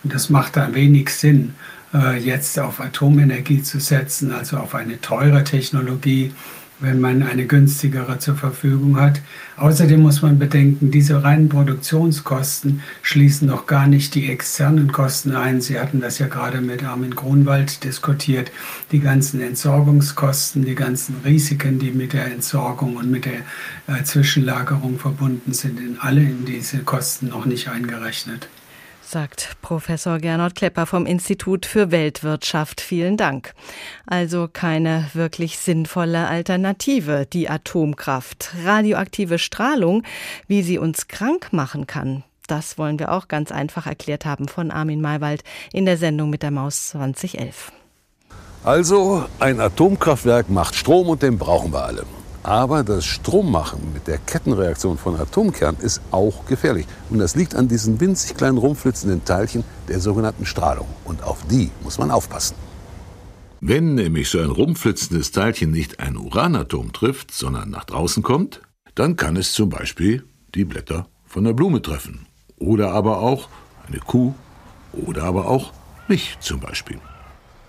Und 0.02 0.12
das 0.12 0.28
macht 0.28 0.56
dann 0.56 0.74
wenig 0.74 1.10
Sinn, 1.10 1.54
äh, 1.94 2.18
jetzt 2.18 2.58
auf 2.58 2.80
Atomenergie 2.80 3.62
zu 3.62 3.78
setzen, 3.78 4.32
also 4.32 4.56
auf 4.56 4.74
eine 4.74 5.00
teure 5.00 5.44
Technologie, 5.44 6.32
wenn 6.82 7.00
man 7.00 7.22
eine 7.22 7.46
günstigere 7.46 8.18
zur 8.18 8.34
Verfügung 8.34 9.00
hat. 9.00 9.20
Außerdem 9.56 10.00
muss 10.00 10.20
man 10.20 10.38
bedenken, 10.38 10.90
diese 10.90 11.22
reinen 11.22 11.48
Produktionskosten 11.48 12.82
schließen 13.02 13.48
noch 13.48 13.66
gar 13.66 13.86
nicht 13.86 14.14
die 14.14 14.28
externen 14.28 14.92
Kosten 14.92 15.34
ein. 15.34 15.60
Sie 15.60 15.78
hatten 15.78 16.00
das 16.00 16.18
ja 16.18 16.26
gerade 16.26 16.60
mit 16.60 16.84
Armin 16.84 17.14
Grunwald 17.14 17.84
diskutiert. 17.84 18.50
Die 18.90 19.00
ganzen 19.00 19.40
Entsorgungskosten, 19.40 20.64
die 20.64 20.74
ganzen 20.74 21.16
Risiken, 21.24 21.78
die 21.78 21.92
mit 21.92 22.12
der 22.12 22.26
Entsorgung 22.26 22.96
und 22.96 23.10
mit 23.10 23.24
der 23.24 23.42
äh, 23.86 24.02
Zwischenlagerung 24.02 24.98
verbunden 24.98 25.52
sind, 25.52 25.78
in 25.78 25.98
alle 26.00 26.22
in 26.22 26.44
diese 26.44 26.78
Kosten 26.78 27.28
noch 27.28 27.46
nicht 27.46 27.68
eingerechnet 27.68 28.48
sagt 29.12 29.56
Professor 29.60 30.18
Gernot 30.18 30.54
Klepper 30.54 30.86
vom 30.86 31.04
Institut 31.04 31.66
für 31.66 31.90
Weltwirtschaft. 31.90 32.80
Vielen 32.80 33.18
Dank. 33.18 33.52
Also 34.06 34.48
keine 34.50 35.10
wirklich 35.12 35.58
sinnvolle 35.58 36.26
Alternative, 36.26 37.26
die 37.30 37.50
Atomkraft. 37.50 38.54
Radioaktive 38.64 39.38
Strahlung, 39.38 40.02
wie 40.48 40.62
sie 40.62 40.78
uns 40.78 41.08
krank 41.08 41.52
machen 41.52 41.86
kann. 41.86 42.24
Das 42.46 42.78
wollen 42.78 42.98
wir 42.98 43.12
auch 43.12 43.28
ganz 43.28 43.52
einfach 43.52 43.86
erklärt 43.86 44.24
haben 44.24 44.48
von 44.48 44.70
Armin 44.70 45.02
Maywald 45.02 45.44
in 45.72 45.84
der 45.84 45.98
Sendung 45.98 46.30
mit 46.30 46.42
der 46.42 46.50
Maus 46.50 46.88
2011. 46.88 47.70
Also, 48.64 49.26
ein 49.38 49.60
Atomkraftwerk 49.60 50.48
macht 50.48 50.74
Strom 50.74 51.08
und 51.08 51.22
den 51.22 51.36
brauchen 51.36 51.72
wir 51.72 51.84
alle. 51.84 52.06
Aber 52.42 52.82
das 52.82 53.04
Strommachen 53.04 53.92
mit 53.92 54.08
der 54.08 54.18
Kettenreaktion 54.18 54.98
von 54.98 55.16
Atomkernen 55.16 55.80
ist 55.80 56.00
auch 56.10 56.44
gefährlich. 56.46 56.86
Und 57.08 57.18
das 57.18 57.36
liegt 57.36 57.54
an 57.54 57.68
diesen 57.68 58.00
winzig 58.00 58.36
kleinen 58.36 58.58
rumflitzenden 58.58 59.24
Teilchen 59.24 59.62
der 59.88 60.00
sogenannten 60.00 60.44
Strahlung. 60.44 60.88
Und 61.04 61.22
auf 61.22 61.46
die 61.48 61.70
muss 61.84 61.98
man 61.98 62.10
aufpassen. 62.10 62.56
Wenn 63.60 63.94
nämlich 63.94 64.28
so 64.28 64.40
ein 64.40 64.50
rumflitzendes 64.50 65.30
Teilchen 65.30 65.70
nicht 65.70 66.00
ein 66.00 66.16
Uranatom 66.16 66.92
trifft, 66.92 67.30
sondern 67.30 67.70
nach 67.70 67.84
draußen 67.84 68.24
kommt, 68.24 68.60
dann 68.96 69.14
kann 69.14 69.36
es 69.36 69.52
zum 69.52 69.68
Beispiel 69.68 70.24
die 70.56 70.64
Blätter 70.64 71.06
von 71.24 71.44
der 71.44 71.52
Blume 71.52 71.80
treffen. 71.80 72.26
Oder 72.58 72.92
aber 72.92 73.20
auch 73.20 73.48
eine 73.86 74.00
Kuh 74.00 74.34
oder 74.92 75.22
aber 75.22 75.46
auch 75.46 75.72
mich 76.08 76.36
zum 76.40 76.58
Beispiel. 76.58 76.98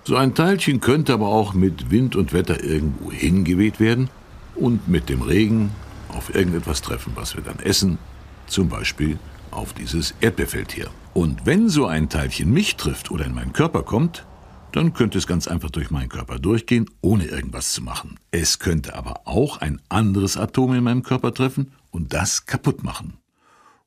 So 0.04 0.16
ein 0.16 0.34
Teilchen 0.34 0.80
könnte 0.80 1.14
aber 1.14 1.28
auch 1.28 1.54
mit 1.54 1.92
Wind 1.92 2.16
und 2.16 2.34
Wetter 2.34 2.64
irgendwo 2.64 3.12
hingeweht 3.12 3.80
werden 3.80 4.10
und 4.56 4.88
mit 4.88 5.10
dem 5.10 5.22
Regen 5.22 5.72
auf 6.10 6.34
irgendetwas 6.34 6.82
treffen, 6.82 7.14
was 7.16 7.36
wir 7.36 7.44
dann 7.44 7.60
essen, 7.60 7.98
zum 8.48 8.70
Beispiel 8.70 9.18
auf 9.52 9.74
dieses 9.74 10.14
Erdbeerfeld 10.22 10.72
hier. 10.72 10.90
Und 11.14 11.46
wenn 11.46 11.70
so 11.70 11.86
ein 11.86 12.10
Teilchen 12.10 12.52
mich 12.52 12.76
trifft 12.76 13.12
oder 13.12 13.26
in 13.26 13.36
meinen 13.36 13.54
Körper 13.54 13.84
kommt, 13.84 14.26
dann 14.72 14.94
könnte 14.94 15.20
es 15.20 15.28
ganz 15.28 15.48
einfach 15.48 15.70
durch 15.70 15.92
meinen 15.92 16.10
Körper 16.10 16.40
durchgehen, 16.40 16.90
ohne 17.02 17.26
irgendwas 17.26 17.74
zu 17.74 17.84
machen. 17.84 18.20
Es 18.32 18.58
könnte 18.58 18.96
aber 18.96 19.22
auch 19.26 19.58
ein 19.58 19.80
anderes 19.90 20.36
Atom 20.36 20.74
in 20.74 20.84
meinem 20.84 21.04
Körper 21.04 21.34
treffen 21.34 21.74
und 21.92 22.14
das 22.14 22.48
kaputt 22.48 22.84
machen. 22.84 23.20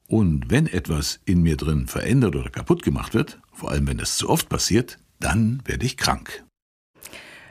Und 0.07 0.51
wenn 0.51 0.69
etwas 0.69 1.19
in 1.25 1.43
mir 1.43 1.57
drin 1.57 1.89
verändert 1.89 2.37
oder 2.37 2.51
kaputt 2.51 2.85
gemacht 2.85 3.15
wird, 3.15 3.41
vor 3.53 3.73
allem 3.73 3.89
wenn 3.89 3.99
es 3.99 4.17
zu 4.17 4.31
oft 4.31 4.49
passiert, 4.49 4.99
dann 5.19 5.61
werde 5.65 5.85
ich 5.85 5.97
krank. 5.97 6.45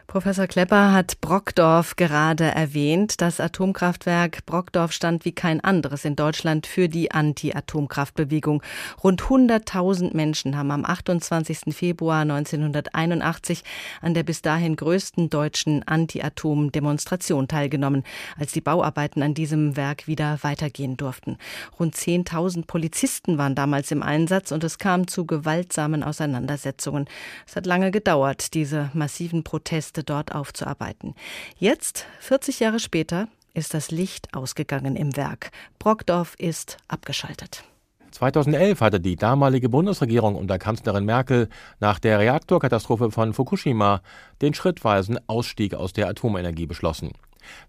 Professor 0.07 0.45
Klepper 0.45 0.93
hat 0.93 1.19
Brockdorf 1.19 1.95
gerade 1.95 2.45
erwähnt. 2.45 3.21
Das 3.21 3.39
Atomkraftwerk 3.39 4.45
Brockdorf 4.45 4.91
stand 4.91 5.25
wie 5.25 5.33
kein 5.33 5.61
anderes 5.61 6.05
in 6.05 6.15
Deutschland 6.15 6.67
für 6.67 6.87
die 6.87 7.11
Anti-Atomkraftbewegung. 7.11 8.61
Rund 9.03 9.23
100.000 9.23 10.15
Menschen 10.15 10.55
haben 10.57 10.71
am 10.71 10.85
28. 10.85 11.75
Februar 11.75 12.21
1981 12.21 13.63
an 14.01 14.13
der 14.13 14.23
bis 14.23 14.41
dahin 14.41 14.75
größten 14.75 15.29
deutschen 15.29 15.85
Anti-Atom-Demonstration 15.85 17.47
teilgenommen, 17.47 18.03
als 18.37 18.51
die 18.51 18.61
Bauarbeiten 18.61 19.23
an 19.23 19.33
diesem 19.33 19.75
Werk 19.75 20.07
wieder 20.07 20.37
weitergehen 20.43 20.97
durften. 20.97 21.37
Rund 21.79 21.95
10.000 21.95 22.67
Polizisten 22.67 23.37
waren 23.37 23.55
damals 23.55 23.91
im 23.91 24.03
Einsatz 24.03 24.51
und 24.51 24.63
es 24.63 24.77
kam 24.77 25.07
zu 25.07 25.25
gewaltsamen 25.25 26.03
Auseinandersetzungen. 26.03 27.07
Es 27.47 27.55
hat 27.55 27.65
lange 27.65 27.91
gedauert, 27.91 28.53
diese 28.53 28.91
massiven 28.93 29.43
Proteste 29.43 29.94
Reste 29.95 30.03
dort 30.03 30.35
aufzuarbeiten. 30.35 31.15
Jetzt, 31.57 32.05
40 32.19 32.59
Jahre 32.59 32.79
später, 32.79 33.29
ist 33.53 33.73
das 33.73 33.91
Licht 33.91 34.35
ausgegangen 34.35 34.97
im 34.97 35.15
Werk. 35.15 35.51
Brockdorf 35.79 36.35
ist 36.37 36.77
abgeschaltet. 36.89 37.63
2011 38.11 38.81
hatte 38.81 38.99
die 38.99 39.15
damalige 39.15 39.69
Bundesregierung 39.69 40.35
unter 40.35 40.57
Kanzlerin 40.57 41.05
Merkel 41.05 41.47
nach 41.79 41.99
der 41.99 42.19
Reaktorkatastrophe 42.19 43.11
von 43.11 43.33
Fukushima 43.33 44.01
den 44.41 44.53
schrittweisen 44.53 45.17
Ausstieg 45.27 45.73
aus 45.73 45.93
der 45.93 46.09
Atomenergie 46.09 46.65
beschlossen. 46.65 47.13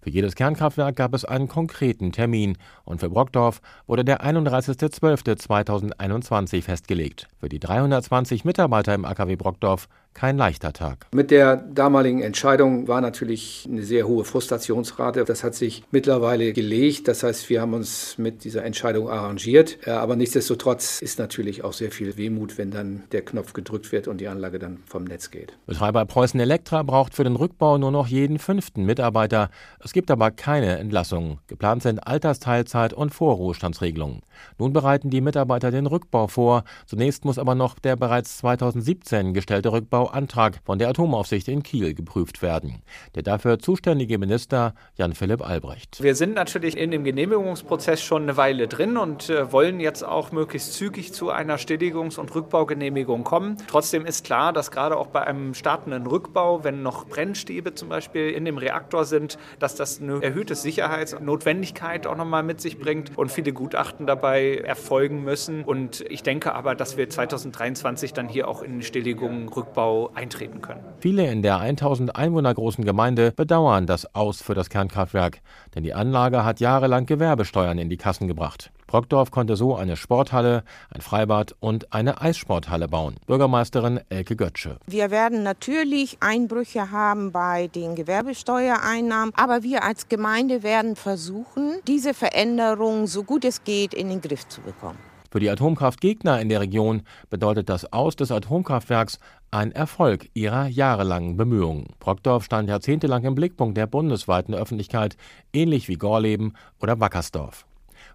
Für 0.00 0.10
jedes 0.10 0.34
Kernkraftwerk 0.34 0.96
gab 0.96 1.14
es 1.14 1.24
einen 1.24 1.46
konkreten 1.48 2.12
Termin 2.12 2.58
und 2.84 3.00
für 3.00 3.08
Brockdorf 3.10 3.60
wurde 3.86 4.04
der 4.04 4.24
31.12.2021 4.24 6.62
festgelegt. 6.62 7.28
Für 7.38 7.48
die 7.48 7.60
320 7.60 8.44
Mitarbeiter 8.44 8.94
im 8.94 9.04
AKW 9.04 9.36
Brockdorf 9.36 9.88
kein 10.16 10.38
leichter 10.38 10.72
Tag. 10.72 11.06
Mit 11.12 11.30
der 11.30 11.56
damaligen 11.56 12.22
Entscheidung 12.22 12.88
war 12.88 13.02
natürlich 13.02 13.68
eine 13.70 13.82
sehr 13.82 14.08
hohe 14.08 14.24
Frustrationsrate. 14.24 15.24
Das 15.24 15.44
hat 15.44 15.54
sich 15.54 15.84
mittlerweile 15.90 16.54
gelegt. 16.54 17.06
Das 17.06 17.22
heißt, 17.22 17.50
wir 17.50 17.60
haben 17.60 17.74
uns 17.74 18.16
mit 18.16 18.42
dieser 18.44 18.64
Entscheidung 18.64 19.10
arrangiert. 19.10 19.76
Äh, 19.86 19.90
aber 19.90 20.16
nichtsdestotrotz 20.16 21.02
ist 21.02 21.18
natürlich 21.18 21.64
auch 21.64 21.74
sehr 21.74 21.90
viel 21.90 22.16
Wehmut, 22.16 22.56
wenn 22.56 22.70
dann 22.70 23.02
der 23.12 23.22
Knopf 23.26 23.52
gedrückt 23.52 23.92
wird 23.92 24.08
und 24.08 24.22
die 24.22 24.28
Anlage 24.28 24.58
dann 24.58 24.78
vom 24.86 25.04
Netz 25.04 25.30
geht. 25.30 25.52
Betreiber 25.66 26.06
Preußen 26.06 26.40
Elektra 26.40 26.82
braucht 26.82 27.14
für 27.14 27.24
den 27.24 27.36
Rückbau 27.36 27.76
nur 27.76 27.90
noch 27.90 28.06
jeden 28.06 28.38
fünften 28.38 28.84
Mitarbeiter. 28.84 29.50
Es 29.84 29.92
gibt 29.92 30.10
aber 30.10 30.30
keine 30.30 30.78
Entlassungen. 30.78 31.40
Geplant 31.46 31.82
sind 31.82 32.06
Altersteilzeit 32.06 32.94
und 32.94 33.12
Vorruhestandsregelungen. 33.12 34.22
Nun 34.56 34.72
bereiten 34.72 35.10
die 35.10 35.20
Mitarbeiter 35.20 35.70
den 35.70 35.86
Rückbau 35.86 36.26
vor. 36.26 36.64
Zunächst 36.86 37.26
muss 37.26 37.38
aber 37.38 37.54
noch 37.54 37.78
der 37.78 37.96
bereits 37.96 38.38
2017 38.38 39.34
gestellte 39.34 39.72
Rückbau 39.72 40.05
Bauantrag 40.07 40.61
von 40.64 40.78
der 40.78 40.88
Atomaufsicht 40.88 41.48
in 41.48 41.62
Kiel 41.62 41.94
geprüft 41.94 42.40
werden. 42.40 42.82
Der 43.14 43.22
dafür 43.22 43.59
zuständige 43.59 44.18
Minister 44.18 44.74
Jan-Philipp 44.96 45.44
Albrecht. 45.44 46.00
Wir 46.00 46.14
sind 46.14 46.34
natürlich 46.34 46.76
in 46.76 46.92
dem 46.92 47.02
Genehmigungsprozess 47.02 48.02
schon 48.02 48.22
eine 48.22 48.36
Weile 48.36 48.68
drin 48.68 48.96
und 48.96 49.28
äh, 49.30 49.50
wollen 49.50 49.80
jetzt 49.80 50.04
auch 50.04 50.30
möglichst 50.30 50.74
zügig 50.74 51.12
zu 51.12 51.30
einer 51.30 51.59
Stilllegungs- 51.59 52.18
und 52.20 52.32
Rückbaugenehmigung 52.34 53.24
kommen. 53.24 53.57
Trotzdem 53.66 54.07
ist 54.07 54.24
klar, 54.24 54.52
dass 54.52 54.70
gerade 54.70 54.96
auch 54.96 55.09
bei 55.09 55.26
einem 55.26 55.54
startenden 55.54 56.07
Rückbau, 56.07 56.62
wenn 56.62 56.82
noch 56.82 57.07
Brennstäbe 57.07 57.74
zum 57.74 57.88
Beispiel 57.88 58.30
in 58.30 58.44
dem 58.44 58.59
Reaktor 58.59 59.04
sind, 59.04 59.38
dass 59.59 59.74
das 59.74 60.00
eine 60.00 60.22
erhöhte 60.22 60.54
Sicherheitsnotwendigkeit 60.54 62.07
auch 62.07 62.16
nochmal 62.16 62.44
mit 62.44 62.61
sich 62.61 62.78
bringt 62.78 63.16
und 63.18 63.32
viele 63.32 63.52
Gutachten 63.52 64.07
dabei 64.07 64.59
erfolgen 64.59 65.24
müssen. 65.24 65.64
Und 65.64 66.04
ich 66.09 66.22
denke 66.22 66.54
aber, 66.54 66.76
dass 66.76 66.96
wir 66.96 67.11
2023 67.11 68.12
dann 68.12 68.28
hier 68.28 68.46
auch 68.46 68.62
in 68.62 68.82
Stilllegungen, 68.82 69.48
Rückbau 69.48 69.95
eintreten 70.14 70.61
können. 70.61 70.84
Viele 71.01 71.30
in 71.30 71.42
der 71.42 71.59
1000 71.59 72.14
Einwohner 72.16 72.55
großen 72.55 72.84
Gemeinde 72.84 73.32
bedauern 73.32 73.86
das 73.86 74.14
Aus 74.14 74.42
für 74.42 74.55
das 74.55 74.70
Kernkraftwerk, 74.70 75.40
denn 75.74 75.82
die 75.82 75.94
Anlage 75.94 76.44
hat 76.44 76.61
jahrelang 76.61 77.07
Gewerbesteuern 77.07 77.78
in 77.78 77.88
die 77.88 77.97
Kassen 77.97 78.28
gebracht. 78.28 78.70
Brockdorf 78.86 79.30
konnte 79.30 79.57
so 79.57 79.74
eine 79.74 79.97
Sporthalle, 79.97 80.62
ein 80.90 81.01
Freibad 81.01 81.55
und 81.59 81.92
eine 81.92 82.20
Eissporthalle 82.20 82.88
bauen. 82.88 83.16
Bürgermeisterin 83.26 84.01
Elke 84.09 84.36
Götzsche. 84.36 84.78
Wir 84.86 85.11
werden 85.11 85.42
natürlich 85.42 86.18
Einbrüche 86.20 86.90
haben 86.92 87.32
bei 87.32 87.66
den 87.68 87.97
Gewerbesteuereinnahmen, 87.97 89.34
aber 89.36 89.62
wir 89.62 89.82
als 89.82 90.09
Gemeinde 90.09 90.62
werden 90.62 90.94
versuchen, 90.94 91.80
diese 91.88 92.14
Veränderung 92.14 93.07
so 93.07 93.24
gut 93.24 93.44
es 93.44 93.64
geht 93.64 93.92
in 93.92 94.09
den 94.09 94.20
Griff 94.20 94.47
zu 94.49 94.61
bekommen. 94.61 94.99
Für 95.30 95.40
die 95.40 95.51
Atomkraftgegner 95.51 96.40
in 96.40 96.49
der 96.49 96.61
Region 96.61 97.03
bedeutet 97.28 97.68
das 97.68 97.92
Aus 97.92 98.16
des 98.16 98.30
Atomkraftwerks 98.30 99.18
ein 99.51 99.72
Erfolg 99.72 100.28
ihrer 100.34 100.66
jahrelangen 100.66 101.36
Bemühungen. 101.36 101.88
Brockdorf 101.99 102.44
stand 102.44 102.68
jahrzehntelang 102.68 103.24
im 103.24 103.34
Blickpunkt 103.34 103.76
der 103.76 103.86
bundesweiten 103.86 104.55
Öffentlichkeit, 104.55 105.16
ähnlich 105.53 105.88
wie 105.88 105.97
Gorleben 105.97 106.55
oder 106.80 107.01
Wackersdorf. 107.01 107.66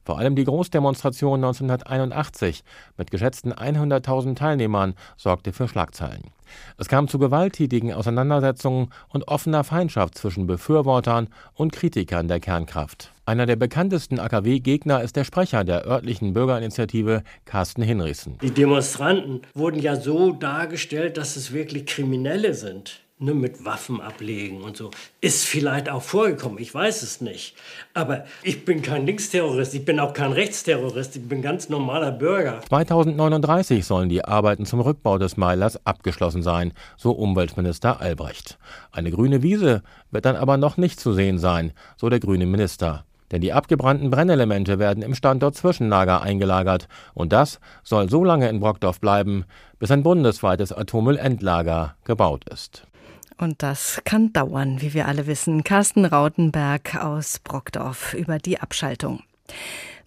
Vor 0.03 0.17
allem 0.17 0.35
die 0.35 0.43
Großdemonstration 0.43 1.43
1981 1.43 2.63
mit 2.97 3.11
geschätzten 3.11 3.53
100.000 3.53 4.35
Teilnehmern 4.35 4.95
sorgte 5.17 5.53
für 5.53 5.67
Schlagzeilen. 5.67 6.31
Es 6.77 6.87
kam 6.87 7.07
zu 7.07 7.19
gewalttätigen 7.19 7.93
Auseinandersetzungen 7.93 8.89
und 9.09 9.27
offener 9.27 9.63
Feindschaft 9.63 10.17
zwischen 10.17 10.47
Befürwortern 10.47 11.29
und 11.53 11.71
Kritikern 11.71 12.27
der 12.27 12.39
Kernkraft. 12.39 13.13
Einer 13.25 13.45
der 13.45 13.55
bekanntesten 13.55 14.19
AKW-Gegner 14.19 15.01
ist 15.01 15.15
der 15.15 15.23
Sprecher 15.23 15.63
der 15.63 15.85
örtlichen 15.85 16.33
Bürgerinitiative, 16.33 17.23
Carsten 17.45 17.81
Hinrichsen. 17.81 18.37
Die 18.41 18.51
Demonstranten 18.51 19.41
wurden 19.53 19.79
ja 19.79 19.95
so 19.95 20.33
dargestellt, 20.33 21.17
dass 21.17 21.35
es 21.37 21.53
wirklich 21.53 21.85
Kriminelle 21.85 22.53
sind 22.53 23.01
ne, 23.21 23.33
mit 23.33 23.63
Waffen 23.63 24.01
ablegen 24.01 24.61
und 24.61 24.75
so. 24.75 24.91
Ist 25.21 25.45
vielleicht 25.45 25.89
auch 25.89 26.01
vorgekommen, 26.01 26.57
ich 26.59 26.73
weiß 26.73 27.03
es 27.03 27.21
nicht. 27.21 27.55
Aber 27.93 28.25
ich 28.43 28.65
bin 28.65 28.81
kein 28.81 29.05
Linksterrorist, 29.05 29.73
ich 29.73 29.85
bin 29.85 29.99
auch 29.99 30.13
kein 30.13 30.31
Rechtsterrorist, 30.31 31.15
ich 31.15 31.27
bin 31.27 31.41
ganz 31.41 31.69
normaler 31.69 32.11
Bürger. 32.11 32.61
2039 32.67 33.85
sollen 33.85 34.09
die 34.09 34.25
Arbeiten 34.25 34.65
zum 34.65 34.81
Rückbau 34.81 35.17
des 35.17 35.37
Meilers 35.37 35.85
abgeschlossen 35.85 36.43
sein, 36.43 36.73
so 36.97 37.11
Umweltminister 37.11 38.01
Albrecht. 38.01 38.57
Eine 38.91 39.11
grüne 39.11 39.43
Wiese 39.43 39.83
wird 40.09 40.25
dann 40.25 40.35
aber 40.35 40.57
noch 40.57 40.77
nicht 40.77 40.99
zu 40.99 41.13
sehen 41.13 41.37
sein, 41.37 41.73
so 41.97 42.09
der 42.09 42.19
grüne 42.19 42.45
Minister. 42.45 43.05
Denn 43.31 43.41
die 43.41 43.53
abgebrannten 43.53 44.11
Brennelemente 44.11 44.77
werden 44.77 45.03
im 45.03 45.15
Standort 45.15 45.55
Zwischenlager 45.55 46.21
eingelagert. 46.21 46.89
Und 47.13 47.31
das 47.31 47.61
soll 47.81 48.09
so 48.09 48.25
lange 48.25 48.49
in 48.49 48.59
Brockdorf 48.59 48.99
bleiben, 48.99 49.45
bis 49.79 49.89
ein 49.89 50.03
bundesweites 50.03 50.73
Atommüllendlager 50.73 51.95
gebaut 52.03 52.43
ist. 52.49 52.87
Und 53.41 53.63
das 53.63 53.99
kann 54.05 54.31
dauern, 54.33 54.81
wie 54.81 54.93
wir 54.93 55.07
alle 55.07 55.25
wissen. 55.25 55.63
Carsten 55.63 56.05
Rautenberg 56.05 56.95
aus 56.95 57.39
Brockdorf 57.39 58.13
über 58.13 58.37
die 58.37 58.59
Abschaltung. 58.59 59.23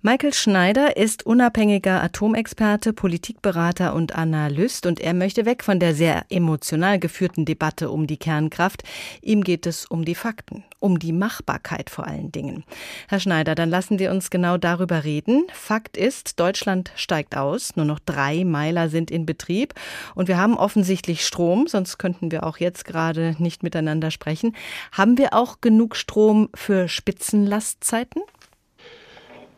Michael 0.07 0.35
Schneider 0.35 0.99
ist 0.99 1.25
unabhängiger 1.25 2.03
Atomexperte, 2.03 2.93
Politikberater 2.93 3.95
und 3.95 4.15
Analyst 4.15 4.85
und 4.85 5.01
er 5.01 5.15
möchte 5.15 5.47
weg 5.47 5.65
von 5.65 5.81
der 5.81 5.95
sehr 5.95 6.27
emotional 6.29 6.99
geführten 6.99 7.47
Debatte 7.47 7.89
um 7.89 8.07
die 8.07 8.19
Kernkraft. 8.19 8.83
Ihm 9.23 9.43
geht 9.43 9.65
es 9.65 9.87
um 9.87 10.05
die 10.05 10.15
Fakten, 10.15 10.63
um 10.79 10.99
die 10.99 11.15
Machbarkeit 11.15 11.89
vor 11.89 12.07
allen 12.07 12.31
Dingen. 12.31 12.65
Herr 13.09 13.19
Schneider, 13.19 13.55
dann 13.55 13.71
lassen 13.71 13.97
Sie 13.97 14.09
uns 14.09 14.29
genau 14.29 14.59
darüber 14.59 15.05
reden. 15.05 15.47
Fakt 15.55 15.97
ist, 15.97 16.39
Deutschland 16.39 16.93
steigt 16.97 17.35
aus, 17.35 17.75
nur 17.75 17.87
noch 17.87 17.99
drei 17.99 18.45
Meiler 18.45 18.91
sind 18.91 19.11
in 19.11 19.25
Betrieb 19.25 19.73
und 20.15 20.29
wir 20.29 20.37
haben 20.37 20.59
offensichtlich 20.59 21.25
Strom, 21.25 21.67
sonst 21.67 21.97
könnten 21.97 22.31
wir 22.31 22.45
auch 22.45 22.59
jetzt 22.59 22.85
gerade 22.85 23.37
nicht 23.39 23.63
miteinander 23.63 24.11
sprechen. 24.11 24.55
Haben 24.93 25.17
wir 25.17 25.33
auch 25.33 25.63
genug 25.63 25.97
Strom 25.97 26.51
für 26.55 26.89
Spitzenlastzeiten? 26.89 28.21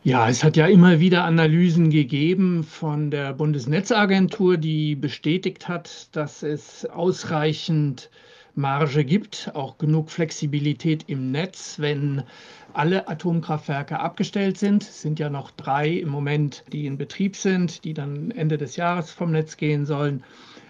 Ja, 0.03 0.29
es 0.29 0.43
hat 0.43 0.55
ja 0.55 0.67
immer 0.67 0.99
wieder 0.99 1.25
Analysen 1.25 1.89
gegeben 1.89 2.63
von 2.63 3.11
der 3.11 3.33
Bundesnetzagentur, 3.33 4.57
die 4.57 4.95
bestätigt 4.95 5.67
hat, 5.67 6.15
dass 6.15 6.43
es 6.43 6.85
ausreichend 6.85 8.09
Marge 8.55 9.03
gibt, 9.05 9.51
auch 9.53 9.77
genug 9.77 10.09
Flexibilität 10.09 11.03
im 11.07 11.31
Netz, 11.31 11.79
wenn 11.79 12.23
alle 12.73 13.07
Atomkraftwerke 13.07 13.99
abgestellt 13.99 14.57
sind. 14.57 14.83
Es 14.83 15.01
sind 15.01 15.19
ja 15.19 15.29
noch 15.29 15.51
drei 15.51 15.89
im 15.89 16.09
Moment, 16.09 16.63
die 16.71 16.85
in 16.85 16.97
Betrieb 16.97 17.35
sind, 17.35 17.83
die 17.83 17.93
dann 17.93 18.31
Ende 18.31 18.57
des 18.57 18.77
Jahres 18.77 19.11
vom 19.11 19.31
Netz 19.31 19.57
gehen 19.57 19.85
sollen. 19.85 20.23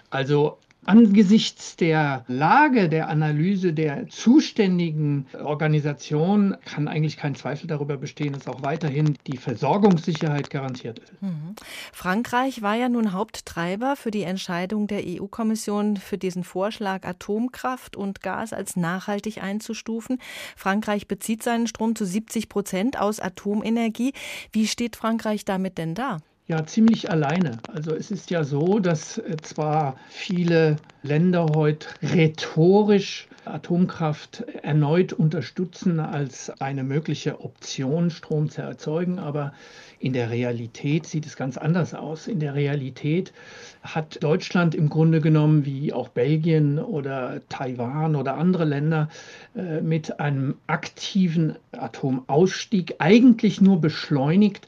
Also 0.09 0.57
Angesichts 0.88 1.76
der 1.76 2.24
Lage 2.28 2.88
der 2.88 3.10
Analyse 3.10 3.74
der 3.74 4.08
zuständigen 4.08 5.28
Organisation 5.44 6.56
kann 6.64 6.88
eigentlich 6.88 7.18
kein 7.18 7.36
Zweifel 7.36 7.68
darüber 7.68 7.98
bestehen, 7.98 8.32
dass 8.32 8.48
auch 8.48 8.64
weiterhin 8.64 9.18
die 9.28 9.36
Versorgungssicherheit 9.36 10.50
garantiert 10.50 11.00
ist. 11.00 11.22
Mhm. 11.22 11.56
Frankreich 11.92 12.62
war 12.62 12.76
ja 12.76 12.88
nun 12.88 13.12
Haupttreiber 13.12 13.98
für 13.98 14.12
die 14.12 14.24
Entscheidung 14.24 14.88
der 14.88 15.02
EU-Kommission 15.06 15.98
für 15.98 16.18
diesen 16.18 16.46
Vorschlag, 16.46 17.06
Atomkraft 17.06 17.98
und 17.98 18.22
Gas 18.22 18.54
als 18.54 18.78
nachhaltig 18.78 19.44
einzustufen. 19.44 20.20
Frankreich 20.56 21.08
bezieht 21.08 21.44
seinen 21.44 21.68
Strom 21.68 21.96
zu 21.96 22.06
70 22.06 22.48
Prozent 22.48 22.98
aus 22.98 23.20
Atomenergie. 23.20 24.14
Wie 24.54 24.68
steht 24.68 24.96
Frankreich 24.96 25.44
damit 25.44 25.78
denn 25.78 25.96
da? 25.96 26.20
Ja, 26.50 26.66
ziemlich 26.66 27.10
alleine. 27.10 27.60
Also 27.68 27.93
es 27.93 28.10
ist 28.10 28.32
ja 28.32 28.45
so, 28.45 28.80
dass 28.80 29.18
äh, 29.18 29.41
zwar 29.41 29.98
viele 30.08 30.78
Länder 31.04 31.50
heute 31.50 31.89
rhetorisch 32.02 33.28
Atomkraft 33.43 34.45
erneut 34.64 35.12
unterstützen 35.12 36.00
als 36.00 36.50
eine 36.62 36.86
mögliche 36.86 37.41
Option, 37.41 38.10
Strom 38.12 38.50
zu 38.50 38.62
erzeugen, 38.62 39.20
aber 39.20 39.54
in 40.00 40.14
der 40.14 40.30
Realität 40.30 41.06
sieht 41.06 41.26
es 41.26 41.36
ganz 41.36 41.58
anders 41.58 41.93
aus. 41.93 42.28
In 42.28 42.39
der 42.39 42.56
Realität 42.56 43.34
hat 43.82 44.24
Deutschland 44.24 44.74
im 44.74 44.89
Grunde 44.89 45.20
genommen, 45.20 45.66
wie 45.66 45.91
auch 45.91 46.08
Belgien 46.08 46.80
oder 46.80 47.41
Taiwan 47.50 48.16
oder 48.16 48.36
andere 48.38 48.64
Länder, 48.64 49.10
äh, 49.54 49.82
mit 49.82 50.22
einem 50.22 50.56
aktiven 50.68 51.58
Atomausstieg 51.74 52.95
eigentlich 53.00 53.60
nur 53.60 53.82
beschleunigt, 53.82 54.68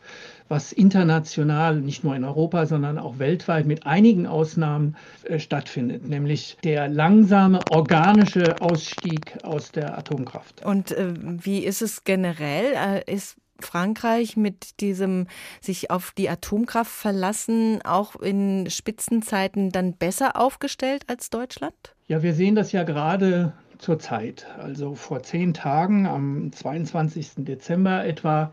was 0.49 0.73
international, 0.73 1.79
nicht 1.79 2.03
nur 2.03 2.15
in 2.15 2.23
Europa, 2.23 2.65
sondern 2.65 2.97
auch 2.97 3.19
weltweit 3.19 3.65
mit 3.65 3.85
einigen 3.85 4.27
Ausnahmen 4.27 4.95
äh, 5.23 5.39
stattfindet, 5.39 6.07
nämlich 6.07 6.57
der 6.63 6.89
langsame 6.89 7.59
organische 7.69 8.59
Ausstieg 8.59 9.37
aus 9.43 9.71
der 9.71 9.97
Atomkraft. 9.97 10.65
Und 10.65 10.91
äh, 10.91 11.13
wie 11.17 11.59
ist 11.59 11.81
es 11.81 12.03
generell? 12.03 12.73
Äh, 12.73 13.13
ist 13.13 13.37
Frankreich 13.59 14.37
mit 14.37 14.79
diesem 14.79 15.27
sich 15.61 15.91
auf 15.91 16.13
die 16.17 16.29
Atomkraft 16.29 16.91
verlassen 16.91 17.81
auch 17.83 18.15
in 18.15 18.69
Spitzenzeiten 18.69 19.71
dann 19.71 19.93
besser 19.93 20.35
aufgestellt 20.35 21.03
als 21.07 21.29
Deutschland? 21.29 21.73
Ja, 22.07 22.23
wir 22.23 22.33
sehen 22.33 22.55
das 22.55 22.71
ja 22.71 22.83
gerade 22.83 23.53
zur 23.77 23.99
Zeit. 23.99 24.47
Also 24.57 24.95
vor 24.95 25.23
zehn 25.23 25.53
Tagen, 25.53 26.05
am 26.05 26.51
22. 26.51 27.31
Dezember 27.37 28.05
etwa, 28.05 28.51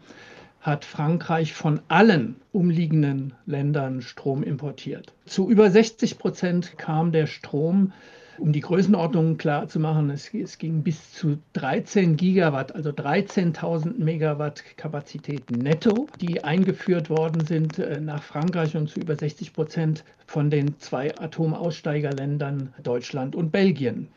hat 0.66 0.84
Frankreich 0.84 1.52
von 1.52 1.80
allen 1.86 2.36
umliegenden 2.50 3.34
Ländern 3.46 4.02
Strom 4.02 4.42
importiert. 4.42 5.14
Zu 5.24 5.48
über 5.48 5.70
60 5.70 6.18
Prozent 6.18 6.76
kam 6.76 7.12
der 7.12 7.26
Strom, 7.28 7.92
um 8.38 8.52
die 8.52 8.60
Größenordnung 8.60 9.38
klar 9.38 9.68
zu 9.68 9.78
machen, 9.78 10.10
es, 10.10 10.34
es 10.34 10.58
ging 10.58 10.82
bis 10.82 11.12
zu 11.12 11.38
13 11.54 12.16
Gigawatt, 12.16 12.74
also 12.74 12.90
13.000 12.90 13.98
Megawatt 14.02 14.64
Kapazität 14.76 15.50
netto, 15.50 16.08
die 16.20 16.44
eingeführt 16.44 17.08
worden 17.08 17.46
sind 17.46 17.78
äh, 17.78 18.00
nach 18.00 18.22
Frankreich 18.22 18.76
und 18.76 18.90
zu 18.90 19.00
über 19.00 19.16
60 19.16 19.52
Prozent 19.52 20.04
von 20.26 20.50
den 20.50 20.78
zwei 20.80 21.16
Atomaussteigerländern 21.16 22.74
Deutschland 22.82 23.36
und 23.36 23.52
Belgien. 23.52 24.08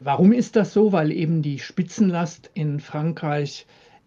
Warum 0.00 0.32
ist 0.32 0.56
das 0.56 0.72
so? 0.72 0.92
Weil 0.92 1.10
eben 1.10 1.42
die 1.42 1.58
Spitzenlast 1.58 2.50
in 2.54 2.80
Frankreich 2.80 3.66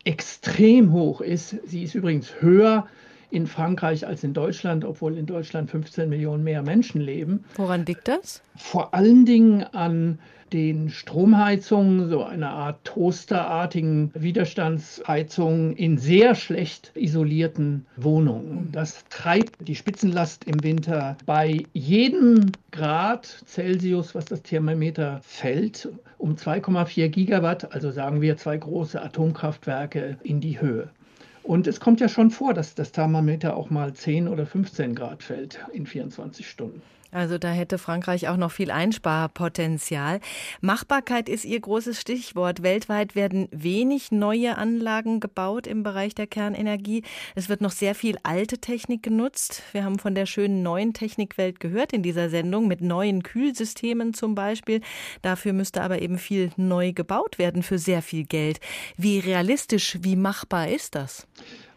extrem 0.09 0.91
hoch 0.91 1.21
ist. 1.21 1.55
Sie 1.67 1.83
ist 1.83 1.93
übrigens 1.93 2.41
höher 2.41 2.87
in 3.31 3.47
Frankreich 3.47 4.05
als 4.05 4.23
in 4.23 4.33
Deutschland, 4.33 4.85
obwohl 4.85 5.17
in 5.17 5.25
Deutschland 5.25 5.69
15 5.69 6.09
Millionen 6.09 6.43
mehr 6.43 6.61
Menschen 6.63 7.01
leben. 7.01 7.43
Woran 7.55 7.85
liegt 7.85 8.07
das? 8.07 8.41
Vor 8.55 8.93
allen 8.93 9.25
Dingen 9.25 9.63
an 9.63 10.19
den 10.53 10.89
Stromheizungen, 10.89 12.09
so 12.09 12.23
einer 12.23 12.49
Art 12.49 12.83
toasterartigen 12.83 14.11
Widerstandsheizungen 14.13 15.75
in 15.75 15.97
sehr 15.97 16.35
schlecht 16.35 16.91
isolierten 16.95 17.85
Wohnungen. 17.95 18.69
Das 18.71 19.03
treibt 19.09 19.67
die 19.67 19.75
Spitzenlast 19.75 20.45
im 20.45 20.63
Winter 20.63 21.17
bei 21.25 21.63
jedem 21.73 22.51
Grad 22.71 23.25
Celsius, 23.45 24.15
was 24.15 24.25
das 24.25 24.41
Thermometer 24.41 25.19
fällt, 25.23 25.89
um 26.17 26.35
2,4 26.35 27.09
Gigawatt, 27.09 27.71
also 27.73 27.91
sagen 27.91 28.21
wir 28.21 28.37
zwei 28.37 28.57
große 28.57 29.01
Atomkraftwerke, 29.01 30.17
in 30.23 30.41
die 30.41 30.59
Höhe. 30.59 30.89
Und 31.43 31.67
es 31.67 31.79
kommt 31.79 31.99
ja 31.99 32.09
schon 32.09 32.31
vor, 32.31 32.53
dass 32.53 32.75
das 32.75 32.91
Thermometer 32.91 33.55
auch 33.55 33.69
mal 33.69 33.93
10 33.93 34.27
oder 34.27 34.45
15 34.45 34.95
Grad 34.95 35.23
fällt 35.23 35.59
in 35.73 35.85
24 35.85 36.47
Stunden. 36.47 36.81
Also 37.11 37.37
da 37.37 37.49
hätte 37.49 37.77
Frankreich 37.77 38.27
auch 38.27 38.37
noch 38.37 38.51
viel 38.51 38.71
Einsparpotenzial. 38.71 40.19
Machbarkeit 40.61 41.27
ist 41.27 41.45
Ihr 41.45 41.59
großes 41.59 41.99
Stichwort. 41.99 42.61
Weltweit 42.61 43.15
werden 43.15 43.47
wenig 43.51 44.11
neue 44.11 44.57
Anlagen 44.57 45.19
gebaut 45.19 45.65
im 45.65 45.83
Bereich 45.83 46.13
der 46.13 46.27
Kernenergie. 46.27 47.03
Es 47.35 47.49
wird 47.49 47.61
noch 47.61 47.71
sehr 47.71 47.95
viel 47.95 48.17
alte 48.23 48.59
Technik 48.59 49.01
genutzt. 49.01 49.63
Wir 49.71 49.83
haben 49.83 49.97
von 49.97 50.13
der 50.13 50.25
schönen 50.25 50.61
neuen 50.61 50.93
Technikwelt 50.93 51.59
gehört 51.59 51.93
in 51.93 52.03
dieser 52.03 52.29
Sendung 52.29 52.67
mit 52.67 52.81
neuen 52.81 53.23
Kühlsystemen 53.23 54.13
zum 54.13 54.35
Beispiel. 54.35 54.81
Dafür 55.21 55.53
müsste 55.53 55.81
aber 55.81 56.01
eben 56.01 56.19
viel 56.19 56.51
neu 56.57 56.93
gebaut 56.93 57.39
werden 57.39 57.63
für 57.63 57.79
sehr 57.79 58.01
viel 58.01 58.25
Geld. 58.25 58.59
Wie 58.97 59.19
realistisch, 59.19 59.97
wie 60.01 60.15
machbar 60.15 60.67
ist 60.67 60.95
das? 60.95 61.27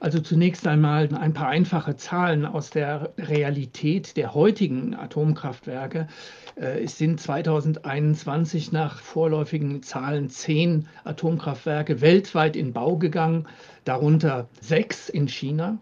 Also 0.02 0.18
zunächst 0.18 0.66
einmal 0.66 1.14
ein 1.14 1.32
paar 1.32 1.46
einfache 1.46 1.94
Zahlen 1.94 2.44
aus 2.44 2.70
der 2.70 3.12
Realität 3.18 4.16
der 4.16 4.34
heutigen 4.34 4.96
Atomkraftwerke. 4.96 6.08
Äh, 6.56 6.82
es 6.82 6.98
sind 6.98 7.20
2021 7.20 8.72
nach 8.72 8.98
vorläufigen 8.98 9.84
Zahlen 9.84 10.28
zehn 10.28 10.88
Atomkraftwerke 11.04 12.00
weltweit 12.00 12.56
in 12.56 12.72
Bau 12.72 12.96
gegangen, 12.96 13.46
darunter 13.84 14.48
sechs 14.60 15.08
in 15.08 15.28
China. 15.28 15.78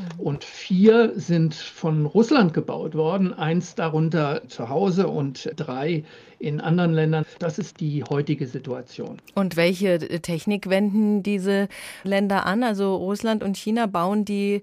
Mhm. 0.00 0.20
Und 0.20 0.44
vier 0.44 1.12
sind 1.14 1.54
von 1.54 2.06
Russland 2.06 2.54
gebaut 2.54 2.94
worden, 2.94 3.32
eins 3.32 3.74
darunter 3.74 4.42
zu 4.48 4.68
Hause 4.68 5.08
und 5.08 5.50
drei 5.56 6.04
in 6.38 6.60
anderen 6.60 6.92
Ländern. 6.92 7.24
Das 7.38 7.58
ist 7.58 7.80
die 7.80 8.02
heutige 8.04 8.46
Situation. 8.46 9.18
Und 9.34 9.56
welche 9.56 9.98
Technik 10.22 10.68
wenden 10.68 11.22
diese 11.22 11.68
Länder 12.02 12.46
an? 12.46 12.62
Also 12.62 12.96
Russland 12.96 13.42
und 13.42 13.56
China 13.56 13.86
bauen 13.86 14.24
die 14.24 14.62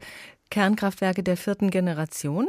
Kernkraftwerke 0.50 1.24
der 1.24 1.38
vierten 1.38 1.70
Generation? 1.70 2.48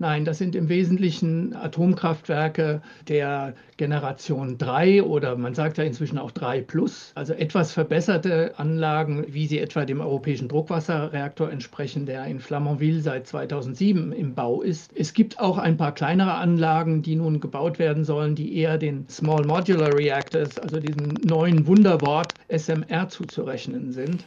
Nein, 0.00 0.24
das 0.24 0.38
sind 0.38 0.56
im 0.56 0.70
Wesentlichen 0.70 1.54
Atomkraftwerke 1.54 2.80
der 3.06 3.52
Generation 3.76 4.56
3 4.56 5.02
oder 5.02 5.36
man 5.36 5.52
sagt 5.54 5.76
ja 5.76 5.84
inzwischen 5.84 6.16
auch 6.16 6.30
3 6.30 6.62
plus, 6.62 7.12
also 7.14 7.34
etwas 7.34 7.72
verbesserte 7.74 8.58
Anlagen, 8.58 9.26
wie 9.28 9.46
sie 9.46 9.58
etwa 9.58 9.84
dem 9.84 10.00
europäischen 10.00 10.48
Druckwasserreaktor 10.48 11.52
entsprechen, 11.52 12.06
der 12.06 12.24
in 12.24 12.40
Flamanville 12.40 13.00
seit 13.00 13.26
2007 13.26 14.12
im 14.12 14.34
Bau 14.34 14.62
ist. 14.62 14.90
Es 14.96 15.12
gibt 15.12 15.38
auch 15.38 15.58
ein 15.58 15.76
paar 15.76 15.92
kleinere 15.92 16.32
Anlagen, 16.32 17.02
die 17.02 17.16
nun 17.16 17.38
gebaut 17.38 17.78
werden 17.78 18.04
sollen, 18.04 18.34
die 18.34 18.56
eher 18.56 18.78
den 18.78 19.06
Small 19.06 19.44
Modular 19.44 19.94
Reactors, 19.94 20.58
also 20.58 20.80
diesem 20.80 21.20
neuen 21.22 21.66
Wunderwort 21.66 22.36
SMR 22.48 23.10
zuzurechnen 23.10 23.92
sind. 23.92 24.24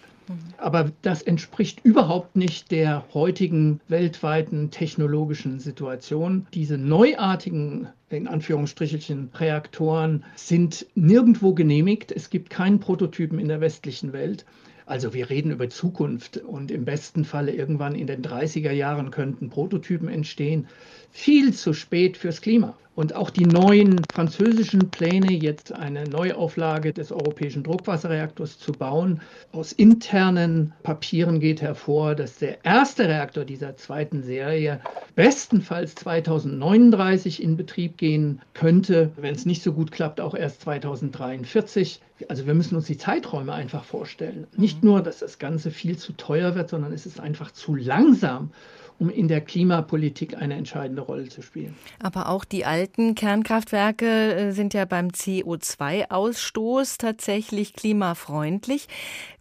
Aber 0.57 0.91
das 1.01 1.21
entspricht 1.21 1.81
überhaupt 1.83 2.35
nicht 2.35 2.71
der 2.71 3.05
heutigen 3.13 3.79
weltweiten 3.87 4.71
technologischen 4.71 5.59
Situation. 5.59 6.47
Diese 6.53 6.77
neuartigen, 6.77 7.87
in 8.09 8.27
Anführungsstrichelchen, 8.27 9.29
Reaktoren 9.35 10.23
sind 10.35 10.85
nirgendwo 10.95 11.53
genehmigt. 11.53 12.11
Es 12.11 12.29
gibt 12.29 12.49
keinen 12.49 12.79
Prototypen 12.79 13.39
in 13.39 13.47
der 13.47 13.61
westlichen 13.61 14.13
Welt. 14.13 14.45
Also 14.85 15.13
wir 15.13 15.29
reden 15.29 15.51
über 15.51 15.69
Zukunft 15.69 16.37
und 16.37 16.69
im 16.69 16.83
besten 16.83 17.23
Falle 17.23 17.53
irgendwann 17.53 17.95
in 17.95 18.07
den 18.07 18.21
30er 18.21 18.71
Jahren 18.71 19.11
könnten 19.11 19.49
Prototypen 19.49 20.09
entstehen. 20.09 20.67
Viel 21.15 21.53
zu 21.53 21.73
spät 21.73 22.17
fürs 22.17 22.41
Klima. 22.41 22.75
Und 22.95 23.15
auch 23.15 23.29
die 23.29 23.45
neuen 23.45 24.07
französischen 24.07 24.89
Pläne, 24.89 25.29
jetzt 25.29 25.71
eine 25.71 26.07
Neuauflage 26.07 26.91
des 26.91 27.11
europäischen 27.11 27.63
Druckwasserreaktors 27.63 28.57
zu 28.57 28.73
bauen, 28.73 29.21
aus 29.51 29.71
internen 29.73 30.73
Papieren 30.81 31.39
geht 31.39 31.61
hervor, 31.61 32.15
dass 32.15 32.39
der 32.39 32.65
erste 32.65 33.07
Reaktor 33.07 33.45
dieser 33.45 33.77
zweiten 33.77 34.23
Serie 34.23 34.81
bestenfalls 35.15 35.93
2039 35.95 37.41
in 37.41 37.57
Betrieb 37.57 37.97
gehen 37.97 38.41
könnte, 38.55 39.11
wenn 39.15 39.35
es 39.35 39.45
nicht 39.45 39.61
so 39.61 39.73
gut 39.73 39.91
klappt, 39.91 40.19
auch 40.19 40.33
erst 40.33 40.61
2043. 40.61 42.01
Also 42.27 42.47
wir 42.47 42.55
müssen 42.55 42.75
uns 42.75 42.85
die 42.85 42.97
Zeiträume 42.97 43.53
einfach 43.53 43.83
vorstellen. 43.83 44.47
Nicht 44.57 44.83
nur, 44.83 45.01
dass 45.01 45.19
das 45.19 45.37
Ganze 45.37 45.69
viel 45.69 45.97
zu 45.97 46.13
teuer 46.13 46.55
wird, 46.55 46.69
sondern 46.69 46.91
es 46.91 47.05
ist 47.05 47.19
einfach 47.19 47.51
zu 47.51 47.75
langsam 47.75 48.51
um 48.99 49.09
in 49.09 49.27
der 49.27 49.41
Klimapolitik 49.41 50.37
eine 50.37 50.55
entscheidende 50.55 51.01
Rolle 51.01 51.29
zu 51.29 51.41
spielen. 51.41 51.75
Aber 52.01 52.29
auch 52.29 52.45
die 52.45 52.65
alten 52.65 53.15
Kernkraftwerke 53.15 54.05
äh, 54.35 54.51
sind 54.51 54.73
ja 54.73 54.85
beim 54.85 55.07
CO2-Ausstoß 55.07 56.97
tatsächlich 56.97 57.73
klimafreundlich. 57.73 58.87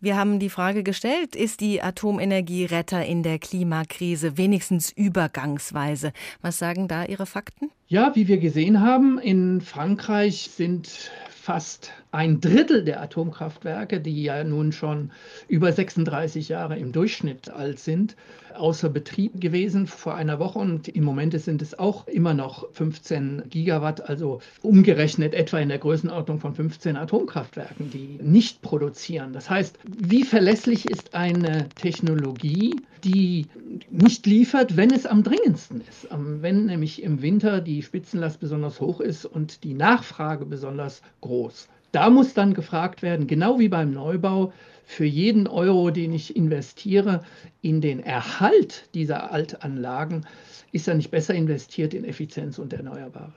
Wir 0.00 0.16
haben 0.16 0.38
die 0.38 0.50
Frage 0.50 0.82
gestellt, 0.82 1.36
ist 1.36 1.60
die 1.60 1.82
Atomenergie 1.82 2.64
Retter 2.64 3.04
in 3.04 3.22
der 3.22 3.38
Klimakrise, 3.38 4.36
wenigstens 4.36 4.90
übergangsweise? 4.90 6.12
Was 6.40 6.58
sagen 6.58 6.88
da 6.88 7.04
Ihre 7.04 7.26
Fakten? 7.26 7.70
Ja, 7.88 8.14
wie 8.14 8.26
wir 8.28 8.38
gesehen 8.38 8.80
haben, 8.80 9.18
in 9.18 9.60
Frankreich 9.60 10.50
sind 10.54 11.10
fast 11.42 11.90
ein 12.12 12.40
Drittel 12.40 12.84
der 12.84 13.02
Atomkraftwerke, 13.02 14.00
die 14.00 14.22
ja 14.22 14.44
nun 14.44 14.70
schon 14.70 15.10
über 15.48 15.72
36 15.72 16.48
Jahre 16.48 16.78
im 16.78 16.92
Durchschnitt 16.92 17.50
alt 17.50 17.80
sind, 17.80 18.14
außer 18.54 18.88
Betrieb 18.88 19.40
gewesen 19.40 19.88
vor 19.88 20.14
einer 20.14 20.38
Woche 20.38 20.60
und 20.60 20.86
im 20.86 21.02
Moment 21.02 21.32
sind 21.40 21.60
es 21.60 21.76
auch 21.76 22.06
immer 22.06 22.32
noch 22.32 22.72
15 22.74 23.44
Gigawatt, 23.50 24.08
also 24.08 24.40
umgerechnet 24.62 25.34
etwa 25.34 25.58
in 25.58 25.68
der 25.70 25.78
Größenordnung 25.78 26.38
von 26.38 26.54
15 26.54 26.96
Atomkraftwerken, 26.96 27.90
die 27.90 28.20
nicht 28.22 28.62
produzieren. 28.62 29.32
Das 29.32 29.50
heißt, 29.50 29.80
wie 29.84 30.22
verlässlich 30.22 30.88
ist 30.88 31.14
eine 31.14 31.68
Technologie, 31.76 32.82
die 33.04 33.48
nicht 33.90 34.26
liefert, 34.26 34.76
wenn 34.76 34.92
es 34.92 35.06
am 35.06 35.22
dringendsten 35.22 35.80
ist, 35.88 36.06
wenn 36.10 36.66
nämlich 36.66 37.02
im 37.02 37.20
Winter 37.20 37.60
die 37.60 37.82
Spitzenlast 37.82 38.38
besonders 38.38 38.80
hoch 38.80 39.00
ist 39.00 39.26
und 39.26 39.64
die 39.64 39.74
Nachfrage 39.74 40.46
besonders 40.46 41.02
groß. 41.32 41.68
Da 41.92 42.10
muss 42.10 42.34
dann 42.34 42.52
gefragt 42.52 43.02
werden, 43.02 43.26
genau 43.26 43.58
wie 43.58 43.68
beim 43.68 43.92
Neubau, 43.92 44.52
für 44.84 45.06
jeden 45.06 45.46
Euro, 45.46 45.90
den 45.90 46.12
ich 46.12 46.36
investiere 46.36 47.24
in 47.62 47.80
den 47.80 48.00
Erhalt 48.00 48.88
dieser 48.92 49.32
Altanlagen, 49.32 50.26
ist 50.72 50.88
er 50.88 50.94
nicht 50.94 51.10
besser 51.10 51.34
investiert 51.34 51.94
in 51.94 52.04
Effizienz 52.04 52.58
und 52.58 52.72
Erneuerbare. 52.74 53.32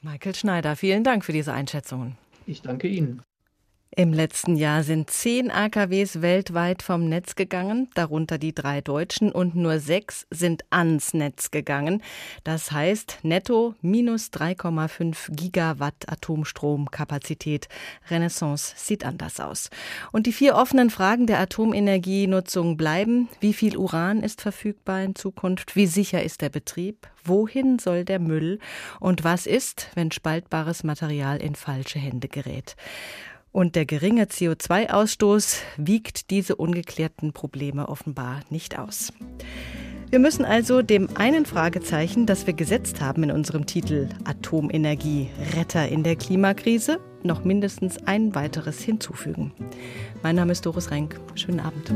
Michael 0.00 0.34
Schneider, 0.34 0.76
vielen 0.76 1.04
Dank 1.04 1.24
für 1.24 1.32
diese 1.32 1.52
Einschätzungen. 1.52 2.16
Ich 2.46 2.62
danke 2.62 2.88
Ihnen. 2.88 3.22
Im 3.96 4.12
letzten 4.12 4.56
Jahr 4.56 4.82
sind 4.82 5.08
zehn 5.08 5.52
AKWs 5.52 6.20
weltweit 6.20 6.82
vom 6.82 7.08
Netz 7.08 7.36
gegangen, 7.36 7.88
darunter 7.94 8.38
die 8.38 8.52
drei 8.52 8.80
deutschen, 8.80 9.30
und 9.30 9.54
nur 9.54 9.78
sechs 9.78 10.26
sind 10.30 10.64
ans 10.70 11.14
Netz 11.14 11.52
gegangen. 11.52 12.02
Das 12.42 12.72
heißt 12.72 13.20
netto 13.22 13.76
minus 13.82 14.30
3,5 14.32 15.36
Gigawatt 15.36 16.08
Atomstromkapazität. 16.08 17.68
Renaissance 18.10 18.74
sieht 18.76 19.04
anders 19.04 19.38
aus. 19.38 19.70
Und 20.10 20.26
die 20.26 20.32
vier 20.32 20.56
offenen 20.56 20.90
Fragen 20.90 21.28
der 21.28 21.38
Atomenergienutzung 21.38 22.76
bleiben. 22.76 23.28
Wie 23.38 23.52
viel 23.52 23.76
Uran 23.76 24.24
ist 24.24 24.42
verfügbar 24.42 25.04
in 25.04 25.14
Zukunft? 25.14 25.76
Wie 25.76 25.86
sicher 25.86 26.20
ist 26.20 26.40
der 26.40 26.48
Betrieb? 26.48 27.06
Wohin 27.22 27.78
soll 27.78 28.04
der 28.04 28.18
Müll? 28.18 28.58
Und 28.98 29.22
was 29.22 29.46
ist, 29.46 29.88
wenn 29.94 30.10
spaltbares 30.10 30.82
Material 30.82 31.36
in 31.40 31.54
falsche 31.54 32.00
Hände 32.00 32.26
gerät? 32.26 32.74
Und 33.54 33.76
der 33.76 33.86
geringe 33.86 34.24
CO2-Ausstoß 34.24 35.58
wiegt 35.76 36.30
diese 36.30 36.56
ungeklärten 36.56 37.32
Probleme 37.32 37.88
offenbar 37.88 38.40
nicht 38.50 38.76
aus. 38.76 39.12
Wir 40.10 40.18
müssen 40.18 40.44
also 40.44 40.82
dem 40.82 41.08
einen 41.16 41.46
Fragezeichen, 41.46 42.26
das 42.26 42.48
wir 42.48 42.54
gesetzt 42.54 43.00
haben 43.00 43.22
in 43.22 43.30
unserem 43.30 43.64
Titel 43.64 44.08
Atomenergie 44.24 45.28
Retter 45.56 45.86
in 45.88 46.02
der 46.02 46.16
Klimakrise, 46.16 46.98
noch 47.22 47.44
mindestens 47.44 47.98
ein 48.04 48.34
weiteres 48.34 48.80
hinzufügen. 48.80 49.52
Mein 50.24 50.34
Name 50.34 50.50
ist 50.50 50.66
Doris 50.66 50.90
Renk. 50.90 51.20
Schönen 51.36 51.60
Abend. 51.60 51.94